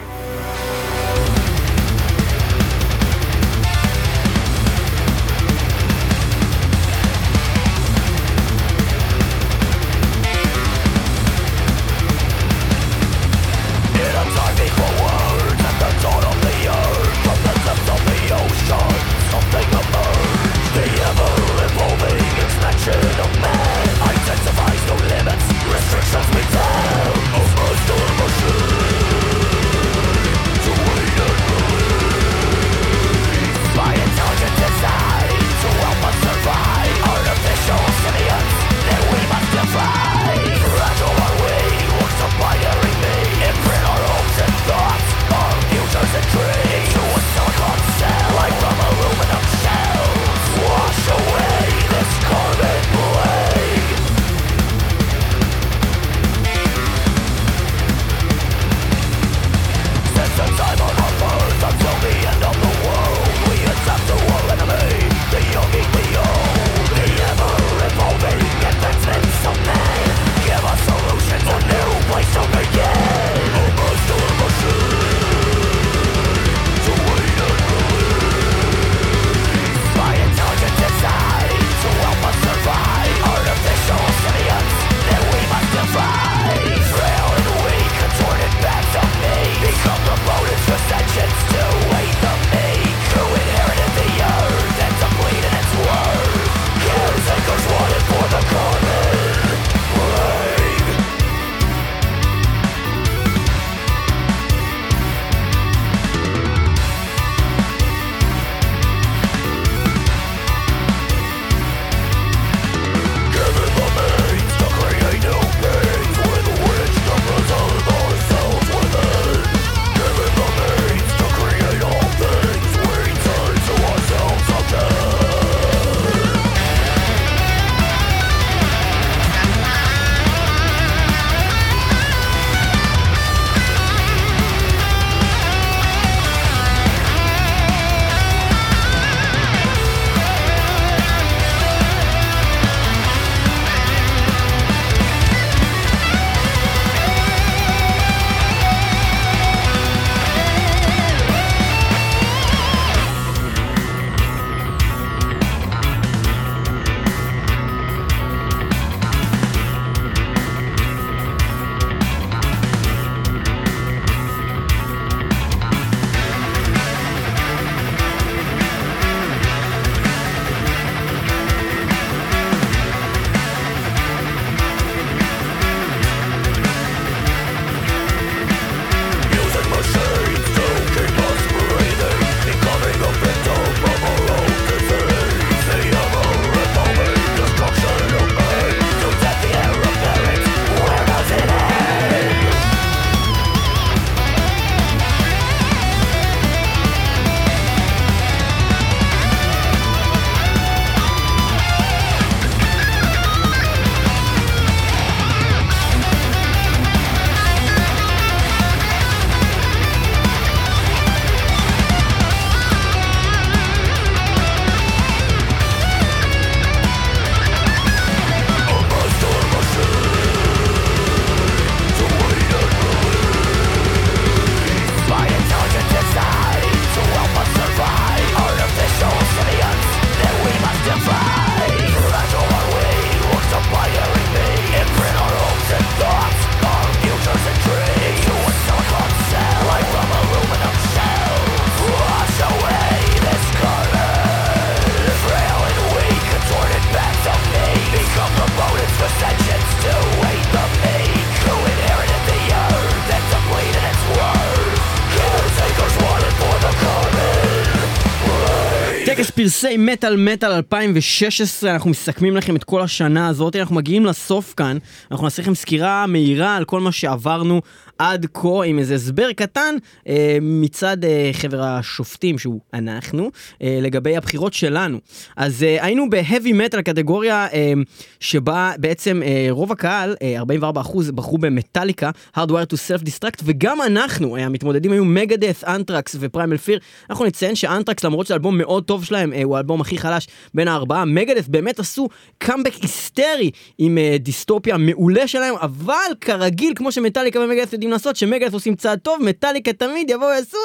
פרסי 259.42 259.76
מטאל 259.76 260.16
מטאל 260.16 260.52
2016, 260.52 261.72
אנחנו 261.72 261.90
מסכמים 261.90 262.36
לכם 262.36 262.56
את 262.56 262.64
כל 262.64 262.80
השנה 262.80 263.28
הזאת, 263.28 263.56
אנחנו 263.56 263.74
מגיעים 263.74 264.06
לסוף 264.06 264.54
כאן, 264.56 264.78
אנחנו 265.10 265.24
נעשה 265.24 265.42
לכם 265.42 265.54
סקירה 265.54 266.06
מהירה 266.06 266.56
על 266.56 266.64
כל 266.64 266.80
מה 266.80 266.92
שעברנו 266.92 267.60
עד 267.98 268.26
כה, 268.34 268.64
עם 268.64 268.78
איזה 268.78 268.94
הסבר 268.94 269.32
קטן 269.32 269.74
אה, 270.08 270.38
מצד 270.40 271.04
אה, 271.04 271.30
חבר 271.32 271.62
השופטים, 271.62 272.38
שהוא 272.38 272.60
אנחנו, 272.74 273.30
אה, 273.62 273.78
לגבי 273.82 274.16
הבחירות 274.16 274.54
שלנו. 274.54 274.98
אז 275.36 275.62
אה, 275.62 275.84
היינו 275.84 276.10
בהאבי 276.10 276.52
מטאל, 276.52 276.82
קטגוריה 276.82 277.46
אה, 277.52 277.72
שבה 278.20 278.72
בעצם 278.78 279.22
אה, 279.22 279.46
רוב 279.50 279.72
הקהל, 279.72 280.16
אה, 280.22 280.42
44% 280.42 281.12
בחרו 281.14 281.38
במטאליקה, 281.38 282.10
Hardware 282.36 282.72
to 282.72 282.74
Self-Destruct, 282.74 283.42
וגם 283.44 283.82
אנחנו, 283.82 284.36
אה, 284.36 284.44
המתמודדים 284.44 284.92
היו 284.92 285.04
מגדף, 285.04 285.64
אנטרקס 285.64 286.16
ופריימל 286.20 286.56
פיר. 286.56 286.78
אנחנו 287.10 287.24
נציין 287.24 287.54
שאנטרקס, 287.54 288.04
למרות 288.04 288.26
שזה 288.26 288.34
אלבום 288.34 288.58
מאוד 288.58 288.84
טוב 288.84 289.04
שלהם, 289.04 289.31
אה, 289.34 289.42
הוא 289.42 289.56
האלבום 289.56 289.80
הכי 289.80 289.98
חלש 289.98 290.28
בין 290.54 290.68
הארבעה, 290.68 291.04
מגדף 291.04 291.48
באמת 291.48 291.78
עשו 291.80 292.08
קאמבק 292.38 292.74
היסטרי 292.74 293.50
עם 293.78 293.98
אה, 293.98 294.16
דיסטופיה 294.20 294.76
מעולה 294.76 295.28
שלהם, 295.28 295.54
אבל 295.54 296.14
כרגיל, 296.20 296.72
כמו 296.76 296.92
שמטאליקה 296.92 297.40
ומגדף 297.40 297.72
יודעים 297.72 297.90
לעשות, 297.90 298.16
שמגדף 298.16 298.52
עושים 298.52 298.74
צעד 298.76 298.98
טוב, 298.98 299.22
מטאליקה 299.22 299.72
תמיד 299.72 300.10
יבואו 300.10 300.28
ויעשו 300.28 300.58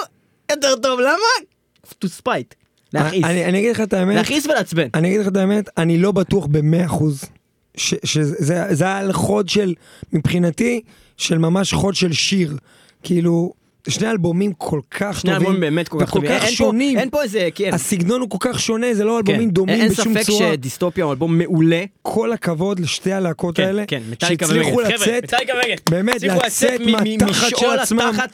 יותר 0.52 0.76
טוב, 0.76 1.00
למה? 1.00 1.48
to 2.06 2.08
spite. 2.22 2.56
להכעיס. 2.94 3.26
אני 3.26 3.46
אני 3.46 3.60
אגיד 3.60 3.72
לך 3.72 3.82
את 3.82 3.94
האמת, 3.94 4.16
להכעיס 4.16 4.46
ולעצבן. 4.46 4.88
אני 4.94 5.08
אגיד 5.08 5.22
לך 5.22 5.28
את 5.28 5.38
האמת, 5.38 5.70
אני 5.78 5.98
לא 5.98 6.12
בטוח 6.12 6.46
במאה 6.46 6.86
אחוז. 6.86 7.24
ש- 7.78 7.94
שזה 8.04 8.66
זה 8.70 8.84
היה 8.86 9.14
חוד 9.14 9.50
של, 9.50 9.74
מבחינתי, 10.14 10.82
של 11.18 11.38
ממש 11.38 11.74
חוד 11.74 11.96
של 11.96 12.14
שיר. 12.14 12.58
כאילו, 13.04 13.54
שני 13.88 14.12
אלבומים 14.12 14.54
כל 14.58 14.80
כך 14.92 15.20
שני 15.20 15.32
טובים. 15.32 15.36
אלבומים 15.48 15.60
באמת 15.62 15.88
כל 15.88 15.98
כך 16.02 16.10
וכל 16.10 16.14
טובים. 16.20 16.30
כך 16.32 16.44
אין 16.44 16.50
פה- 16.50 16.56
שונים. 16.56 16.98
אין 17.00 17.10
פה 17.10 17.24
איזה, 17.24 17.48
כן. 17.56 17.70
הסגנון 17.74 18.22
הוא 18.22 18.30
כל 18.30 18.38
כך 18.40 18.60
שונה, 18.60 18.94
זה 18.94 19.04
לא 19.04 19.20
כן. 19.26 19.32
אלבומים 19.32 19.50
דומים 19.50 19.82
אין 19.82 19.90
בשום 19.90 20.14
ספק 20.14 20.24
צורה. 20.26 20.52
שדיסטופיה 20.52 21.04
הוא 21.06 21.12
אלבום 21.12 21.38
מעולה. 21.38 21.84
כל 22.02 22.32
הכבוד 22.34 22.80
לשתי 22.80 23.12
הלהקות 23.14 23.56
כן, 23.56 23.64
האלה, 23.64 23.84
כן, 23.88 24.02
שהצליחו. 24.24 24.70
חבר'ה, 24.72 24.84
לצאת, 24.90 25.34
ומגד. 25.34 25.78
באמת, 25.90 26.22
לצאת 26.24 26.80
מ- 26.80 26.86
מ- 26.86 26.92
מהתחת 26.92 27.58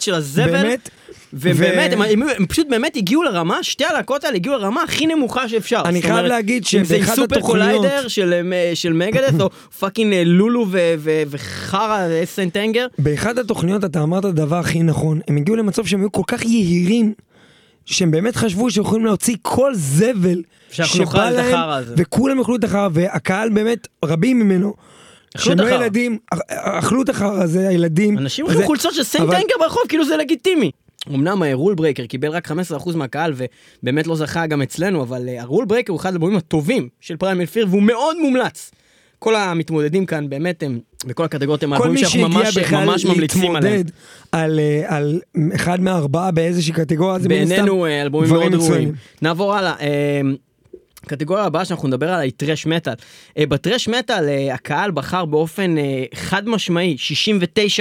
של 0.01 0.13
עצמם. 0.13 0.51
באמת. 0.51 0.89
ובאמת, 1.35 1.91
ו- 1.91 1.93
הם, 1.93 2.21
הם, 2.21 2.23
הם 2.37 2.45
פשוט 2.45 2.67
באמת 2.69 2.95
הגיעו 2.95 3.23
לרמה, 3.23 3.63
שתי 3.63 3.85
הלהקות 3.85 4.23
האלה 4.23 4.35
הגיעו 4.35 4.55
לרמה 4.57 4.83
הכי 4.83 5.07
נמוכה 5.07 5.47
שאפשר. 5.49 5.81
אני 5.85 6.01
חייב 6.01 6.13
אומרת, 6.13 6.29
להגיד 6.29 6.63
אם 6.77 6.83
זה 6.83 6.95
עם 6.95 7.01
שבאחד 7.01 7.15
סופר 7.15 7.35
התוכניות- 7.37 7.75
קוליידר 7.75 8.07
של, 8.07 8.33
אה, 8.53 8.71
של 8.73 8.93
מגדס, 8.93 9.39
או 9.41 9.49
פאקינג 9.79 10.13
אה, 10.13 10.23
לולו 10.25 10.65
וחרא 11.29 11.97
אה, 11.99 12.21
St. 12.25 12.46
Anger. 12.46 12.87
באחד 12.99 13.39
התוכניות 13.39 13.85
אתה 13.85 14.03
אמרת 14.03 14.25
את 14.25 14.29
הדבר 14.29 14.55
הכי 14.55 14.83
נכון, 14.83 15.19
הם 15.27 15.37
הגיעו 15.37 15.57
למצב 15.57 15.85
שהם 15.85 15.99
היו 15.99 16.11
כל 16.11 16.21
כך 16.27 16.45
יהירים, 16.45 17.13
שהם 17.85 18.11
באמת 18.11 18.35
חשבו 18.35 18.71
שהם 18.71 18.83
יכולים 18.83 19.05
להוציא 19.05 19.35
כל 19.41 19.75
זבל 19.75 20.41
את 20.71 20.79
להם. 21.35 21.93
וכולם 21.97 22.39
יאכלו 22.39 22.55
את 22.55 22.63
החרא, 22.63 22.89
והקהל 22.93 23.49
באמת, 23.49 23.87
רבים 24.05 24.39
ממנו, 24.39 24.73
שהם 25.37 25.59
לא. 25.59 25.75
ילדים, 25.75 26.17
אכ- 26.33 26.39
אכלו 26.49 27.01
את 27.01 27.09
החרא 27.09 27.43
הזה, 27.43 27.69
הילדים. 27.69 28.17
אנשים 28.17 28.45
אוכלו 28.45 28.63
חולצות 28.65 28.93
של 28.93 28.99
אבל- 28.99 29.07
St. 29.09 29.26
Anger 29.26 29.55
ברחוב, 29.59 29.81
כאילו 29.89 30.05
זה 30.05 30.17
לגיטימי. 30.17 30.71
אמנם 31.09 31.43
Rule 31.53 31.75
Breaker 31.75 32.05
קיבל 32.05 32.29
רק 32.29 32.51
15% 32.51 32.53
מהקהל 32.95 33.33
ובאמת 33.35 34.07
לא 34.07 34.15
זכה 34.15 34.47
גם 34.47 34.61
אצלנו, 34.61 35.03
אבל 35.03 35.29
ה 35.37 35.43
Rule 35.43 35.65
Breaker 35.65 35.93
הוא 35.93 35.99
אחד 35.99 36.13
האלבומים 36.13 36.37
הטובים 36.37 36.89
של 37.01 37.17
Primal 37.17 37.45
Fear 37.45 37.67
והוא 37.69 37.83
מאוד 37.83 38.17
מומלץ. 38.21 38.71
כל 39.19 39.35
המתמודדים 39.35 40.05
כאן 40.05 40.29
באמת 40.29 40.63
הם, 40.63 40.79
בכל 41.05 41.23
הקטגוריות 41.23 41.63
הם 41.63 41.69
כל 41.69 41.73
האלבומים 41.75 41.93
מי 42.03 42.09
שאנחנו 42.09 42.19
שהגיע 42.19 42.43
ממש, 42.43 42.57
בכלל 42.57 42.85
ממש 42.85 43.05
ממליצים 43.05 43.55
עליהם. 43.55 43.75
להתמודד 43.75 43.91
על, 44.31 44.59
אה, 44.59 44.97
על 44.97 45.19
אחד 45.55 45.81
מהארבעה 45.81 46.31
באיזושהי 46.31 46.73
קטגוריה, 46.73 47.19
זה 47.19 47.29
מן 47.29 47.35
הסתם 47.35 47.49
בעינינו 47.49 47.85
אה, 47.85 48.01
אלבומים 48.01 48.29
מאוד 48.29 48.53
ראויים. 48.53 48.93
נעבור 49.21 49.55
הלאה. 49.55 49.75
הקטגוריה 51.03 51.43
הבאה 51.43 51.65
שאנחנו 51.65 51.87
נדבר 51.87 52.05
עליה 52.05 52.19
היא 52.19 52.31
thrash 52.37 52.65
metal. 52.65 52.93
ב 53.39 53.46
thrash 53.46 53.87
metal 53.87 54.29
הקהל 54.53 54.91
בחר 54.91 55.25
באופן 55.25 55.77
אה, 55.77 56.03
חד 56.15 56.49
משמעי 56.49 56.97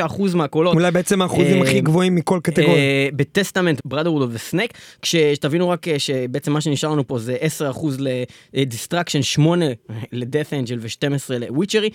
69% 0.09 0.37
מהקולות. 0.37 0.75
אולי 0.75 0.91
בעצם 0.91 1.23
האחוזים 1.23 1.63
אה, 1.63 1.69
הכי 1.69 1.81
גבוהים 1.81 2.15
מכל 2.15 2.41
קטגוריה. 2.43 2.77
אה, 2.77 3.09
ב 3.17 3.23
Testament 3.23 3.81
Brotherhood 3.85 4.23
of 4.23 4.43
Snake, 4.43 4.73
כשתבינו 5.03 5.69
רק 5.69 5.87
שבעצם 5.99 6.53
מה 6.53 6.61
שנשאר 6.61 6.91
לנו 6.91 7.07
פה 7.07 7.19
זה 7.19 7.37
10% 7.73 7.87
ל 8.53 8.58
Destruction, 8.58 9.23
8 9.23 9.67
ל 10.13 10.19
Death 10.19 10.53
Angel 10.53 10.79
ו-12 10.81 11.35
ל 11.39 11.44
Witchery. 11.44 11.91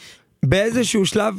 באיזשהו 0.45 1.05
שלב, 1.05 1.33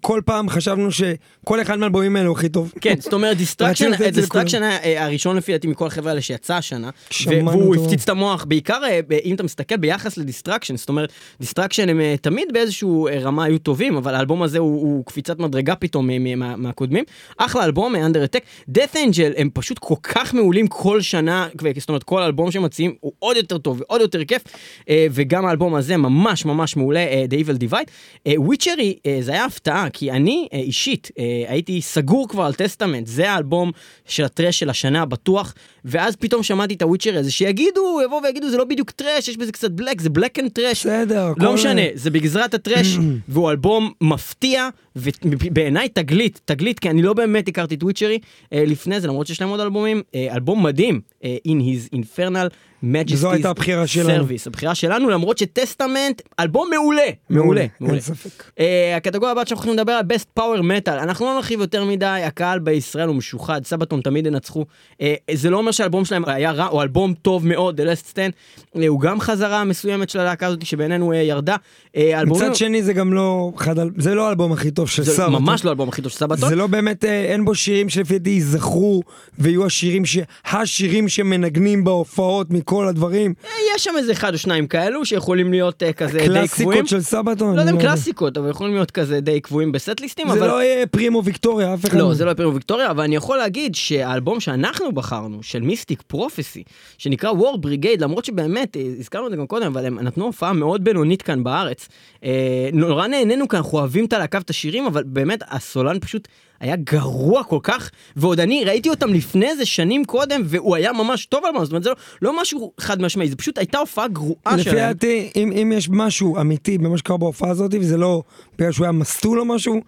כל 0.00 0.20
פעם 0.24 0.48
חשבנו 0.48 0.88
שכל 0.92 1.62
אחד 1.62 1.78
מהאלבומים 1.78 2.16
האלה 2.16 2.28
הוא 2.28 2.36
הכי 2.36 2.48
טוב. 2.48 2.72
כן, 2.80 2.94
זאת 3.00 3.12
אומרת 3.12 3.36
Destruction, 3.36 3.90
Destruction 4.10 4.62
היה 4.62 5.04
הראשון 5.04 5.36
לפי 5.36 5.52
דעתי 5.52 5.66
מכל 5.66 5.86
החבר'ה 5.86 6.10
האלה 6.10 6.20
שיצא 6.20 6.54
השנה, 6.54 6.90
והוא. 7.26 7.76
הפציץ 7.76 8.02
את 8.02 8.08
המוח, 8.08 8.44
בעיקר 8.44 8.80
אה, 8.84 9.00
אם 9.24 9.34
אתה 9.34 9.42
מסתכל 9.42 9.76
ביחס 9.76 10.16
ל 10.16 10.21
Destruction, 10.21 10.76
זאת 10.76 10.88
אומרת, 10.88 11.12
Destruction 11.40 11.88
הם 11.88 12.00
אה, 12.00 12.14
תמיד 12.20 12.48
באיזשהו 12.52 13.08
אה, 13.08 13.18
רמה 13.18 13.44
היו 13.44 13.58
טובים, 13.58 13.96
אבל 13.96 14.14
האלבום 14.14 14.42
הזה 14.42 14.58
הוא, 14.58 14.82
הוא 14.82 15.04
קפיצת 15.04 15.38
מדרגה 15.38 15.74
פתאום 15.74 16.10
מהקודמים. 16.56 17.04
אחלה 17.36 17.64
אלבום, 17.64 17.96
Under 17.96 18.24
Attack. 18.24 18.44
Death 18.70 18.98
Angel 19.04 19.32
הם 19.36 19.50
פשוט 19.54 19.78
כל 19.78 19.94
כך 20.02 20.34
מעולים 20.34 20.66
כל 20.66 21.00
שנה, 21.00 21.48
זאת 21.78 21.88
אומרת, 21.88 22.02
כל 22.02 22.22
אלבום 22.22 22.50
שהם 22.50 22.62
מציעים 22.62 22.94
הוא 23.00 23.12
עוד 23.18 23.36
יותר 23.36 23.58
טוב 23.58 23.80
ועוד 23.80 24.00
יותר 24.00 24.24
כיף, 24.24 24.42
אה, 24.88 25.06
וגם 25.10 25.46
האלבום 25.46 25.74
הזה 25.74 25.96
ממש 25.96 26.44
ממש 26.44 26.76
מעולה, 26.76 27.00
אה, 27.00 27.24
The 27.30 27.46
Evil 27.46 27.68
Divide. 27.68 27.90
Witchery, 28.36 28.98
זה 29.20 29.32
היה 29.32 29.44
הפתעה, 29.44 29.73
כי 29.92 30.10
אני 30.10 30.48
אה, 30.52 30.58
אישית 30.58 31.10
אה, 31.18 31.44
הייתי 31.48 31.82
סגור 31.82 32.28
כבר 32.28 32.42
על 32.42 32.54
Testament, 32.54 33.06
זה 33.06 33.30
האלבום 33.30 33.72
של 34.06 34.24
ה 34.24 34.29
thrash 34.29 34.58
של 34.58 34.70
השנה 34.70 35.04
בטוח, 35.04 35.54
ואז 35.84 36.16
פתאום 36.16 36.42
שמעתי 36.42 36.74
את 36.74 36.82
ה 36.82 36.86
Witchery 36.86 37.18
הזה, 37.18 37.30
שיגידו, 37.30 38.00
יבואו 38.04 38.22
ויגידו, 38.22 38.50
זה 38.50 38.56
לא 38.56 38.64
בדיוק 38.64 38.90
thrash, 38.90 39.28
יש 39.28 39.36
בזה 39.36 39.52
קצת 39.52 39.70
black, 39.70 40.00
זה 40.00 40.10
black 40.10 40.38
and 40.38 40.50
thrash. 40.50 40.86
בסדר, 40.86 41.32
לא 41.36 41.54
משנה, 41.54 41.82
זה 41.94 42.10
בגזרת 42.10 42.54
ה 42.54 42.58
thrash, 42.58 42.86
והוא 43.28 43.50
אלבום 43.50 43.92
מפתיע, 44.00 44.68
ובעיניי 44.96 45.88
תגלית, 45.88 46.40
תגלית, 46.44 46.78
כי 46.78 46.90
אני 46.90 47.02
לא 47.02 47.12
באמת 47.12 47.48
הכרתי 47.48 47.74
את 47.74 47.82
Witchery 47.82 48.18
אה, 48.52 48.64
לפני 48.66 49.00
זה, 49.00 49.08
למרות 49.08 49.26
שיש 49.26 49.40
להם 49.40 49.50
עוד 49.50 49.60
אלבומים, 49.60 50.02
אלבום 50.14 50.62
מדהים, 50.62 51.00
In 51.22 51.60
His 51.60 51.96
Infernal 51.96 52.48
Majesty's 52.92 53.12
וזו 53.12 53.32
הייתה 53.32 53.50
הבחירה 53.50 53.86
שלנו. 53.86 54.24
Service, 54.24 54.42
הבחירה 54.46 54.74
שלנו, 54.74 55.10
למרות 55.10 55.38
שטסטמנט, 55.38 56.22
אלבום 56.40 56.68
מעולה, 56.70 57.02
מעולה, 57.30 57.66
מעולה. 57.80 57.94
אין 57.94 58.00
ספק. 58.00 58.44
Uh, 58.50 58.62
הקטגוריה 58.96 59.32
הבאה 59.32 59.46
שאנחנו 59.46 59.64
הולכים 59.64 59.80
לדבר 59.80 59.92
על 59.92 60.04
Best 60.04 60.40
Power 60.40 60.62
Metal, 60.62 61.02
אנחנו 61.02 61.26
לא 61.26 61.34
נרחיב 61.34 61.60
יותר 61.60 61.84
מדי, 61.84 62.06
הקהל 62.06 62.58
בישראל 62.58 63.08
הוא 63.08 63.16
משוחד, 63.16 63.66
סבתון 63.66 64.00
תמיד 64.00 64.26
ינצחו. 64.26 64.64
Uh, 64.92 65.04
זה 65.34 65.50
לא 65.50 65.56
אומר 65.56 65.70
שהאלבום 65.70 66.04
שלהם 66.04 66.24
היה 66.26 66.52
רע, 66.52 66.66
או 66.66 66.82
אלבום 66.82 67.14
טוב 67.22 67.46
מאוד, 67.46 67.80
The 67.80 67.84
Last 67.84 68.12
Stand, 68.12 68.32
uh, 68.76 68.78
הוא 68.88 69.00
גם 69.00 69.20
חזרה 69.20 69.64
מסוימת 69.64 70.10
של 70.10 70.20
הלהקה 70.20 70.46
הזאת 70.46 70.66
שבעינינו 70.66 71.12
uh, 71.12 71.16
ירדה. 71.16 71.56
Uh, 71.96 71.98
מצד 72.26 72.54
שני 72.54 72.82
זה 72.82 72.92
גם 72.92 73.12
לא, 73.12 73.52
זה 73.98 74.14
לא 74.14 74.26
האלבום 74.26 74.52
הכי 74.52 74.70
טוב 74.70 74.88
של 74.88 75.02
זה 75.02 75.12
סבתון. 75.12 75.42
ממש 75.42 75.64
לא 75.64 75.70
האלבום 75.70 75.88
הכי 75.88 76.02
טוב 76.02 76.12
של 76.12 76.18
סבתון. 76.18 76.48
זה 76.48 76.56
לא 76.56 76.66
באמת, 76.66 77.04
אה, 77.04 77.24
אין 77.24 77.44
בו 77.44 77.54
שירים 77.54 77.88
שלפי 77.88 78.18
דעתי 78.18 78.30
ייזכרו, 78.30 79.02
ויהיו 79.38 79.66
השירים 79.66 80.04
ש... 80.04 80.18
השירים 80.44 81.08
שמנגנים 81.08 81.84
בהופעות 81.84 82.50
מכל 82.50 82.73
הדברים. 82.82 83.34
אה, 83.44 83.50
יש 83.74 83.84
שם 83.84 83.90
איזה 83.98 84.12
אחד 84.12 84.32
או 84.32 84.38
שניים 84.38 84.66
כאלו 84.66 85.04
שיכולים 85.04 85.50
להיות 85.50 85.82
uh, 85.82 85.92
כזה 85.92 86.18
די 86.18 86.24
קבועים. 86.24 86.40
קלאסיקות 86.40 86.88
של 86.88 87.00
סבתון. 87.00 87.56
לא 87.56 87.60
יודע 87.60 87.72
אם 87.72 87.76
אני 87.76 87.84
קלאסיקות, 87.84 88.36
אבל 88.38 88.50
יכולים 88.50 88.74
להיות 88.74 88.90
כזה 88.90 89.20
די 89.20 89.40
קבועים 89.40 89.72
בסט-ליסטים, 89.72 90.28
זה 90.28 90.38
אבל... 90.38 90.46
לא 90.46 90.62
יהיה 90.62 90.86
פרימו 90.86 91.24
ויקטוריה, 91.24 91.74
אף 91.74 91.84
אחד 91.84 91.98
לא, 91.98 92.14
זה 92.14 92.24
לא 92.24 92.34
פרימו 92.34 92.54
ויקטוריה, 92.54 92.90
אבל 92.90 93.04
אני 93.04 93.16
יכול 93.16 93.38
להגיד 93.38 93.74
שהאלבום 93.74 94.40
שאנחנו 94.40 94.92
בחרנו, 94.92 95.42
של 95.42 95.60
מיסטיק 95.60 96.02
פרופסי, 96.02 96.62
שנקרא 96.98 97.30
וורד 97.30 97.62
בריגייד, 97.62 98.00
למרות 98.02 98.24
שבאמת, 98.24 98.76
אה, 98.76 98.82
הזכרנו 98.98 99.26
את 99.26 99.30
זה 99.30 99.36
גם 99.36 99.46
קודם, 99.46 99.66
אבל 99.66 99.86
הם 99.86 100.00
נתנו 100.00 100.24
הופעה 100.24 100.52
מאוד 100.52 100.84
בינונית 100.84 101.22
כאן 101.22 101.44
בארץ. 101.44 101.88
אה, 102.24 102.68
נורא 102.72 103.06
נהנינו 103.06 103.48
כאן, 103.48 103.58
אנחנו 103.58 103.78
אוהבים 103.78 104.04
את 104.04 104.12
הלהקה 104.12 104.38
ואת 104.38 104.50
השירים, 104.50 104.86
אבל 104.86 105.02
באמת, 105.06 105.42
הסולן 105.50 106.00
פשוט 106.00 106.28
היה 106.60 106.76
גרוע 106.76 107.44
כל 107.44 107.58
כך, 107.62 107.90
ועוד 108.16 108.40
אני 108.40 108.64
ראיתי 108.64 108.88
אותם 108.90 109.12
לפני 109.14 109.56
זה 109.56 109.66
שנים 109.66 110.04
קודם, 110.04 110.42
והוא 110.44 110.76
היה 110.76 110.92
ממש 110.92 111.26
טוב 111.26 111.44
על 111.44 111.52
מה, 111.52 111.64
זאת 111.64 111.72
אומרת, 111.72 111.82
זה 111.82 111.90
לא, 111.90 111.96
לא 112.22 112.40
משהו 112.42 112.72
חד 112.80 113.02
משמעי, 113.02 113.28
זה 113.28 113.36
פשוט 113.36 113.58
הייתה 113.58 113.78
הופעה 113.78 114.08
גרועה 114.08 114.54
לפי 114.54 114.62
שלהם. 114.62 114.76
דעתי, 114.76 115.30
אם, 115.36 115.52
אם 115.52 115.72
יש 115.72 115.88
משהו 115.90 116.40
אמיתי 116.40 116.78
במה 116.78 116.98
שקרה 116.98 117.16
בהופעה 117.16 117.50
הזאת, 117.50 117.74
וזה 117.74 117.96
לא 117.96 118.22
בגלל 118.58 118.72
שהוא 118.72 118.84
היה 118.84 118.92
מסטול 118.92 119.40
או 119.40 119.44
משהו, 119.44 119.80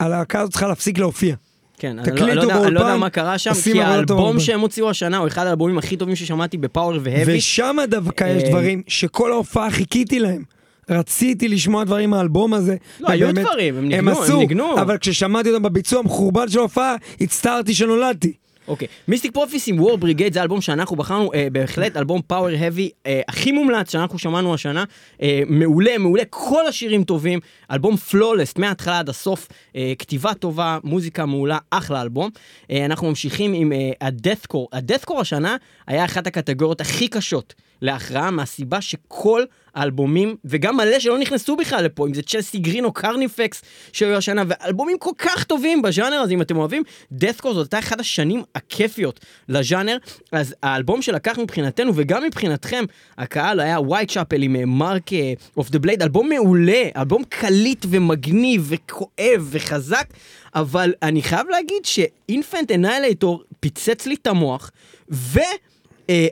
הלהקה 0.00 0.40
הזאת 0.40 0.50
צריכה 0.50 0.68
להפסיק 0.68 0.98
להופיע. 0.98 1.34
כן, 1.78 1.98
אני 1.98 2.20
לא, 2.20 2.26
לא, 2.26 2.42
יודע, 2.42 2.54
אני 2.54 2.74
לא 2.74 2.80
יודע 2.80 2.80
באולפן, 2.80 3.00
מה 3.00 3.10
קרה 3.10 3.38
שם, 3.38 3.50
כי 3.64 3.82
האלבום. 3.82 4.40
שהם 4.40 4.60
הוציאו 4.60 4.90
השנה 4.90 5.18
הוא 5.18 5.26
אחד 5.26 5.46
האלבומים 5.46 5.78
הכי 5.78 5.96
טובים 5.96 6.16
ששמעתי 6.16 6.56
בפאוור 6.56 6.98
והאבי. 7.02 7.38
ושם 7.38 7.76
דווקא 7.88 8.24
יש 8.24 8.42
אה, 8.42 8.48
דברים 8.48 8.82
שכל 8.88 9.32
ההופעה 9.32 9.70
חיכיתי 9.70 10.18
להם. 10.18 10.42
רציתי 10.90 11.48
לשמוע 11.48 11.84
דברים 11.84 12.10
מהאלבום 12.10 12.54
הזה. 12.54 12.76
לא, 13.00 13.08
היו 13.10 13.28
ובאמת, 13.28 13.46
דברים, 13.46 13.76
הם 13.76 13.88
ניגנו, 13.88 14.10
הם 14.10 14.18
עשו, 14.18 14.38
ניגנו. 14.38 14.80
אבל 14.80 14.98
כששמעתי 14.98 15.50
אותם 15.50 15.62
בביצוע 15.62 15.98
המחורבן 15.98 16.48
של 16.48 16.58
ההופעה, 16.58 16.96
הצטערתי 17.20 17.74
שנולדתי. 17.74 18.32
אוקיי, 18.68 18.88
Mystic 19.08 19.34
Prophecy 19.34 19.68
עם 19.68 19.80
War 19.80 19.98
Brigade 19.98 20.32
זה 20.32 20.42
אלבום 20.42 20.60
שאנחנו 20.60 20.96
בחרנו, 20.96 21.32
אה, 21.34 21.48
בהחלט 21.52 21.96
אלבום 21.96 22.22
power 22.26 22.48
heavy 22.58 22.90
אה, 23.06 23.20
הכי 23.28 23.52
מומלץ 23.52 23.92
שאנחנו 23.92 24.18
שמענו 24.18 24.54
השנה, 24.54 24.84
אה, 25.22 25.42
מעולה, 25.46 25.98
מעולה, 25.98 26.22
כל 26.30 26.66
השירים 26.66 27.04
טובים, 27.04 27.40
אלבום 27.70 27.96
flawless 27.96 28.56
מההתחלה 28.56 28.98
עד 28.98 29.08
הסוף, 29.08 29.48
אה, 29.76 29.92
כתיבה 29.98 30.34
טובה, 30.34 30.78
מוזיקה 30.84 31.26
מעולה, 31.26 31.58
אחלה 31.70 32.02
אלבום. 32.02 32.30
אה, 32.70 32.84
אנחנו 32.84 33.08
ממשיכים 33.08 33.52
עם 33.54 33.72
אה, 33.72 33.90
ה 34.00 34.06
deathcore, 34.06 34.68
ה 34.72 34.77
deathcore 34.77 35.20
השנה 35.20 35.56
היה 35.86 36.04
אחת 36.04 36.26
הקטגוריות 36.26 36.80
הכי 36.80 37.08
קשות 37.08 37.54
להכרעה, 37.84 38.30
מהסיבה 38.30 38.80
שכל 38.80 39.44
האלבומים, 39.74 40.36
וגם 40.44 40.76
מלא 40.76 40.98
שלא 40.98 41.18
נכנסו 41.18 41.56
בכלל 41.56 41.84
לפה, 41.84 42.06
אם 42.06 42.14
זה 42.14 42.22
Chelsea 42.22 42.58
Grin 42.58 42.84
או 42.84 42.92
Carnifex 42.92 43.62
שהיו 43.92 44.16
השנה, 44.16 44.42
ואלבומים 44.48 44.98
כל 44.98 45.10
כך 45.18 45.44
טובים 45.44 45.82
בז'אנר 45.82 46.16
הזה, 46.16 46.34
אם 46.34 46.42
אתם 46.42 46.56
אוהבים, 46.56 46.82
deathcore 47.12 47.54
זאת 47.54 47.64
הייתה 47.64 47.78
אחת 47.78 48.00
השנים 48.00 48.42
הכיפיות 48.54 49.20
לז'אנר, 49.48 49.96
אז 50.32 50.54
האלבום 50.62 51.02
שלקח 51.02 51.38
מבחינתנו, 51.38 51.92
וגם 51.94 52.22
מבחינתכם, 52.24 52.84
הקהל 53.18 53.60
היה 53.60 53.80
Whitechapel 53.80 54.42
עם 54.42 54.78
Mark 54.78 55.10
of 55.56 55.70
the 55.70 55.78
Blade, 55.78 56.02
אלבום 56.02 56.28
מעולה, 56.28 56.82
אלבום 56.96 57.22
קליט 57.28 57.86
ומגניב 57.88 58.66
וכואב 58.68 59.48
וחזק, 59.50 60.06
אבל 60.54 60.92
אני 61.02 61.22
חייב 61.22 61.46
להגיד 61.48 61.84
ש 61.84 62.05
Infant 62.05 62.70
Annihilator 62.70 63.42
פיצץ 63.60 64.06
לי 64.06 64.14
את 64.14 64.26
המוח, 64.26 64.70
ו... 65.10 65.40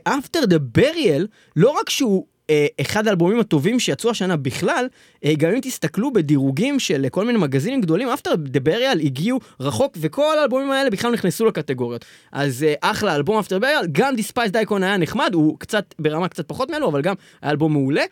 After 0.04 0.44
the 0.44 0.58
Burial, 0.58 1.26
לא 1.56 1.70
רק 1.70 1.90
שהוא 1.90 2.26
אה, 2.50 2.66
אחד 2.80 3.08
האלבומים 3.08 3.40
הטובים 3.40 3.80
שיצאו 3.80 4.10
השנה 4.10 4.36
בכלל, 4.36 4.86
אה, 5.24 5.34
גם 5.38 5.50
אם 5.50 5.60
תסתכלו 5.62 6.12
בדירוגים 6.12 6.80
של 6.80 7.06
כל 7.10 7.24
מיני 7.24 7.38
מגזינים 7.38 7.80
גדולים, 7.80 8.08
After 8.08 8.34
the 8.36 8.60
Burial 8.60 9.00
הגיעו 9.00 9.40
רחוק, 9.60 9.98
וכל 10.00 10.38
האלבומים 10.38 10.70
האלה 10.70 10.90
בכלל 10.90 11.12
נכנסו 11.12 11.46
לקטגוריות. 11.46 12.04
אז 12.32 12.62
אה, 12.62 12.74
אחלה 12.80 13.16
אלבום 13.16 13.38
After 13.38 13.58
Burial, 13.58 13.86
גם 13.92 14.16
Despised 14.16 14.50
Icon 14.50 14.82
היה 14.82 14.96
נחמד, 14.96 15.30
הוא 15.34 15.58
קצת, 15.58 15.94
ברמה 15.98 16.28
קצת 16.28 16.48
פחות 16.48 16.70
מאלו, 16.70 16.88
אבל 16.88 17.02
גם 17.02 17.14
היה 17.42 17.50
אלבום 17.50 17.72
מעולה. 17.72 18.04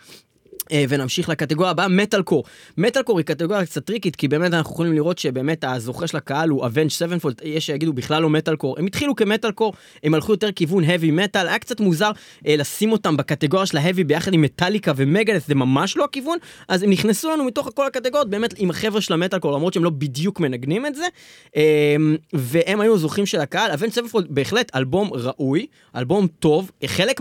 אה, 0.73 0.85
ונמשיך 0.89 1.29
לקטגוריה 1.29 1.71
הבאה, 1.71 1.89
metalcore. 1.89 2.45
metalcore 2.79 3.19
היא 3.19 3.27
קטגוריה 3.27 3.67
קצת 3.67 3.85
טריקית, 3.85 4.17
כי 4.17 4.29
באמת 4.29 4.55
אנחנו 4.55 4.73
יכולים 4.73 4.93
לראות 4.93 5.19
שבאמת 5.19 5.65
הזוכה 5.65 6.07
של 6.07 6.17
הקהל 6.17 6.49
הוא 6.49 6.67
Avenged 6.67 6.91
Sevenfold, 6.91 7.41
יש 7.45 7.67
שיגידו 7.67 7.93
בכלל 7.93 8.23
לא 8.23 8.31
מטאל 8.31 8.57
קור. 8.57 8.79
הם 8.79 8.87
התחילו 8.87 9.17
כמטאל 9.17 9.51
קור, 9.53 9.73
הם 10.03 10.15
הלכו 10.15 10.33
יותר 10.33 10.53
כיוון 10.53 10.85
heavy 10.85 11.13
metal, 11.13 11.49
היה 11.49 11.59
קצת 11.59 11.81
מוזר 11.81 12.11
אה, 12.47 12.57
לשים 12.57 12.93
אותם 12.93 13.17
בקטגוריה 13.17 13.67
של 13.67 13.77
ה 13.77 13.81
heavy 13.81 14.05
ביחד 14.05 14.35
עם 14.35 14.43
Metallica 14.43 14.93
ו 14.97 15.02
Megadeth, 15.02 15.47
זה 15.47 15.55
ממש 15.55 15.97
לא 15.97 16.05
הכיוון, 16.05 16.39
אז 16.69 16.83
הם 16.83 16.91
נכנסו 16.91 17.31
לנו 17.31 17.45
מתוך 17.45 17.69
כל 17.75 17.87
הקטגוריות, 17.87 18.31
באמת 18.31 18.55
עם 18.57 18.71
החבר'ה 18.71 19.01
של 19.01 19.15
המטאל 19.15 19.39
קור, 19.39 19.53
למרות 19.53 19.75
שהם 19.75 19.85
לא 19.85 19.91
בדיוק 19.91 20.41
מנגנים 20.41 20.87
את 20.87 20.95
זה, 20.95 21.05
אה, 21.57 21.97
והם 22.33 22.81
היו 22.81 22.95
הזוכים 22.95 23.27
של 23.27 23.41
הקהל. 23.41 23.71
Avenged 23.71 23.93
Sevenfold 23.93 24.27
בהחלט 24.31 24.77
אלבום 24.77 25.11
ראוי, 25.13 25.67
אלבום 25.97 26.27
טוב, 26.27 26.71
חלק. 26.87 27.21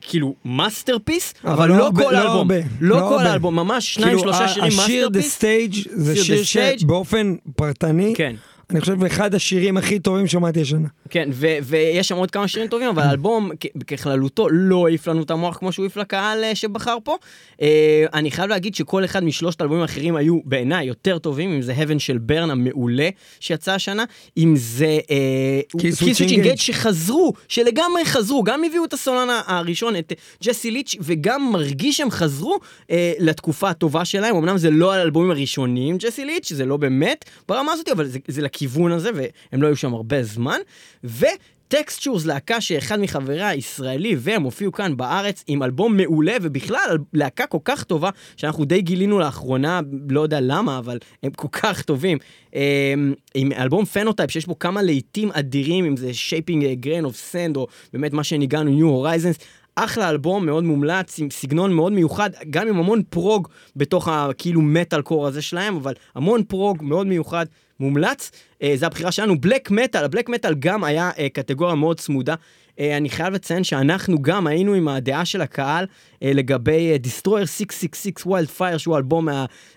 כאילו 0.00 0.34
masterpiece, 0.44 1.34
אבל, 1.44 1.52
אבל 1.52 1.68
לא 1.68 1.76
לא 1.78 1.84
הרבה- 1.84 2.04
כל 2.04 2.12
לא 2.12 2.18
האלבום. 2.18 2.36
הרבה, 2.36 2.54
לא 2.80 2.96
לא 2.96 3.08
כל 3.08 3.14
הרבה. 3.14 3.30
האלבום, 3.30 3.56
ממש 3.56 3.94
שניים 3.94 4.08
כאילו, 4.18 4.20
שלושה 4.32 4.48
שירים 4.48 4.72
השיר 4.80 5.08
The 5.08 5.16
masterpiece. 5.16 5.38
Stage 5.84 5.88
זה 5.92 6.16
שיר. 6.44 6.78
שבאופן 6.78 7.34
פרטני, 7.56 8.12
כן. 8.16 8.34
אני 8.70 8.80
חושב 8.80 9.04
אחד 9.04 9.34
השירים 9.34 9.76
הכי 9.76 9.98
טובים 9.98 10.26
ששמעתי 10.26 10.60
השנה. 10.60 10.88
כן, 11.10 11.28
ו- 11.32 11.56
ויש 11.62 12.08
שם 12.08 12.16
עוד 12.16 12.30
כמה 12.30 12.48
שירים 12.48 12.68
טובים, 12.68 12.88
אבל 12.88 13.02
האלבום 13.02 13.50
ככללותו 13.86 14.48
לא 14.50 14.86
העיף 14.86 15.08
לנו 15.08 15.22
את 15.22 15.30
המוח 15.30 15.56
כמו 15.56 15.72
שהוא 15.72 15.84
העיף 15.84 15.96
לקהל 15.96 16.44
אה, 16.44 16.54
שבחר 16.54 16.96
פה. 17.04 17.16
אה, 17.62 18.06
אני 18.14 18.30
חייב 18.30 18.50
להגיד 18.50 18.74
שכל 18.74 19.04
אחד 19.04 19.24
משלושת 19.24 19.60
האלבומים 19.60 19.82
האחרים 19.82 20.16
היו 20.16 20.38
בעיניי 20.44 20.86
יותר 20.86 21.18
טובים, 21.18 21.50
אם 21.50 21.62
זה 21.62 21.74
Heaven 21.74 21.98
של 21.98 22.18
ברן 22.18 22.50
המעולה 22.50 23.08
שיצא 23.40 23.72
השנה, 23.72 24.04
אם 24.36 24.54
זה 24.56 24.98
אה, 25.10 25.60
Switch 25.76 26.28
Engage. 26.28 26.44
Engage 26.44 26.56
שחזרו, 26.56 27.32
שלגמרי 27.48 28.04
חזרו, 28.04 28.42
גם 28.42 28.64
הביאו 28.64 28.84
את 28.84 28.92
הסולן 28.92 29.28
הראשון, 29.46 29.96
את 29.96 30.12
ג'סי 30.44 30.70
ליץ', 30.70 30.96
וגם 31.00 31.52
מרגיש 31.52 31.96
שהם 31.96 32.10
חזרו 32.10 32.58
אה, 32.90 33.12
לתקופה 33.18 33.70
הטובה 33.70 34.04
שלהם, 34.04 34.36
אמנם 34.36 34.58
זה 34.58 34.70
לא 34.70 34.92
האלבומים 34.92 35.30
הראשונים, 35.30 35.96
Jesse 35.98 36.24
Leach, 36.24 36.52
זה 36.52 36.64
לא 36.64 36.76
באמת 36.76 37.24
ברמה 37.48 37.72
הזאת, 37.72 37.88
אבל 37.88 38.06
זה, 38.06 38.18
זה 38.28 38.42
לכיוון 38.58 38.92
הזה, 38.92 39.10
והם 39.14 39.62
לא 39.62 39.66
היו 39.66 39.76
שם 39.76 39.94
הרבה 39.94 40.22
זמן. 40.22 40.58
ו... 41.04 41.26
Textures, 41.68 42.26
להקה 42.26 42.60
שאחד 42.60 43.00
מחבריה 43.00 43.54
ישראלי, 43.54 44.16
והם 44.18 44.42
הופיעו 44.42 44.72
כאן 44.72 44.96
בארץ 44.96 45.44
עם 45.46 45.62
אלבום 45.62 45.96
מעולה, 45.96 46.36
ובכלל 46.42 46.98
להקה 47.12 47.46
כל 47.46 47.58
כך 47.64 47.84
טובה, 47.84 48.10
שאנחנו 48.36 48.64
די 48.64 48.82
גילינו 48.82 49.18
לאחרונה, 49.18 49.80
לא 50.10 50.20
יודע 50.20 50.40
למה, 50.40 50.78
אבל 50.78 50.98
הם 51.22 51.30
כל 51.30 51.48
כך 51.52 51.82
טובים. 51.82 52.18
אמ, 52.54 53.14
עם 53.34 53.52
אלבום 53.52 53.84
Phenotype, 53.84 54.30
שיש 54.30 54.46
בו 54.46 54.58
כמה 54.58 54.82
להיטים 54.82 55.30
אדירים, 55.32 55.84
אם 55.84 55.96
זה 55.96 56.14
Shaping 56.14 56.80
Grain 56.80 57.04
of 57.04 57.16
Sand, 57.16 57.56
או 57.56 57.66
באמת 57.92 58.12
מה 58.12 58.24
שניגנו, 58.24 58.70
New 58.70 58.86
Horizons. 58.86 59.38
אחלה 59.74 60.10
אלבום, 60.10 60.46
מאוד 60.46 60.64
מומלץ, 60.64 61.18
עם 61.18 61.30
סגנון 61.30 61.72
מאוד 61.72 61.92
מיוחד, 61.92 62.30
גם 62.50 62.68
עם 62.68 62.78
המון 62.78 63.02
prog 63.10 63.48
בתוך 63.76 64.08
הכאילו 64.08 64.60
מטאל 64.62 65.02
קור 65.02 65.26
הזה 65.26 65.42
שלהם, 65.42 65.76
אבל 65.76 65.92
המון 66.14 66.42
prog 66.42 66.78
מאוד 66.82 67.06
מיוחד, 67.06 67.46
מומלץ. 67.80 68.30
אה, 68.62 68.72
זה 68.76 68.86
הבחירה 68.86 69.12
שלנו. 69.12 69.40
black 69.40 69.70
metal, 69.70 70.04
ה 70.04 70.08
black 70.08 70.28
metal 70.28 70.54
גם 70.54 70.84
היה 70.84 71.10
אה, 71.18 71.28
קטגוריה 71.28 71.74
מאוד 71.74 72.00
צמודה. 72.00 72.34
אה, 72.80 72.96
אני 72.96 73.10
חייב 73.10 73.34
לציין 73.34 73.64
שאנחנו 73.64 74.22
גם 74.22 74.46
היינו 74.46 74.74
עם 74.74 74.88
הדעה 74.88 75.24
של 75.24 75.40
הקהל 75.40 75.86
אה, 76.22 76.32
לגבי 76.34 76.90
אה, 76.92 76.96
Destroyer 77.04 77.46
666 77.46 78.26
Wildfire, 78.26 78.78
שהוא 78.78 78.94
האלבום 78.94 79.28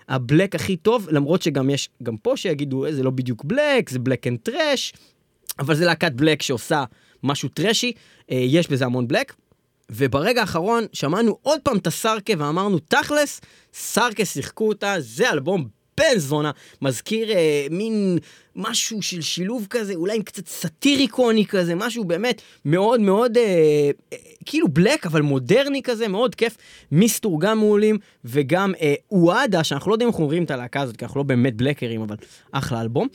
ה 0.08 0.16
black 0.16 0.54
הכי 0.54 0.76
טוב, 0.76 1.08
למרות 1.10 1.42
שגם 1.42 1.70
יש, 1.70 1.88
גם 2.02 2.16
פה 2.16 2.36
שיגידו, 2.36 2.86
"אה, 2.86 2.92
זה 2.92 3.02
לא 3.02 3.10
בדיוק 3.10 3.44
black, 3.44 3.90
זה 3.90 3.98
black 3.98 4.26
and 4.26 4.38
thrash, 4.42 4.92
אבל 5.58 5.74
זה 5.74 5.84
להקת 5.84 6.12
בלק 6.12 6.42
שעושה 6.42 6.84
משהו 7.22 7.48
טרשי, 7.48 7.92
אה, 8.30 8.36
יש 8.36 8.68
בזה 8.68 8.84
המון 8.84 9.08
בלק. 9.08 9.34
וברגע 9.90 10.40
האחרון 10.40 10.84
שמענו 10.92 11.38
עוד 11.42 11.60
פעם 11.60 11.76
את 11.76 11.86
הסרקה 11.86 12.32
ואמרנו 12.38 12.78
תכלס, 12.78 13.40
סרקה 13.74 14.24
שיחקו 14.24 14.68
אותה, 14.68 14.94
זה 14.98 15.30
אלבום 15.30 15.81
בן 15.98 16.18
זונה, 16.18 16.50
מזכיר 16.82 17.30
אה, 17.30 17.66
מין 17.70 18.18
משהו 18.56 19.02
של 19.02 19.20
שילוב 19.20 19.66
כזה, 19.70 19.94
אולי 19.94 20.16
עם 20.16 20.22
קצת 20.22 20.46
סאטיריקוני 20.46 21.46
כזה, 21.46 21.74
משהו 21.74 22.04
באמת 22.04 22.42
מאוד 22.64 23.00
מאוד 23.00 23.36
אה, 23.36 23.42
אה, 24.12 24.18
כאילו 24.44 24.68
בלק 24.68 25.06
אבל 25.06 25.22
מודרני 25.22 25.82
כזה, 25.82 26.08
מאוד 26.08 26.34
כיף. 26.34 26.56
מיסטור 26.92 27.40
גם 27.40 27.58
מעולים, 27.58 27.98
וגם 28.24 28.72
אה, 28.80 28.94
אוהדה, 29.10 29.64
שאנחנו 29.64 29.90
לא 29.90 29.94
יודעים 29.94 30.10
איך 30.10 30.18
אומרים 30.18 30.44
את 30.44 30.50
הלהקה 30.50 30.80
הזאת, 30.80 30.96
כי 30.96 31.04
אנחנו 31.04 31.20
לא 31.20 31.24
באמת 31.24 31.56
בלקרים, 31.56 32.00
אבל 32.00 32.16
אחלה 32.52 32.80
אלבום. 32.80 33.08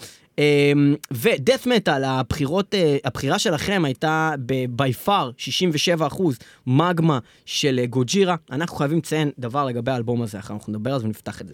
ודף 1.12 1.68
מטאל, 1.76 2.04
הבחירות, 2.04 2.76
אה, 2.76 2.98
הבחירה 3.06 3.40
שלכם 3.40 3.86
הייתה 3.86 4.32
ב-by 4.46 5.08
far 5.08 5.34
67 5.38 6.08
אחוז 6.08 6.38
מגמה 6.68 7.20
של 7.46 7.80
אה, 7.80 7.86
גוג'ירה. 7.86 8.36
אנחנו 8.52 8.78
חייבים 8.78 8.98
לציין 8.98 9.32
דבר 9.40 9.66
לגבי 9.66 9.92
האלבום 9.92 10.22
הזה, 10.22 10.40
אחר 10.40 10.54
אנחנו 10.54 10.74
נדבר 10.74 10.94
על 10.94 11.00
זה 11.00 11.06
ונפתח 11.06 11.42
את 11.42 11.48
זה. 11.48 11.54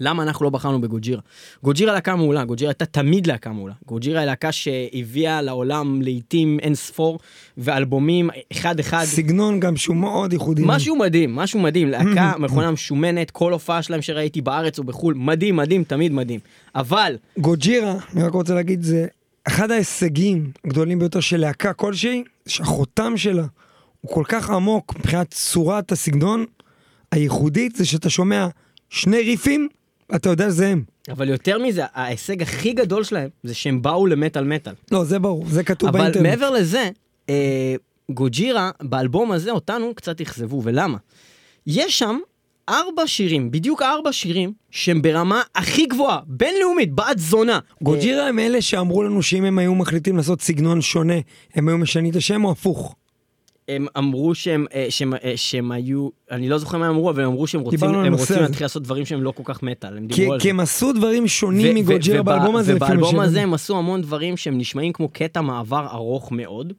למה 0.00 0.22
אנחנו 0.22 0.44
לא 0.44 0.50
בחרנו 0.50 0.80
בגוג'ירה? 0.80 1.20
גוג'ירה 1.62 1.92
להקה 1.92 2.16
מעולה, 2.16 2.44
גוג'ירה 2.44 2.70
הייתה 2.70 2.86
תמיד 2.86 3.26
להקה 3.26 3.52
מעולה. 3.52 3.74
גוג'ירה 3.86 4.20
היא 4.20 4.26
להקה 4.26 4.52
שהביאה 4.52 5.42
לעולם 5.42 6.02
לעיתים 6.02 6.58
אין 6.62 6.74
ספור, 6.74 7.18
ואלבומים 7.58 8.30
אחד 8.52 8.80
אחד. 8.80 9.04
סגנון 9.04 9.60
גם 9.60 9.76
שהוא 9.76 9.96
מאוד 9.96 10.32
ייחודי. 10.32 10.62
משהו 10.64 10.96
מדהים, 10.96 11.36
משהו 11.36 11.60
מדהים, 11.60 11.88
להקה 11.94 12.32
מכונה 12.38 12.70
משומנת, 12.70 13.30
כל 13.30 13.52
הופעה 13.52 13.82
שלהם 13.82 14.02
שראיתי 14.02 14.40
בארץ 14.40 14.78
או 14.78 14.84
בחו"ל, 14.84 15.14
מדהים, 15.14 15.56
מדהים, 15.56 15.84
תמיד 15.84 16.12
מדהים. 16.12 16.40
אבל, 16.74 17.16
גוג'ירה, 17.38 17.94
אני 18.14 18.22
רק 18.22 18.32
רוצה 18.32 18.54
להגיד, 18.54 18.82
זה 18.82 19.06
אחד 19.44 19.70
ההישגים 19.70 20.50
הגדולים 20.64 20.98
ביותר 20.98 21.20
של 21.20 21.36
להקה 21.36 21.72
כלשהי, 21.72 22.24
שהחותם 22.46 23.16
שלה 23.16 23.44
הוא 24.00 24.10
כל 24.14 24.24
כך 24.28 24.50
עמוק 24.50 24.96
מבחינת 24.98 25.30
צורת 25.30 25.92
הסגנון 25.92 26.44
הייחודית, 27.12 27.76
זה 27.76 27.84
שאתה 27.84 28.10
שומע 28.10 28.48
שני 28.90 29.22
ריפים, 29.22 29.68
אתה 30.14 30.28
יודע 30.28 30.50
שזה 30.50 30.68
הם. 30.68 30.82
אבל 31.10 31.28
יותר 31.28 31.58
מזה, 31.58 31.82
ההישג 31.94 32.42
הכי 32.42 32.72
גדול 32.72 33.04
שלהם 33.04 33.28
זה 33.42 33.54
שהם 33.54 33.82
באו 33.82 34.06
למטאל 34.06 34.44
מטאל. 34.44 34.72
לא, 34.92 35.04
זה 35.04 35.18
ברור, 35.18 35.44
זה 35.48 35.64
כתוב 35.64 35.88
אבל 35.88 35.98
באינטרנט. 35.98 36.26
מעבר 36.26 36.50
לזה, 36.50 36.90
אה, 37.28 37.74
גוג'ירה 38.10 38.70
באלבום 38.82 39.32
הזה 39.32 39.50
אותנו 39.50 39.94
קצת 39.94 40.20
אכזבו, 40.20 40.62
ולמה? 40.64 40.98
יש 41.66 41.98
שם 41.98 42.18
ארבע 42.68 43.06
שירים, 43.06 43.50
בדיוק 43.50 43.82
ארבע 43.82 44.12
שירים, 44.12 44.52
שהם 44.70 45.02
ברמה 45.02 45.42
הכי 45.54 45.86
גבוהה, 45.86 46.18
בינלאומית, 46.26 46.94
בת 46.94 47.18
זונה. 47.18 47.58
גוג'ירה 47.82 48.28
הם 48.28 48.38
אלה 48.38 48.62
שאמרו 48.62 49.02
לנו 49.02 49.22
שאם 49.22 49.44
הם 49.44 49.58
היו 49.58 49.74
מחליטים 49.74 50.16
לעשות 50.16 50.42
סגנון 50.42 50.80
שונה, 50.80 51.14
הם 51.54 51.68
היו 51.68 51.78
משנים 51.78 52.10
את 52.10 52.16
השם 52.16 52.44
או 52.44 52.50
הפוך? 52.50 52.94
הם 53.68 53.86
אמרו 53.98 54.34
שהם, 54.34 54.66
אה, 54.74 54.86
שהם, 54.88 55.14
אה, 55.14 55.32
שהם 55.36 55.72
היו, 55.72 56.08
אני 56.30 56.48
לא 56.48 56.58
זוכר 56.58 56.78
מה 56.78 56.86
הם 56.86 56.94
אמרו, 56.94 57.10
אבל 57.10 57.22
הם 57.22 57.28
אמרו 57.28 57.46
שהם 57.46 57.60
רוצים, 57.60 57.94
הם 57.94 58.14
רוצים. 58.14 58.36
להתחיל 58.42 58.64
לעשות 58.64 58.82
דברים 58.82 59.04
שהם 59.04 59.22
לא 59.22 59.30
כל 59.30 59.42
כך 59.46 59.62
מטאל, 59.62 59.96
הם 59.96 60.06
דיברו 60.06 60.32
על 60.32 60.38
זה. 60.38 60.42
כי 60.42 60.50
הם 60.50 60.60
עשו 60.60 60.92
דברים 60.92 61.28
שונים 61.28 61.74
מגוג'ירה 61.74 62.22
באלבום 62.22 62.56
הזה, 62.56 62.76
ובאלבום. 62.76 63.20
הזה 63.20 63.42
הם 63.42 63.54
עשו 63.54 63.78
המון 63.78 64.02
דברים 64.02 64.36
שהם 64.36 64.58
נשמעים 64.58 64.92
כמו 64.92 65.08
קטע 65.08 65.40
מעבר 65.40 65.86
ארוך 65.92 66.32
מאוד, 66.32 66.72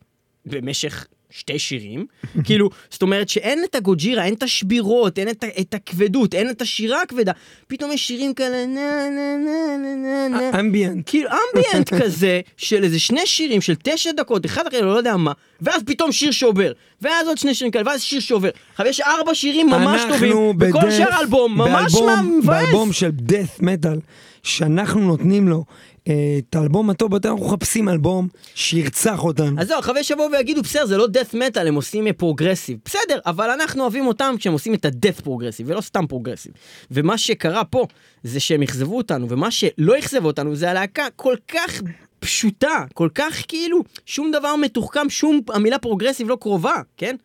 במשך 0.45 1.07
שתי 1.37 1.59
שירים, 1.59 2.05
כאילו, 2.45 2.69
זאת 2.89 3.01
אומרת 3.01 3.29
שאין 3.29 3.63
את 3.63 3.75
הגוג'ירה, 3.75 4.25
אין 4.25 4.33
את 4.33 4.43
השבירות, 4.43 5.19
אין 5.19 5.29
את, 5.29 5.43
את 5.59 5.73
הכבדות, 5.73 6.33
אין 6.35 6.49
את 6.49 6.61
השירה 6.61 7.01
הכבדה, 7.01 7.31
פתאום 7.67 7.91
יש 7.91 8.07
שירים 8.07 8.33
כאלה 8.33 8.65
נה 8.65 9.09
נה 9.09 9.37
נה 9.37 9.77
נה 9.77 9.95
נה 10.29 10.51
נה, 10.51 10.59
אמביאנט. 10.59 11.03
כאילו 11.09 11.29
אמביאנט 11.29 11.93
כזה, 12.03 12.41
של 12.57 12.83
איזה 12.83 12.99
שני 12.99 13.25
שירים 13.25 13.61
של 13.61 13.73
תשע 13.83 14.11
דקות, 14.11 14.45
אחד 14.45 14.67
אחרי 14.67 14.81
לא 14.81 14.97
יודע 14.97 15.17
מה, 15.17 15.31
ואז 15.61 15.81
פתאום 15.85 16.11
שיר 16.11 16.31
שעובר, 16.31 16.71
ואז 17.01 17.27
עוד 17.27 17.37
שני 17.37 17.55
שירים 17.55 17.71
כאלה, 17.71 17.83
ואז 17.87 18.01
שיר 18.01 18.19
שעובר. 18.19 18.49
עכשיו 18.71 18.87
יש 18.87 19.01
ארבע 19.01 19.35
שירים 19.35 19.67
ממש 19.67 20.01
טובים, 20.09 20.57
בדף- 20.57 20.91
שאר 20.97 21.13
האלבום 21.13 21.57
ממש 21.57 21.93
מבאס. 21.93 22.45
באלבום 22.45 22.93
של 22.93 23.11
death 23.27 23.61
metal, 23.61 23.99
שאנחנו 24.43 24.99
נותנים 25.01 25.47
לו 25.47 25.63
את 26.03 26.55
האלבום 26.55 26.89
הטוב 26.89 27.11
ביותר, 27.11 27.29
אנחנו 27.29 27.45
מחפשים 27.45 27.89
אלבום 27.89 28.27
שירצח 28.55 29.23
אותנו. 29.23 29.61
אז 29.61 29.67
זהו, 29.67 29.79
אחרי 29.79 30.03
שיבואו 30.03 30.31
ויגידו, 30.31 30.61
בסדר, 30.61 30.85
זה 30.85 30.97
לא 30.97 31.05
death 31.05 31.33
metal, 31.33 31.67
הם 31.67 31.75
עושים 31.75 32.13
progressive. 32.13 32.77
בסדר, 32.85 33.19
אבל 33.25 33.49
אנחנו 33.49 33.81
אוהבים 33.81 34.07
אותם 34.07 34.35
כשהם 34.37 34.53
עושים 34.53 34.73
את 34.73 34.85
ה-death 34.85 35.21
progressive, 35.21 35.69
ולא 35.69 35.81
סתם 35.81 36.07
progressive. 36.07 36.53
ומה 36.91 37.17
שקרה 37.17 37.63
פה, 37.63 37.87
זה 38.23 38.39
שהם 38.39 38.61
אכזבו 38.61 38.97
אותנו, 38.97 39.29
ומה 39.29 39.51
שלא 39.51 39.99
אכזב 39.99 40.25
אותנו, 40.25 40.55
זה 40.55 40.69
הלהקה 40.69 41.07
כל 41.15 41.35
כך 41.47 41.81
פשוטה, 42.19 42.85
כל 42.93 43.09
כך 43.15 43.43
כאילו, 43.47 43.83
שום 44.05 44.31
דבר 44.31 44.55
מתוחכם, 44.55 45.09
שום, 45.09 45.41
המילה 45.49 45.77
progressive 45.77 46.29
לא 46.29 46.37
קרובה, 46.41 46.75
כן? 46.97 47.15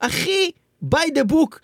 הכי 0.00 0.50
by 0.94 1.06
the 1.14 1.32
book, 1.32 1.58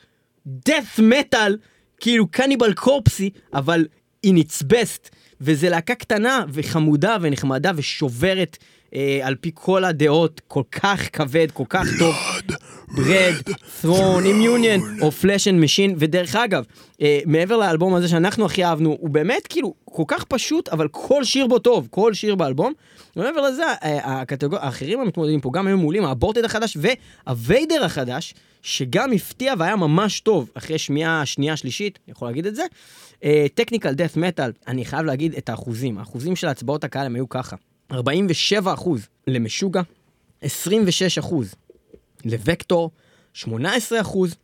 death 0.69 0.99
metal, 0.99 1.53
כאילו 2.01 2.27
Cannibal 2.27 2.74
Corpse, 2.74 3.31
אבל 3.55 3.86
in 4.27 4.31
its 4.31 4.62
best. 4.62 5.09
וזה 5.40 5.69
להקה 5.69 5.94
קטנה 5.94 6.44
וחמודה 6.48 7.16
ונחמדה 7.20 7.73
ושוברת 7.77 8.56
אה, 8.94 9.20
על 9.23 9.35
פי 9.40 9.51
כל 9.55 9.85
הדעות, 9.85 10.40
כל 10.48 10.62
כך 10.73 11.01
כבד, 11.12 11.51
כל 11.51 11.65
כך 11.69 11.86
טוב. 11.98 12.15
Blood 12.97 13.35
Red 13.82 13.95
Throne, 13.95 14.24
Union 14.24 14.65
of 14.65 14.81
Flesh 15.01 15.48
and 15.48 15.60
Machine, 15.60 15.94
ודרך 15.98 16.36
אגב, 16.36 16.65
אה, 17.02 17.20
מעבר 17.27 17.56
לאלבום 17.56 17.94
הזה 17.94 18.09
שאנחנו 18.09 18.47
הכי 18.47 18.65
אהבנו, 18.65 18.97
הוא 19.01 19.10
באמת 19.10 19.47
כאילו 19.47 19.74
כל 19.85 20.02
כך 20.06 20.24
פשוט, 20.24 20.69
אבל 20.69 20.89
כל 20.89 21.24
שיר 21.24 21.47
בו 21.47 21.59
טוב, 21.59 21.89
כל 21.90 22.15
שיר 22.15 22.35
באלבום. 22.35 22.73
ומעבר 23.16 23.40
לזה, 23.40 23.62
אה, 23.62 24.20
הקטגור... 24.20 24.59
האחרים 24.59 25.01
המתמודדים 25.01 25.40
פה 25.40 25.51
גם 25.52 25.66
היו 25.66 25.78
מעולים, 25.78 26.05
ה-Aborted 26.05 26.44
החדש 26.44 26.77
והוויידר 26.81 27.85
החדש, 27.85 28.35
שגם 28.62 29.12
הפתיע 29.12 29.55
והיה 29.59 29.77
ממש 29.77 30.20
טוב 30.20 30.51
אחרי 30.55 30.78
שמיעה 30.78 31.27
שנייה 31.27 31.56
שלישית, 31.56 31.98
אני 32.06 32.12
יכול 32.12 32.28
להגיד 32.28 32.47
את 32.47 32.55
זה. 32.55 32.62
טכניקל 33.55 33.93
דף 33.93 34.16
מטאל, 34.16 34.53
אני 34.69 34.85
חייב 34.85 35.07
להגיד 35.07 35.35
את 35.35 35.49
האחוזים, 35.49 35.99
האחוזים 35.99 36.36
של 36.36 36.49
הצבעות 36.49 36.85
הקהל 36.85 37.07
הם 37.07 37.15
היו 37.15 37.28
ככה, 37.28 37.57
47 37.93 38.74
אחוז 38.74 39.09
למשוגע, 39.27 39.82
26 40.43 41.19
אחוז 41.19 41.55
לוקטור, 42.24 42.90
18 43.32 44.01
אחוז 44.01 44.36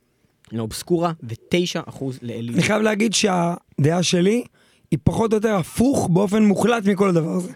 לאובסקורה 0.53 1.13
ו-9 1.23 1.89
אחוז 1.89 2.19
לאליזה. 2.23 2.59
אני 2.59 2.63
חייב 2.63 2.83
להגיד 2.83 3.15
שהדעה 3.15 4.03
שלי 4.03 4.45
היא 4.91 4.99
פחות 5.05 5.33
או 5.33 5.37
יותר 5.37 5.55
הפוך 5.55 6.09
באופן 6.13 6.43
מוחלט 6.43 6.87
מכל 6.87 7.09
הדבר 7.09 7.31
הזה. 7.31 7.53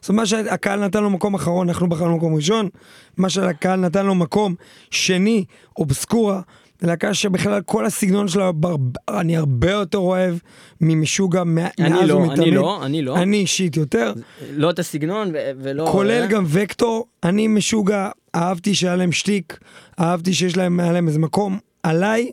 זאת 0.00 0.08
אומרת, 0.08 0.20
מה 0.20 0.26
שהקהל 0.26 0.84
נתן 0.84 1.02
לו 1.02 1.10
מקום 1.10 1.34
אחרון, 1.34 1.68
אנחנו 1.68 1.88
בחרנו 1.88 2.16
מקום 2.16 2.34
ראשון, 2.34 2.68
מה 3.16 3.30
שהקהל 3.30 3.80
נתן 3.80 4.06
לו 4.06 4.14
מקום 4.14 4.54
שני, 4.90 5.44
אובסקורה, 5.78 6.40
להקה 6.82 7.14
שבכלל 7.14 7.60
כל 7.62 7.86
הסגנון 7.86 8.28
שלה, 8.28 8.52
בר- 8.52 8.76
אני 9.08 9.36
הרבה 9.36 9.70
יותר 9.70 9.98
אוהב 9.98 10.34
ממשוגע 10.80 11.44
מא- 11.44 11.66
אני 11.78 11.88
מאז 11.90 12.08
לא, 12.08 12.14
ומתמיד. 12.14 12.40
אני 12.40 12.50
לא, 12.50 12.86
אני 12.86 13.02
לא. 13.02 13.16
אני 13.16 13.36
אישית 13.36 13.76
יותר. 13.76 14.12
לא 14.52 14.70
את 14.70 14.78
הסגנון 14.78 15.28
ו- 15.34 15.50
ולא... 15.62 15.88
כולל 15.92 16.22
אה? 16.22 16.26
גם 16.26 16.44
וקטור, 16.48 17.06
אני 17.24 17.46
משוגע, 17.48 18.08
אהבתי 18.34 18.74
שהיה 18.74 18.96
להם 18.96 19.12
שטיק, 19.12 19.58
אהבתי 20.00 20.34
שיש 20.34 20.56
להם, 20.56 20.80
היה 20.80 20.92
להם 20.92 21.08
איזה 21.08 21.18
מקום. 21.18 21.58
עליי, 21.82 22.30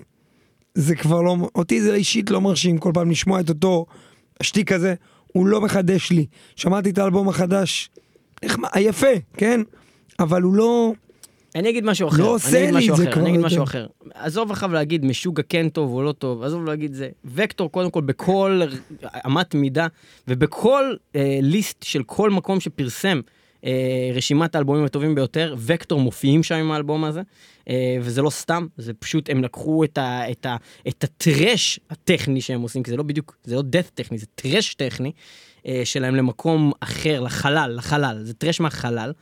זה 0.76 0.96
כבר 0.96 1.22
לא, 1.22 1.36
אותי 1.56 1.82
זה 1.82 1.94
אישית 1.96 2.30
לא 2.32 2.42
מרשים 2.42 2.78
כל 2.78 2.92
פעם 2.94 3.12
לשמוע 3.12 3.40
את 3.40 3.50
אותו 3.50 3.86
השטיק 4.42 4.72
הזה, 4.72 4.94
הוא 5.28 5.48
לא 5.48 5.62
מחדש 5.62 6.12
לי. 6.12 6.26
שמעתי 6.56 6.90
את 6.90 6.98
האלבום 6.98 7.30
החדש, 7.30 7.90
נחמד, 8.46 8.70
היפה, 8.74 9.08
כן? 9.38 9.62
אבל 10.20 10.42
הוא 10.42 10.54
לא... 10.54 10.94
אני 11.56 11.70
אגיד 11.70 11.86
משהו 11.86 12.08
אחר, 12.08 12.24
לא 12.24 12.36
עושה 12.36 12.72
לי 12.72 12.90
את 12.90 12.96
זה 12.96 13.12
כבר 13.12 13.22
אני 13.22 13.30
אגיד. 13.30 13.42
משהו 13.42 13.64
אחר. 13.64 13.88
עזוב 14.14 14.52
עכשיו 14.52 14.74
להגיד 14.74 15.06
משוגע 15.06 15.44
כן 15.50 15.70
טוב 15.70 15.94
או 15.94 16.04
לא 16.04 16.12
טוב, 16.12 16.44
עזוב 16.44 16.66
להגיד 16.66 16.94
זה. 16.94 17.10
וקטור 17.26 17.72
קודם 17.72 17.92
כל 17.92 18.02
בכל 18.02 18.62
אמת 19.28 19.56
מידה 19.56 19.88
ובכל 20.28 20.94
אה, 21.16 21.40
ליסט 21.42 21.84
של 21.84 22.04
כל 22.04 22.30
מקום 22.30 22.60
שפרסם 22.60 23.22
אה, 23.66 24.12
רשימת 24.14 24.56
האלבומים 24.56 24.86
הטובים 24.86 25.16
ביותר, 25.16 25.56
וקטור 25.58 26.00
מופיעים 26.00 26.44
שם 26.44 26.56
עם 26.56 26.72
האלבום 26.72 27.04
הזה, 27.04 27.22
אה, 27.70 27.98
וזה 28.02 28.22
לא 28.22 28.30
סתם, 28.30 28.68
זה 28.78 28.94
פשוט 28.94 29.30
הם 29.30 29.44
לקחו 29.44 29.84
את, 29.84 29.98
ה, 29.98 30.32
את, 30.32 30.46
ה, 30.46 30.56
את 30.88 31.04
הטרש 31.04 31.80
הטכני 31.90 32.42
שהם 32.42 32.62
עושים, 32.62 32.84
כי 32.84 32.92
זה 32.92 32.98
לא 32.98 33.04
בדיוק, 33.04 33.38
זה 33.44 33.56
לא 33.56 33.62
death 33.62 33.90
טכני, 33.94 34.18
זה 34.18 34.26
טרש 34.36 34.74
טכני. 34.74 35.12
אה, 35.68 35.82
שלהם 35.84 36.16
למקום 36.16 36.72
אחר, 36.80 37.20
לחלל, 37.20 37.74
לחלל, 37.78 38.20
זה 38.24 38.34
thrash 38.34 38.60
מהחלל. 38.60 39.10
אה, 39.10 39.14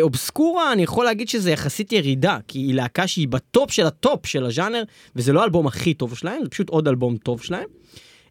Obscura, 0.00 0.72
אני 0.72 0.82
יכול 0.82 1.04
להגיד 1.04 1.28
שזה 1.28 1.50
יחסית 1.50 1.92
ירידה, 1.92 2.38
כי 2.48 2.58
היא 2.58 2.74
להקה 2.74 3.06
שהיא 3.06 3.28
בטופ 3.28 3.70
של 3.70 3.86
הטופ 3.86 4.26
של 4.26 4.44
הז'אנר, 4.44 4.82
וזה 5.16 5.32
לא 5.32 5.40
האלבום 5.40 5.66
הכי 5.66 5.94
טוב 5.94 6.16
שלהם, 6.18 6.42
זה 6.42 6.48
פשוט 6.48 6.68
עוד 6.68 6.88
אלבום 6.88 7.16
טוב 7.16 7.42
שלהם. 7.42 7.68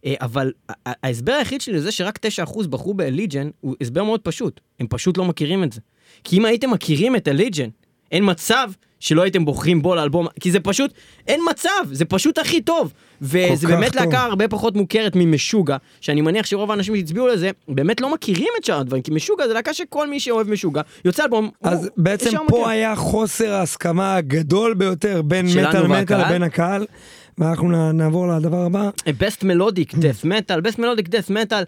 אה, 0.06 0.14
אבל 0.22 0.52
ההסבר 0.86 1.34
היחיד 1.34 1.62
שלי 1.62 1.74
לזה 1.74 1.92
שרק 1.92 2.20
9% 2.44 2.68
בחרו 2.68 2.94
ב-Allegaeon, 2.94 3.50
הוא 3.62 3.76
הסבר 3.82 4.04
מאוד 4.04 4.22
פשוט. 4.22 4.62
הם 4.80 4.88
פשוט 4.90 5.18
לא 5.18 5.26
מכירים 5.26 5.64
את 5.64 5.74
זה. 5.74 5.82
כי 6.24 6.38
אם 6.38 6.46
הייתם 6.46 6.72
מכירים 6.72 7.16
את 7.16 7.28
Allegaeon, 7.28 7.70
אין 8.12 8.30
מצב 8.30 8.72
שלא 9.06 9.22
הייתם 9.22 9.46
בוחרים 9.46 9.82
בו 9.82 9.96
לאלבום, 9.96 10.28
כי 10.40 10.52
זה 10.52 10.60
פשוט, 10.60 10.92
אין 11.28 11.42
מצב, 11.50 11.70
זה 11.92 12.06
פשוט 12.06 12.38
הכי 12.38 12.62
טוב. 12.62 12.94
וזה 13.22 13.68
באמת. 13.68 13.96
להקה 13.96 14.24
הרבה 14.24 14.48
פחות 14.48 14.76
מוכרת 14.76 15.12
ממשוגע, 15.16 15.78
שאני 16.02 16.22
מניח 16.22 16.46
שרוב 16.46 16.72
האנשים 16.72 16.96
שהצביעו 16.96 17.28
לזה, 17.28 17.52
באמת 17.68 18.02
לא 18.02 18.14
מכירים 18.14 18.48
את 18.60 18.66
שאר 18.66 18.80
הדברים, 18.80 19.04
כי 19.04 19.12
משוגע 19.12 19.48
זה 19.48 19.54
להקה 19.54 19.74
שכל 19.74 20.10
מי 20.10 20.20
שאוהב 20.20 20.50
משוגע, 20.50 20.82
יוצא 21.06 21.24
אלבום, 21.24 21.50
אז 21.64 21.84
הוא 21.84 21.92
בעצם 21.98 22.32
פה 22.32 22.44
מכיר. 22.44 22.68
היה 22.68 22.96
חוסר 22.96 23.54
ההסכמה 23.54 24.16
הגדול 24.16 24.74
ביותר 24.74 25.22
בין 25.22 25.46
מטאל 25.46 25.88
מטאל? 25.88 26.26
לבין 26.26 26.44
הקהל. 26.44 26.86
ואנחנו 27.38 27.92
נעבור 27.92 28.28
לדבר 28.28 28.58
הבא. 28.58 28.90
בסט 29.20 29.44
מלודיק 29.44 29.96
דף 29.96 30.26
מטאל, 30.26 30.62
בסט 30.62 30.80
מלודיק 30.80 31.10
דף 31.10 31.30
מטאל, 31.30 31.64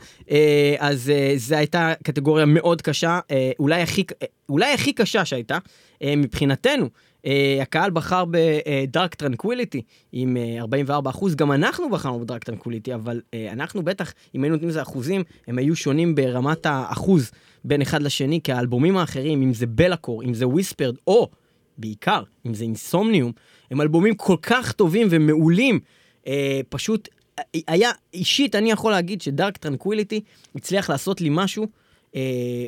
אז 0.80 1.10
אה, 1.10 1.34
זו 1.36 1.56
הייתה 1.56 1.94
קטגוריה 2.04 2.46
מאוד 2.46 2.82
קשה, 2.82 3.20
אה, 3.32 3.52
אולי 3.60 3.82
הכי, 3.82 4.04
אה, 4.22 4.28
אולי 4.50 4.74
הכי 4.74 4.94
קשה 4.94 5.26
שהייתה, 5.26 5.58
אה, 6.04 6.14
מבחינתנו. 6.18 6.90
אה, 7.26 7.60
הקהל 7.62 7.92
בחר 7.92 8.24
ב-Dark 8.32 9.16
Tranquillity 9.16 9.82
עם 10.12 10.38
אה, 10.38 10.60
44 10.60 11.10
אחוז, 11.10 11.36
גם 11.36 11.52
אנחנו 11.52 11.90
בחרנו 11.90 12.20
ב-Dark 12.20 12.44
Tranquillity, 12.44 12.94
אבל 12.94 13.22
אה, 13.34 13.52
אנחנו 13.52 13.84
בטח, 13.84 14.14
אם 14.36 14.44
היינו 14.44 14.56
נותנים 14.56 14.70
לזה 14.70 14.82
אחוזים, 14.82 15.24
הם 15.48 15.58
היו 15.58 15.76
שונים 15.76 16.16
ברמת 16.16 16.66
האחוז 16.66 17.32
בין 17.64 17.82
אחד 17.82 18.02
לשני, 18.02 18.40
כי 18.44 18.52
האלבומים 18.52 18.98
האחרים, 18.98 19.42
אם 19.42 19.54
זה 19.54 19.68
Be'lakor, 19.68 20.24
אם 20.24 20.34
זה 20.34 20.48
Whispered, 20.48 20.96
או 21.08 21.30
בעיקר, 21.78 22.24
אם 22.46 22.54
זה 22.54 22.64
Insomnium, 22.64 23.32
הם 23.72 23.82
אלבומים 23.82 24.16
כל 24.16 24.36
כך 24.42 24.72
טובים 24.72 25.08
ומעולים, 25.10 25.80
אה, 26.28 26.60
פשוט 26.70 27.10
אה, 27.40 27.44
היה, 27.68 27.92
אישית 28.14 28.56
אני 28.56 28.72
יכול 28.72 28.92
להגיד 28.92 29.22
ש-Dark 29.22 29.58
Tranquillity 29.58 30.22
הצליח 30.56 30.90
לעשות 30.90 31.22
לי 31.22 31.30
משהו 31.32 31.68
אה, 32.16 32.22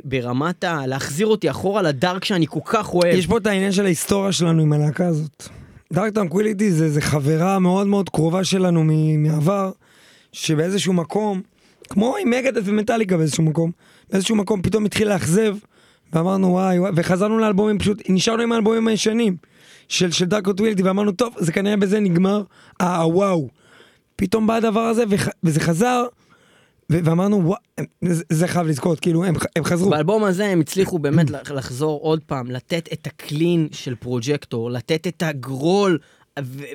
ברמת 0.04 0.64
ה... 0.64 0.88
להחזיר 0.88 1.28
אותי 1.28 1.50
אחורה 1.50 1.82
ל-Dark 1.82 2.26
שאני 2.26 2.48
כל 2.48 2.60
כך 2.66 2.94
אוהב. 2.94 3.16
יש 3.16 3.28
פה 3.28 3.38
את 3.38 3.48
העניין 3.48 3.72
של 3.72 3.86
ההיסטוריה 3.86 4.32
שלנו 4.32 4.62
עם 4.62 4.74
הלהקה 4.74 5.08
הזאת. 5.08 5.44
Dark 5.94 6.14
Tranquillity 6.14 6.72
זה, 6.72 6.90
זה 6.90 7.02
חברה 7.02 7.60
מאוד 7.60 7.88
מאוד 7.88 8.10
קרובה 8.10 8.44
שלנו 8.44 8.84
מעבר, 9.18 9.72
שבאיזשהו 10.32 10.94
מקום, 10.94 11.42
כמו 11.90 12.16
עם 12.22 12.30
Megadeth 12.30 12.64
ו-Metallica 12.66 13.18
באיזשהו 13.18 13.44
מקום, 13.44 13.72
באיזשהו 14.12 14.36
מקום 14.36 14.62
פתאום 14.62 14.86
התחיל 14.86 15.10
לאכזב, 15.10 15.56
ואמרנו 16.14 16.48
וואי 16.48 16.80
וואי, 16.80 16.92
וחזרנו 16.96 17.38
לאלבומים, 17.38 17.80
פשוט 17.80 18.02
נשארנו 18.10 18.44
עם 18.44 18.52
האלבומים 18.52 18.88
הישנים 18.88 19.36
של, 19.88 20.12
של 20.12 20.26
Dark 20.26 20.46
Tranquillity, 20.46 20.84
ואמרנו 20.84 21.12
טוב, 21.12 21.36
זה 21.38 21.52
כנראה 21.52 21.78
בזה 21.78 22.00
נגמר, 22.00 22.44
אה 22.82 23.08
וואו. 23.08 23.50
פתאום 24.16 24.48
בא 24.48 24.56
הדבר 24.56 24.80
הזה, 24.80 25.04
וזה 25.44 25.60
חזר, 25.60 26.04
ואמרנו 26.90 27.54
זה, 28.30 28.48
חייב 28.48 28.68
לזכות, 28.68 29.00
כאילו, 29.00 29.24
הם, 29.26 29.34
הם 29.56 29.64
חזרו. 29.64 29.90
באלבום 29.90 30.24
הזה 30.24 30.46
הם 30.46 30.60
הצליחו 30.60 31.00
באמת 31.00 31.30
לח- 31.30 31.52
לחזור 31.52 32.00
עוד 32.02 32.20
פעם, 32.26 32.52
לתת 32.52 32.90
את 32.94 33.08
ה-clean 33.08 33.68
של 33.72 33.96
Projector, 33.96 34.72
לתת 34.72 35.08
את 35.08 35.24
הגרול 35.26 35.98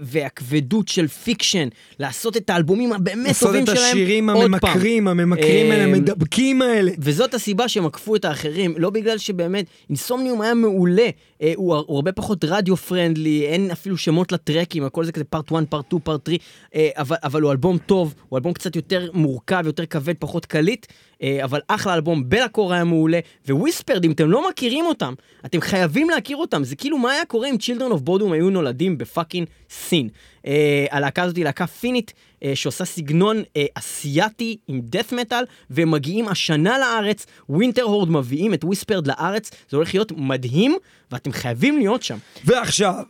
והכבדות 0.02 0.88
של 0.88 1.08
Fiction, 1.08 1.68
לעשות 1.98 2.36
את 2.36 2.50
האלבומים 2.50 2.92
הבאמת 2.92 3.26
לעשות 3.26 3.48
טובים 3.48 3.62
את 3.62 3.68
שלהם 3.68 3.78
השירים 3.92 4.30
עוד 4.30 4.36
פעם. 4.36 4.54
הממכרים, 4.54 5.08
הממכרים 5.08 5.70
האלה, 5.70 5.84
אה, 5.84 5.88
המדבקים 5.88 6.62
האלה. 6.62 6.92
וזאת 6.98 7.34
הסיבה 7.34 7.68
שהם 7.68 7.86
עקפו 7.86 8.16
את 8.16 8.24
האחרים, 8.24 8.74
לא 8.78 8.90
בגלל 8.90 9.18
שבאמת, 9.18 9.64
Insomnium 9.90 10.40
היה 10.40 10.54
מעולה, 10.54 11.08
הוא, 11.54 11.76
הוא 11.76 11.96
הרבה 11.96 12.12
פחות 12.12 12.44
radio 12.44 12.76
friendly, 12.76 13.46
אין 13.46 13.70
אפילו 13.70 13.96
שמות 13.96 14.32
לטרקים, 14.32 14.84
הכל 14.84 15.04
זה 15.04 15.12
כזה 15.12 15.24
part 15.24 15.52
1, 15.52 15.64
part 15.70 15.86
2, 15.86 16.00
part 16.00 16.26
3, 16.26 16.38
אה, 16.74 16.88
אבל, 16.96 17.16
אבל 17.22 17.42
הוא 17.42 17.52
אלבום 17.52 17.78
טוב, 17.78 18.14
הוא 18.28 18.36
אלבום 18.36 18.52
קצת 18.52 18.76
יותר 18.76 19.10
מורכב, 19.12 19.62
יותר 19.66 19.86
כבד, 19.86 20.14
פחות 20.18 20.46
קליט, 20.46 20.86
אה, 21.22 21.44
אבל 21.44 21.60
אחלה 21.68 21.94
אלבום, 21.94 22.28
Be'lakor 22.28 22.72
היה 22.72 22.84
מעולה, 22.84 23.20
Whispered, 23.48 24.04
אם 24.04 24.12
אתם 24.12 24.30
לא 24.30 24.48
מכירים 24.50 24.86
אותם, 24.86 25.14
אתם 25.46 25.60
חייבים 25.60 26.10
להכיר 26.10 26.36
אותם, 26.36 26.64
זה 26.64 26.76
כאילו 26.76 26.98
מה 26.98 27.12
היה 27.12 27.24
קורה 27.24 27.50
אם 27.50 27.56
Children 27.60 27.92
of 27.92 28.08
Bodom 28.08 28.32
היו 28.32 28.50
נולדים 28.50 28.98
בפאקינג 28.98 29.46
סין. 29.70 30.08
אה, 30.46 30.86
הלהקה 30.90 31.22
הזאת 31.22 31.36
היא 31.36 31.44
להקה 31.44 31.66
פינית, 31.66 32.12
אה, 32.12 32.14
שעושה 32.54 32.84
סגנון 32.84 33.42
אה, 33.56 33.64
אסייתי 33.74 34.56
עם 34.68 34.80
death 34.84 35.12
metal, 35.12 35.44
והם 35.70 35.90
מגיעים 35.90 36.28
השנה 36.28 36.78
לארץ, 36.78 37.26
Winter 37.48 37.82
Horde 37.82 38.10
מביאים 38.10 38.54
את 38.54 38.64
Whispered 38.64 39.06
לארץ, 39.06 39.50
זה 39.70 39.76
הולך 39.76 39.94
להיות 39.94 40.12
מדהים, 40.16 40.76
ואתם 41.12 41.32
חייבים 41.32 41.78
להיות 41.78 42.02
שם. 42.02 42.18
ועכשיו, 42.44 43.02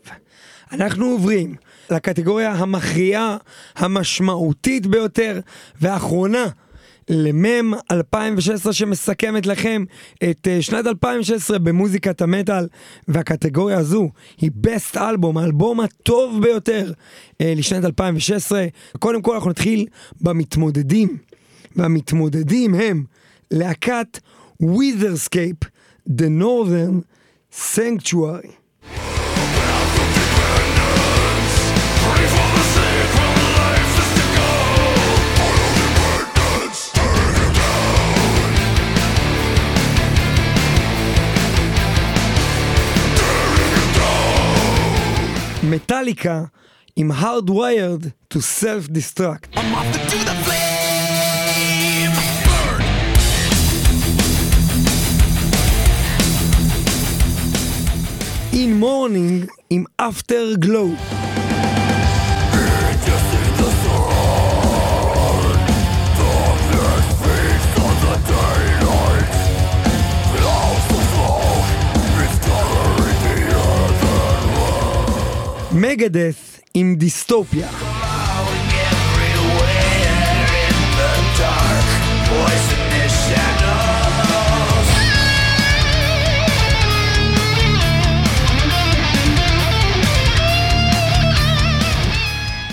אנחנו 0.73 1.06
עוברים 1.06 1.55
לקטגוריה 1.90 2.52
המכריעה, 2.52 3.36
המשמעותית 3.77 4.86
ביותר, 4.86 5.40
והאחרונה, 5.81 6.44
למם 7.09 7.74
2016 7.90 8.72
שמסכמת 8.72 9.47
לכם 9.47 9.85
את 10.31 10.48
אה, 10.48 10.62
שנת 10.62 10.86
2016 10.86 11.59
במוזיקת 11.59 12.22
המטאל, 12.22 12.66
והקטגוריה 13.09 13.78
הזו 13.78 14.10
היא 14.40 14.51
בסט 14.55 14.97
אלבום, 14.97 15.39
האלבום 15.39 15.81
הטוב 15.81 16.43
ביותר 16.43 16.93
אה, 17.40 17.52
לשנת 17.56 17.85
2016. 17.85 18.66
קודם 18.98 19.22
כל 19.22 19.35
אנחנו 19.35 19.51
נתחיל 19.51 19.86
במתמודדים, 20.20 21.18
והמתמודדים 21.76 22.74
הם 22.74 23.05
להקת 23.51 24.18
Witherscape, 24.62 25.68
The 26.09 26.28
Northern 26.40 27.02
Sanctuary. 27.52 28.63
מטאליקה 45.74 46.42
עם 46.96 47.12
Hardwired 47.12 48.05
to 48.34 48.38
Self-Destruct. 48.38 49.56
I'm 49.56 49.74
off 49.74 49.92
to 50.10 50.18
the 50.28 50.36
flame. 50.44 52.14
Burn. 52.46 52.82
In 58.52 58.70
Morning 58.80 59.48
עם 59.70 59.84
Afterglow. 60.02 61.23
מגדס 75.74 76.60
עם 76.74 76.94
דיסטופיה. 76.96 77.68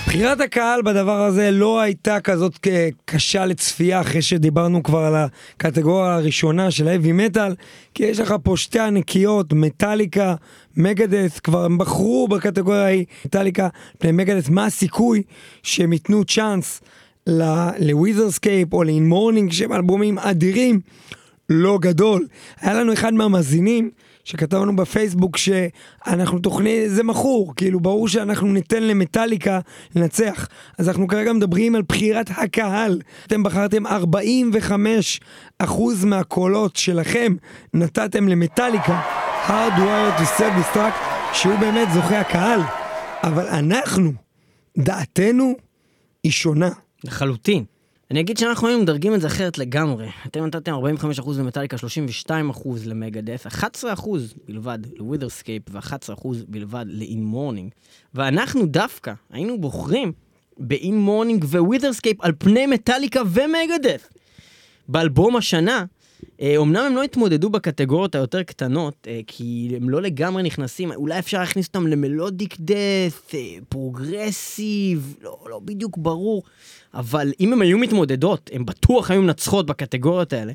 בחירת 0.08 0.42
הקהל 0.42 0.82
בדבר 0.82 1.22
הזה 1.22 1.52
לא 1.52 1.80
הייתה 1.82 2.20
כזאת 2.20 2.58
כ- 2.62 2.68
קשה 3.06 3.46
לצפייה 3.46 4.02
אחרי 4.02 4.22
שדיברנו 4.22 4.84
כבר 4.84 5.00
על 5.00 5.16
הקטגוריה 5.16 6.14
הראשונה 6.16 6.72
של 6.72 6.88
האבי 6.88 7.12
מטאל 7.12 7.56
כי 7.94 8.04
יש 8.04 8.20
לך 8.20 8.36
פה 8.44 8.58
שתי 8.58 8.80
ענקיות 8.80 9.54
Metallica 9.54 10.36
Megadeth 10.78 11.40
כבר 11.40 11.68
בחרו 11.68 12.28
בקטגוריה 12.28 12.84
ההיא 12.84 13.06
מטאליקה 13.26 13.68
פני 13.98 14.12
Megadeth 14.12 14.50
מה 14.50 14.66
הסיכוי 14.66 15.24
שהם 15.64 15.94
ייתנו 15.94 16.26
צ'אנס 16.26 16.82
ל-Witherscape 17.80 18.74
או 18.74 18.84
ל-In 18.84 19.10
Mourning 19.10 19.52
שהם 19.52 19.74
אלבומים 19.74 20.20
אדירים? 20.20 20.80
לא 21.50 21.78
גדול. 21.82 22.28
היה 22.62 22.74
לנו 22.74 22.94
אחד 22.94 23.14
מהמאזינים 23.14 23.92
שכתב 24.32 24.58
לנו 24.58 24.76
בפייסבוק 24.76 25.38
שאנחנו 25.38 26.40
תוכנית, 26.40 26.90
זה 26.92 27.04
מכור, 27.04 27.54
כאילו 27.56 27.80
ברור 27.80 28.08
שאנחנו 28.08 28.48
ניתן 28.48 28.84
ל-Metallica 28.84 29.60
לנצח. 29.96 30.48
אז 30.78 30.90
אנחנו 30.90 31.08
כרגע 31.08 31.34
מדברים 31.34 31.76
על 31.76 31.82
בחירת 31.82 32.30
הקהל. 32.38 33.02
אתם 33.28 33.44
בחרתם 33.44 33.88
45 33.88 35.20
אחוז 35.60 36.06
מהקולות 36.06 36.76
שלכם, 36.76 37.36
נתתם 37.74 38.28
ל-Metallica, 38.28 39.02
Hardwired 39.48 40.20
to 40.20 40.40
Self 40.40 40.76
Destruct, 40.76 41.34
שהוא 41.34 41.56
באמת 41.60 41.88
זוכה 41.94 42.20
הקהל. 42.20 42.62
אבל 43.24 43.48
אנחנו, 43.48 44.12
דעתנו 44.78 45.54
היא 46.24 46.32
שונה. 46.32 46.70
לחלוטין. 47.04 47.71
אני 48.12 48.20
אגיד 48.20 48.38
שאנחנו 48.38 48.68
היינו 48.68 48.84
מדרגים 48.84 49.14
את 49.14 49.22
זה 49.22 49.28
אחרת 49.28 49.58
לגמרי. 49.58 50.10
אתם 50.26 50.46
נתתם 50.46 50.74
45% 51.20 51.30
ל-Metallica, 51.40 51.78
32% 52.28 52.32
ל-Megadeth, 52.86 53.48
11% 53.48 54.10
בלבד 54.48 54.80
ל-Witherscape 54.98 55.64
ו-11% 55.70 56.28
בלבד 56.48 56.86
ל-In 56.88 57.24
Mourning. 57.24 57.72
ואנחנו 58.14 58.66
דווקא 58.66 59.14
היינו 59.30 59.62
בוחרים 59.62 60.12
ב-In 60.58 60.98
Mourning 60.98 61.44
ו-Witherscape 61.44 62.22
על 62.22 62.32
פני 62.38 62.66
מטאליקה 62.66 63.22
ומגדף. 63.26 64.10
באלבום 64.88 65.36
השנה, 65.36 65.86
אומנם 66.58 66.84
הם 66.86 66.96
לא 66.96 67.04
התמודדו 67.04 67.50
בקטגוריות 67.50 68.16
היותר 68.16 68.44
קטנות, 68.44 69.08
אה, 69.08 69.20
כי 69.28 69.74
הם 69.76 69.90
לא 69.90 70.02
לגמרי 70.02 70.44
נכנסים, 70.44 70.92
אולי 70.92 71.20
אפשר 71.20 71.40
להכניס 71.40 71.68
אותם 71.68 71.88
ל-melodic 71.88 72.56
death, 72.60 73.32
progressive, 73.70 75.16
לא, 75.22 75.38
לא 75.50 75.60
בדיוק 75.60 75.98
ברור, 75.98 76.44
אבל 76.94 77.34
אם 77.40 77.54
הם 77.54 77.62
היו 77.62 77.78
מתמודדות, 77.78 78.50
הם 78.54 78.66
בטוח 78.66 79.12
היו 79.12 79.22
מנצחות 79.22 79.66
בקטגוריות 79.66 80.34
האלה, 80.34 80.54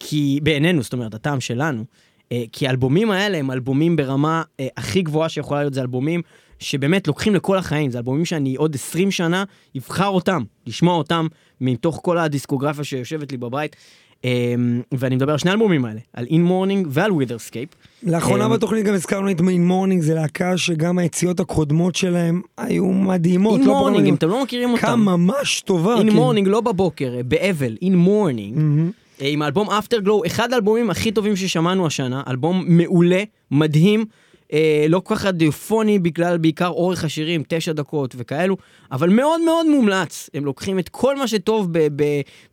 כי 0.00 0.40
בעינינו, 0.42 0.82
זאת 0.82 0.92
אומרת, 0.92 1.14
הטעם 1.14 1.40
שלנו, 1.40 1.84
אה, 2.32 2.44
כי 2.52 2.66
האלבומים 2.66 3.10
האלה 3.10 3.38
הם 3.38 3.50
אלבומים 3.50 3.96
ברמה 3.96 4.42
אה, 4.60 4.68
הכי 4.76 5.02
גבוהה 5.02 5.28
שיכולה 5.28 5.60
להיות, 5.60 5.74
זה 5.74 5.80
אלבומים 5.80 6.22
שבאמת 6.58 7.08
לוקחים 7.08 7.34
לכל 7.34 7.58
החיים, 7.58 7.90
זה 7.90 7.98
אלבומים 7.98 8.24
שאני 8.24 8.54
עוד 8.54 8.74
20 8.74 9.10
שנה 9.10 9.44
אבחר 9.76 10.08
אותם, 10.08 10.42
לשמוע 10.66 10.96
אותם 10.96 11.26
מתוך 11.60 12.00
כל 12.02 12.18
הדיסקוגרפיה 12.18 12.84
שיושבת 12.84 13.32
לי 13.32 13.38
בבית. 13.38 13.76
אמ, 14.24 14.80
ואני 14.92 15.16
מדבר 15.16 15.32
על 15.32 15.38
שני 15.38 15.50
האלבומים 15.50 15.84
האלה, 15.84 16.00
על 16.12 16.26
In 16.30 16.44
Mourning 16.44 16.86
ועל 16.90 17.12
Witherscape. 17.12 17.68
לאחרונה 18.02 18.46
אמ, 18.46 18.52
בתוכנית 18.52 18.84
גם 18.84 18.94
הזכרנו 18.94 19.30
את 19.30 19.40
In 19.48 19.66
Mourning, 19.66 20.02
זה 20.02 20.14
להקה 20.14 20.58
שגם 20.58 20.98
היציאות 20.98 21.40
הקודמות 21.40 21.94
שלהם 21.94 22.42
היו 22.58 22.86
מדהימות. 22.86 23.60
אין 23.60 23.68
לא 23.68 23.84
לנו 23.88 24.00
אם 24.00 24.14
אתם 24.14 24.28
לא 24.28 24.42
מכירים 24.42 24.70
אותם. 24.70 24.82
כמה 24.82 25.16
ממש 25.16 25.60
טובה. 25.60 25.94
אין 25.94 26.02
כאילו. 26.02 26.14
Mourning, 26.14 26.48
לא 26.48 26.60
בבוקר, 26.60 27.14
באבל, 27.28 27.76
In 27.82 27.96
Mourning. 27.96 28.56
מהמם. 28.58 28.90
עם 29.20 29.42
האלבום 29.42 29.70
Afterglow, 29.70 30.22
אחד 30.26 30.52
האלבומים 30.52 30.90
הכי 30.90 31.12
טובים 31.12 31.36
ששמענו 31.36 31.86
השנה, 31.86 32.22
אלבום 32.28 32.64
מעולה, 32.66 33.22
מדהים, 33.50 34.04
אה, 34.52 34.86
לא 34.88 35.00
כל 35.00 35.14
כך 35.14 35.24
רדיופוני 35.24 35.98
בגלל 35.98 36.38
בעיקר 36.38 36.68
אורך 36.68 37.04
השירים, 37.04 37.42
תשע 37.48 37.72
דקות 37.72 38.14
וכאלו, 38.18 38.56
אבל 38.92 39.08
מאוד 39.10 39.40
מאוד 39.40 39.66
מומלץ. 39.66 40.30
הם 40.34 40.44
לוקחים 40.44 40.78
את 40.78 40.88
כל 40.88 41.16
מה 41.16 41.28
שטוב 41.28 41.72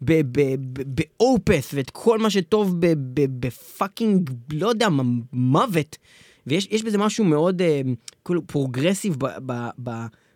באופס, 0.02 1.74
ואת 1.74 1.90
כל 1.90 2.20
מה 2.20 2.30
שטוב 2.30 2.76
בפאקינג, 3.16 4.30
לא 4.54 4.68
יודע, 4.68 4.88
מוות. 5.34 5.98
ויש 6.48 6.68
יש 6.72 6.84
בזה 6.84 6.98
משהו 6.98 7.26
מאוד 7.26 7.62
אה, 7.62 7.82
כאילו 8.26 8.48
progressive 8.48 9.16
ב... 9.20 9.26
ב, 9.46 9.68
ב 9.84 9.90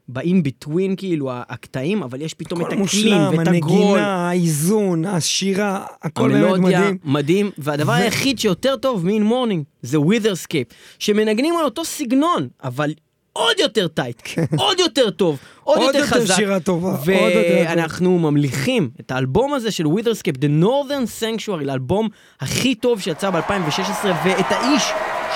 ב-in 0.10 0.44
between 0.44 0.96
כאילו 0.96 1.30
הקטעים 1.32 2.04
אבל 2.04 2.22
יש 2.22 2.34
פתאום 2.34 2.62
את 2.62 2.66
הכל 2.66 2.74
ה-clean 2.74 2.82
מושלם, 2.82 3.30
ואת 3.38 3.48
הגרול 3.48 3.82
הנגינה, 4.00 4.30
האיזון, 4.30 5.06
השירה, 5.06 5.86
הכל 6.04 6.30
באמת 6.30 6.54
המלודיה 6.54 6.80
מדהים. 6.80 6.98
מדהים, 7.04 7.52
והדבר 7.58 7.92
ו- 7.92 7.96
היחיד 7.96 8.40
שיותר 8.40 8.76
טוב 8.76 9.06
מ 9.06 9.12
In 9.12 9.24
Mourning 9.24 9.64
זה 9.82 10.00
Witherscape, 10.00 10.68
שמנגנים 11.00 11.58
על 11.58 11.66
אותו 11.66 11.86
סגנון, 11.86 12.48
אבל 12.64 12.94
עוד 13.34 13.60
יותר 13.60 13.88
tight, 13.88 14.22
עוד 14.58 14.80
יותר 14.80 15.10
טוב, 15.10 15.40
עוד, 15.64 15.78
כן. 15.78 15.84
עוד 15.84 15.96
יותר 15.96 16.06
יותר 16.08 16.22
חזק. 16.22 16.36
שירה 16.36 16.60
טובה, 16.60 16.90
עוד 16.90 17.00
יותר 17.08 17.48
טוב. 17.50 17.68
ואנחנו 17.68 18.20
ממליכים 18.20 18.90
את 19.00 19.12
האלבום 19.12 19.54
הזה 19.54 19.72
של 19.72 19.88
Witherscape, 19.88 20.36
The 20.36 20.64
Northern 20.64 21.22
Sanctuary, 21.22 21.64
לאלבום 21.64 22.08
הכי 22.40 22.76
טוב 22.76 23.02
שיצא 23.02 23.30
ב-2016, 23.30 24.06
ואת 24.26 24.46
האיש 24.50 24.84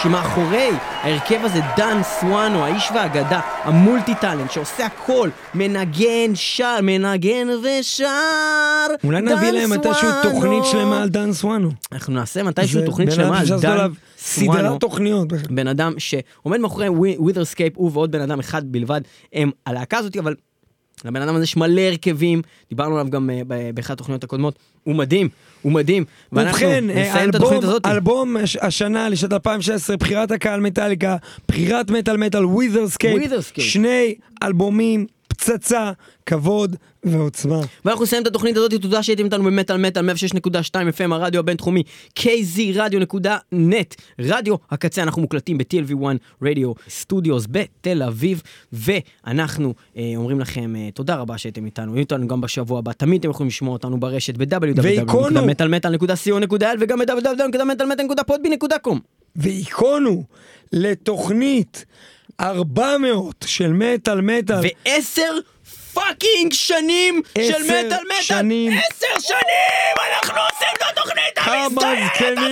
שמאחורי 0.03 0.69
ההרכב 1.02 1.40
הזה, 1.44 1.60
דן 1.78 2.02
סוואנו, 2.03 2.65
האיש 2.65 2.91
והאגדה, 2.95 3.40
ה 3.64 3.72
multi 3.72 4.15
talent, 4.22 4.52
שעושה 4.52 4.86
הכל, 4.86 5.30
מנגן, 5.53 6.36
שר, 6.36 6.78
מנגן 6.84 7.48
ושר. 7.49 8.06
אולי 9.03 9.22
נביא 9.22 9.36
דן 9.36 9.53
להם 9.53 9.69
מתישהו 9.69 10.10
סוואנו. 10.10 10.23
תוכנית 10.23 10.65
שלמה 10.65 11.02
על 11.02 11.10
דן 11.10 11.34
סוואנו. 11.34 11.69
אנחנו 11.91 12.14
נעשה 12.14 12.44
מתישהו 12.44 12.82
תוכנית 12.86 13.11
שלמה 13.11 13.40
על 13.40 13.48
דן 13.48 13.60
סוואנו. 13.60 13.93
סדרת 14.18 14.80
תוכניות. 14.80 15.28
בן 15.49 15.68
אדם 15.68 15.94
שעומד 15.98 16.60
מאחורי 16.60 16.90
Witherscape, 17.18 17.73
הוא 17.76 17.91
ועוד 17.94 18.11
בן 18.11 18.22
אדם 18.22 18.40
אחד 18.40 18.72
בלבד, 18.72 19.02
הם 19.34 19.52
הלהקה 19.65 19.98
הזאת, 19.98 20.18
אבל 20.18 20.36
לבן 21.06 21.22
אדם 21.22 21.36
הזה 21.36 21.44
יש 21.44 21.57
מלא 21.57 21.82
הרכבים, 21.82 22.41
דיברנו 22.69 22.99
עליו 22.99 23.11
גם 23.11 23.30
אה, 23.30 23.41
באחת 23.73 23.91
התוכניות 23.91 24.23
הקודמות, 24.23 24.56
הוא 24.84 24.95
מדהים, 24.95 25.30
הוא 25.61 25.72
מדהים. 25.72 26.06
ובכן, 26.32 26.90
אה, 26.90 27.23
אלבום. 27.23 27.53
אלבום 27.86 28.38
הש- 28.38 28.57
השנה 28.61 29.10
לשנת 29.10 29.34
2016, 29.34 29.98
בחירת 29.98 30.32
הקהל 30.32 30.60
מטאליקה, 30.60 31.15
בחירת 31.48 31.90
מטאל 31.91 32.18
מטאל, 32.18 32.44
Witherscape. 32.44 33.07
שני 33.61 34.15
אלבומים, 34.44 35.06
פצצה, 35.28 35.91
כבוד 36.26 36.76
ועוצמה. 37.03 37.60
ואנחנו 37.86 38.03
נסיים 38.03 38.22
את 38.22 38.28
התוכנית 38.28 38.57
הזאת, 38.57 38.73
תודה 38.73 39.03
שהייתם 39.03 39.26
איתנו 39.26 39.44
במטאל 39.44 39.78
מטאל 39.78 40.10
106.2 40.10 40.14
FM, 40.98 41.14
הרדיו 41.14 41.40
הבינתחומי, 41.40 41.84
kzradio.net, 42.19 43.95
רדיו 44.19 44.56
הקצה, 44.72 45.03
אנחנו 45.03 45.22
מוקלטים 45.22 45.57
ב-TLV1 45.57 46.03
רדיו 46.41 46.73
סטודיוס 46.90 47.45
בתל 47.49 48.03
אביב, 48.03 48.41
ואנחנו 48.73 49.73
אה, 49.98 50.14
אומרים 50.15 50.40
לכם 50.40 50.76
אה, 50.76 50.90
תודה 50.94 51.15
רבה 51.15 51.38
שהייתם 51.38 51.65
איתנו, 51.65 51.91
יהיו 51.91 51.99
איתנו 51.99 52.28
גם 52.28 52.41
בשבוע 52.41 52.80
הבא, 52.80 52.91
תמיד 52.91 53.19
אתם 53.19 53.30
יכולים 53.30 53.48
לשמוע 53.48 53.73
אותנו 53.73 53.99
ברשת. 53.99 54.38
ב-www.מטאלמטאל.co.il 54.38 56.78
וגם 56.80 56.99
ב-www.מטאלמטאל.podbean.com 56.99 58.98
והיכונו 59.36 60.23
לתוכנית 60.73 61.86
400 62.40 63.45
של 63.48 63.73
מטאל 63.73 64.22
מטאל. 64.22 64.60
ועשר 64.86 65.32
fucking 65.93 66.53
שנים 66.53 67.22
של 67.38 67.41
עשר 67.41 67.63
מטאל 67.63 67.84
מטאל! 68.05 68.22
שנים. 68.22 68.72
עשר 68.72 69.19
שנים! 69.19 69.95
אנחנו 70.13 70.41
עושים 70.51 70.68
את 70.77 70.84
התוכנית 70.91 71.38
המסתיימת 71.38 72.15
הזאת! 72.19 72.47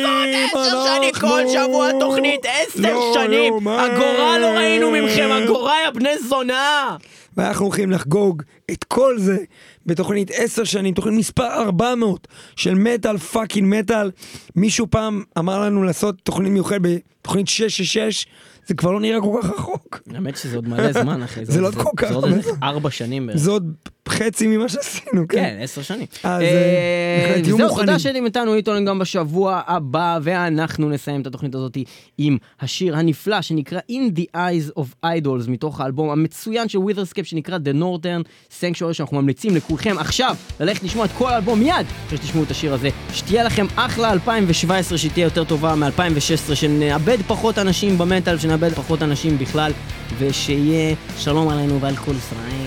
עשר 0.53 0.85
שנים. 0.95 1.13
כל 1.19 1.41
שבוע 1.53 1.91
תוכנית, 1.99 2.45
עשר 2.45 2.93
לא 2.93 3.11
שנים! 3.13 3.53
יאומן. 3.53 3.89
אגורה 3.91 4.39
לא 4.39 4.47
ראינו 4.47 4.91
מכם, 4.91 5.31
אגורה 5.31 5.75
יא 5.85 5.89
בני 5.89 6.17
זונה! 6.17 6.97
ואנחנו 7.37 7.65
הולכים 7.65 7.91
לחגוג 7.91 8.43
את 8.71 8.83
כל 8.83 9.19
זה 9.19 9.37
בתוכנית 9.85 10.31
10 10.33 10.63
שנים, 10.63 10.93
תוכנית 10.93 11.19
מספר 11.19 11.47
400 11.47 12.27
של 12.55 12.75
מטאל 12.75 13.17
fucking 13.17 13.79
מטאל. 13.79 14.11
מישהו 14.55 14.87
פעם 14.89 15.23
אמר 15.37 15.59
לנו 15.59 15.83
לעשות 15.83 16.15
תוכנית 16.23 16.51
מיוחדת 16.51 16.81
בתוכנית 16.81 17.47
666, 17.47 18.25
זה 18.69 18.75
כבר 18.75 18.91
לא 18.91 18.99
נראה 18.99 19.21
כל 19.21 19.39
כך 19.43 19.49
רחוק. 19.49 20.01
האמת 20.15 20.37
שזה 20.37 20.55
עוד 20.55 20.67
מלא 20.67 20.93
זמן 20.93 21.21
אחי, 21.23 21.45
זה 21.45 21.61
לא 21.61 21.71
כל 21.71 21.89
כך 21.97 22.07
זה 22.07 22.13
עוד. 22.13 22.25
ארבע 22.63 22.89
שנים 22.89 23.27
בערך. 23.27 23.39
זה 23.39 23.51
עוד 23.51 23.73
חצי 24.09 24.47
ממה 24.47 24.69
שעשינו, 24.69 25.27
כן. 25.29 25.37
כן, 25.37 25.57
עשר 25.61 25.81
שנים. 25.81 26.05
אז, 26.23 26.41
אה, 26.41 26.47
אה, 26.47 27.27
בהחלט, 27.27 27.43
תהיו 27.43 27.57
מוכנים. 27.57 27.85
תודה 27.85 27.99
שהייתם 27.99 28.25
איתנו, 28.25 28.55
איתנו 28.55 28.85
גם 28.85 28.99
בשבוע 28.99 29.61
הבא, 29.67 30.19
ואנחנו 30.23 30.89
נסיים 30.89 31.21
את 31.21 31.27
התוכנית 31.27 31.55
הזאת 31.55 31.77
עם 32.17 32.37
השיר 32.61 32.97
הנפלא 32.97 33.41
שנקרא 33.41 33.79
In 33.91 34.17
the 34.19 34.37
Eyes 34.37 34.79
of 34.79 35.05
Idols, 35.05 35.49
מתוך 35.49 35.81
האלבום 35.81 36.09
המצוין 36.09 36.69
של 36.69 36.77
Witherscape 36.77 37.27
שנקרא 37.27 37.57
The 37.57 37.81
Northern 37.81 38.27
Sanctuary, 38.61 38.93
שאנחנו 38.93 39.21
ממליצים 39.21 39.55
לכולכם 39.55 39.95
עכשיו 39.99 40.35
ללכת 40.59 40.83
לשמוע 40.83 41.05
את 41.05 41.11
כל 41.17 41.29
האלבום 41.29 41.59
מיד, 41.59 41.85
אחרי 42.07 42.17
שתשמעו 42.17 42.43
את 42.43 42.51
השיר 42.51 42.73
הזה. 42.73 42.89
שתהיה 43.13 43.43
לכם 43.43 43.65
אחלה 43.75 44.11
2017, 44.11 44.97
שתהיה 44.97 45.23
יותר 45.23 45.43
טובה 45.43 45.75
מ-2016, 45.75 46.55
שנאבד 46.55 47.17
פחות 47.27 47.57
אנשים 47.57 47.97
במטאל, 47.97 48.37
שנאבד 48.37 48.73
פחות 48.73 49.03
אנשים 49.03 49.37
בכלל, 49.37 49.71
ושיהיה 50.17 50.95
שלום 51.17 51.49
עלינו 51.49 51.81
ועל 51.81 51.95
כל 51.95 52.13
ישראל. 52.17 52.58